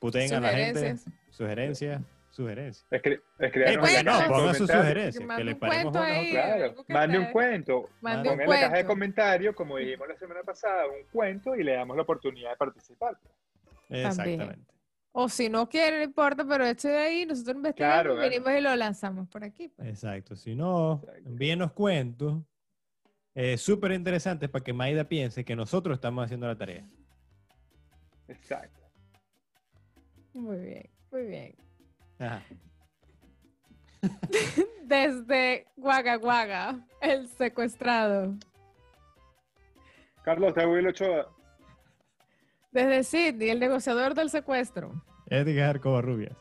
puteen 0.00 0.32
a 0.32 0.40
la 0.40 0.48
gente, 0.52 0.96
Sugerencias. 1.28 2.00
Sugerencias, 2.32 2.86
sugerencias. 2.88 2.88
escri- 2.90 3.22
Eh, 3.38 3.46
escriban 3.46 3.84
oiga, 3.84 4.00
en 4.00 4.06
la 4.06 4.12
caja 4.12 4.18
no, 4.18 4.22
de 4.34 4.38
pongan 4.40 4.54
sus 4.54 4.70
sugerencias. 4.70 5.36
Que 5.36 5.44
le 5.44 5.52
un 5.52 5.58
paremos 5.60 5.96
ahí. 5.96 6.30
Claro, 6.30 6.74
mande 6.88 7.18
un 7.18 7.26
cuento. 7.26 7.88
Mande 8.00 8.28
Ponga 8.30 8.34
un 8.34 8.40
en 8.42 8.48
la 8.50 8.60
caja 8.60 8.76
de 8.78 8.84
comentarios, 8.86 9.54
como 9.54 9.76
dijimos 9.76 10.08
la 10.08 10.16
semana 10.16 10.42
pasada, 10.42 10.86
un 10.86 11.06
cuento 11.12 11.54
y 11.54 11.62
le 11.62 11.74
damos 11.74 11.96
la 11.96 12.02
oportunidad 12.02 12.50
de 12.50 12.56
participar. 12.56 13.18
Exactamente. 13.88 14.72
O 15.14 15.28
si 15.28 15.50
no 15.50 15.68
quieren, 15.68 15.98
no 15.98 16.04
importa, 16.04 16.42
pero 16.48 16.64
eche 16.64 16.88
de 16.88 16.96
ahí, 16.98 17.26
nosotros 17.26 17.56
investigamos, 17.56 17.94
Claro, 18.02 18.14
claro. 18.14 18.28
venimos 18.30 18.52
y 18.52 18.60
lo 18.62 18.74
lanzamos 18.76 19.28
por 19.28 19.44
aquí. 19.44 19.68
pues. 19.68 19.86
Exacto. 19.88 20.34
Si 20.34 20.54
no, 20.54 21.02
envíenos 21.26 21.72
cuentos 21.72 22.42
eh, 23.34 23.58
súper 23.58 23.92
interesantes 23.92 24.48
para 24.48 24.64
que 24.64 24.72
Maida 24.72 25.04
piense 25.04 25.44
que 25.44 25.54
nosotros 25.54 25.96
estamos 25.96 26.24
haciendo 26.24 26.46
la 26.46 26.56
tarea. 26.56 26.86
Exacto. 28.28 28.80
Muy 30.32 30.56
bien, 30.58 30.90
muy 31.10 31.22
bien. 31.26 31.54
Ajá. 32.22 32.42
Desde 34.84 35.66
Guaga 35.76 36.16
Guaga, 36.16 36.86
el 37.00 37.28
secuestrado. 37.28 38.34
Carlos, 40.22 40.54
te 40.54 40.66
Will 40.66 40.86
Ochoa. 40.86 41.28
Desde 42.70 43.02
Sydney, 43.04 43.50
el 43.50 43.60
negociador 43.60 44.14
del 44.14 44.30
secuestro. 44.30 45.04
Edgar 45.26 45.80
Covarrubias. 45.80 46.36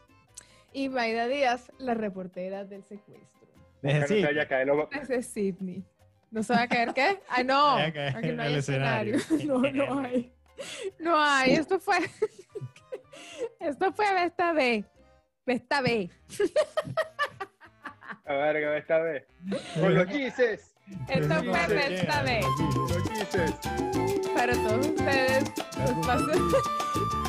Y 0.73 0.89
Maida 0.89 1.27
Díaz, 1.27 1.71
la 1.77 1.93
reportera 1.93 2.63
del 2.63 2.83
secuestro. 2.83 3.47
Desde 3.81 4.65
no 4.65 5.23
Sydney. 5.23 5.83
¿No 6.29 6.43
se 6.43 6.53
va 6.53 6.61
a 6.61 6.67
caer 6.67 6.93
qué? 6.93 7.19
Ay, 7.27 7.43
no. 7.43 7.75
Aquí 7.77 8.31
no 8.31 8.43
hay 8.43 8.53
el 8.53 8.59
escenario. 8.59 9.15
escenario. 9.15 9.59
No, 9.75 9.85
no 9.85 9.99
hay. 9.99 10.33
No 10.99 11.19
hay. 11.19 11.53
Esto 11.53 11.79
fue. 11.79 11.97
Esto 13.59 13.91
fue 13.91 14.13
Vesta 14.13 14.53
B. 14.53 14.85
Vesta 15.51 15.81
B. 15.81 16.09
A 18.25 18.33
verga, 18.33 18.77
esta 18.77 18.99
vez. 18.99 19.25
Con 19.77 19.95
los 19.95 20.07
gises. 20.07 20.73
Esto 21.09 21.43
fue 21.43 21.67
Vesta 21.67 22.23
B. 22.23 22.39
Los 22.39 23.09
gises. 23.09 23.51
Para 24.33 24.53
todos 24.53 24.87
ustedes, 24.87 25.43
espacio, 25.43 26.31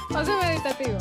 espacio 0.09 0.41
meditativo. 0.41 0.99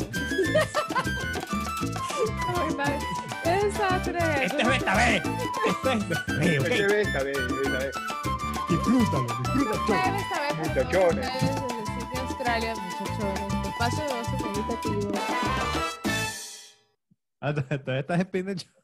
¡Qué 3.44 3.50
desastre! 3.50 4.18
Este 4.44 4.62
es 4.62 4.68
esta 4.68 4.96
vez. 4.96 5.22
Este 5.68 5.92
es 5.94 6.02
esta 6.02 6.34
vez. 6.34 6.64
Este 6.64 6.86
vez, 6.88 7.06
esta 7.06 7.22
vez, 7.22 7.38
esta 7.38 7.78
vez. 7.78 7.94
Disfrútalo, 8.68 9.26
disfrútalo. 9.28 9.80
Ustedes 9.80 10.22
esta 10.22 10.40
vez 10.40 10.54
Muchachones. 10.58 11.26
desde 11.26 11.86
Sydney, 11.86 12.18
Australia, 12.26 12.74
muchachones. 12.74 13.68
Espacio 13.68 14.04
de 14.06 14.12
ocio 14.12 14.36
meditativo. 14.44 15.51
Ah, 17.42 17.52
todavía 17.54 18.00
estás 18.00 18.18
despidiendo. 18.18 18.81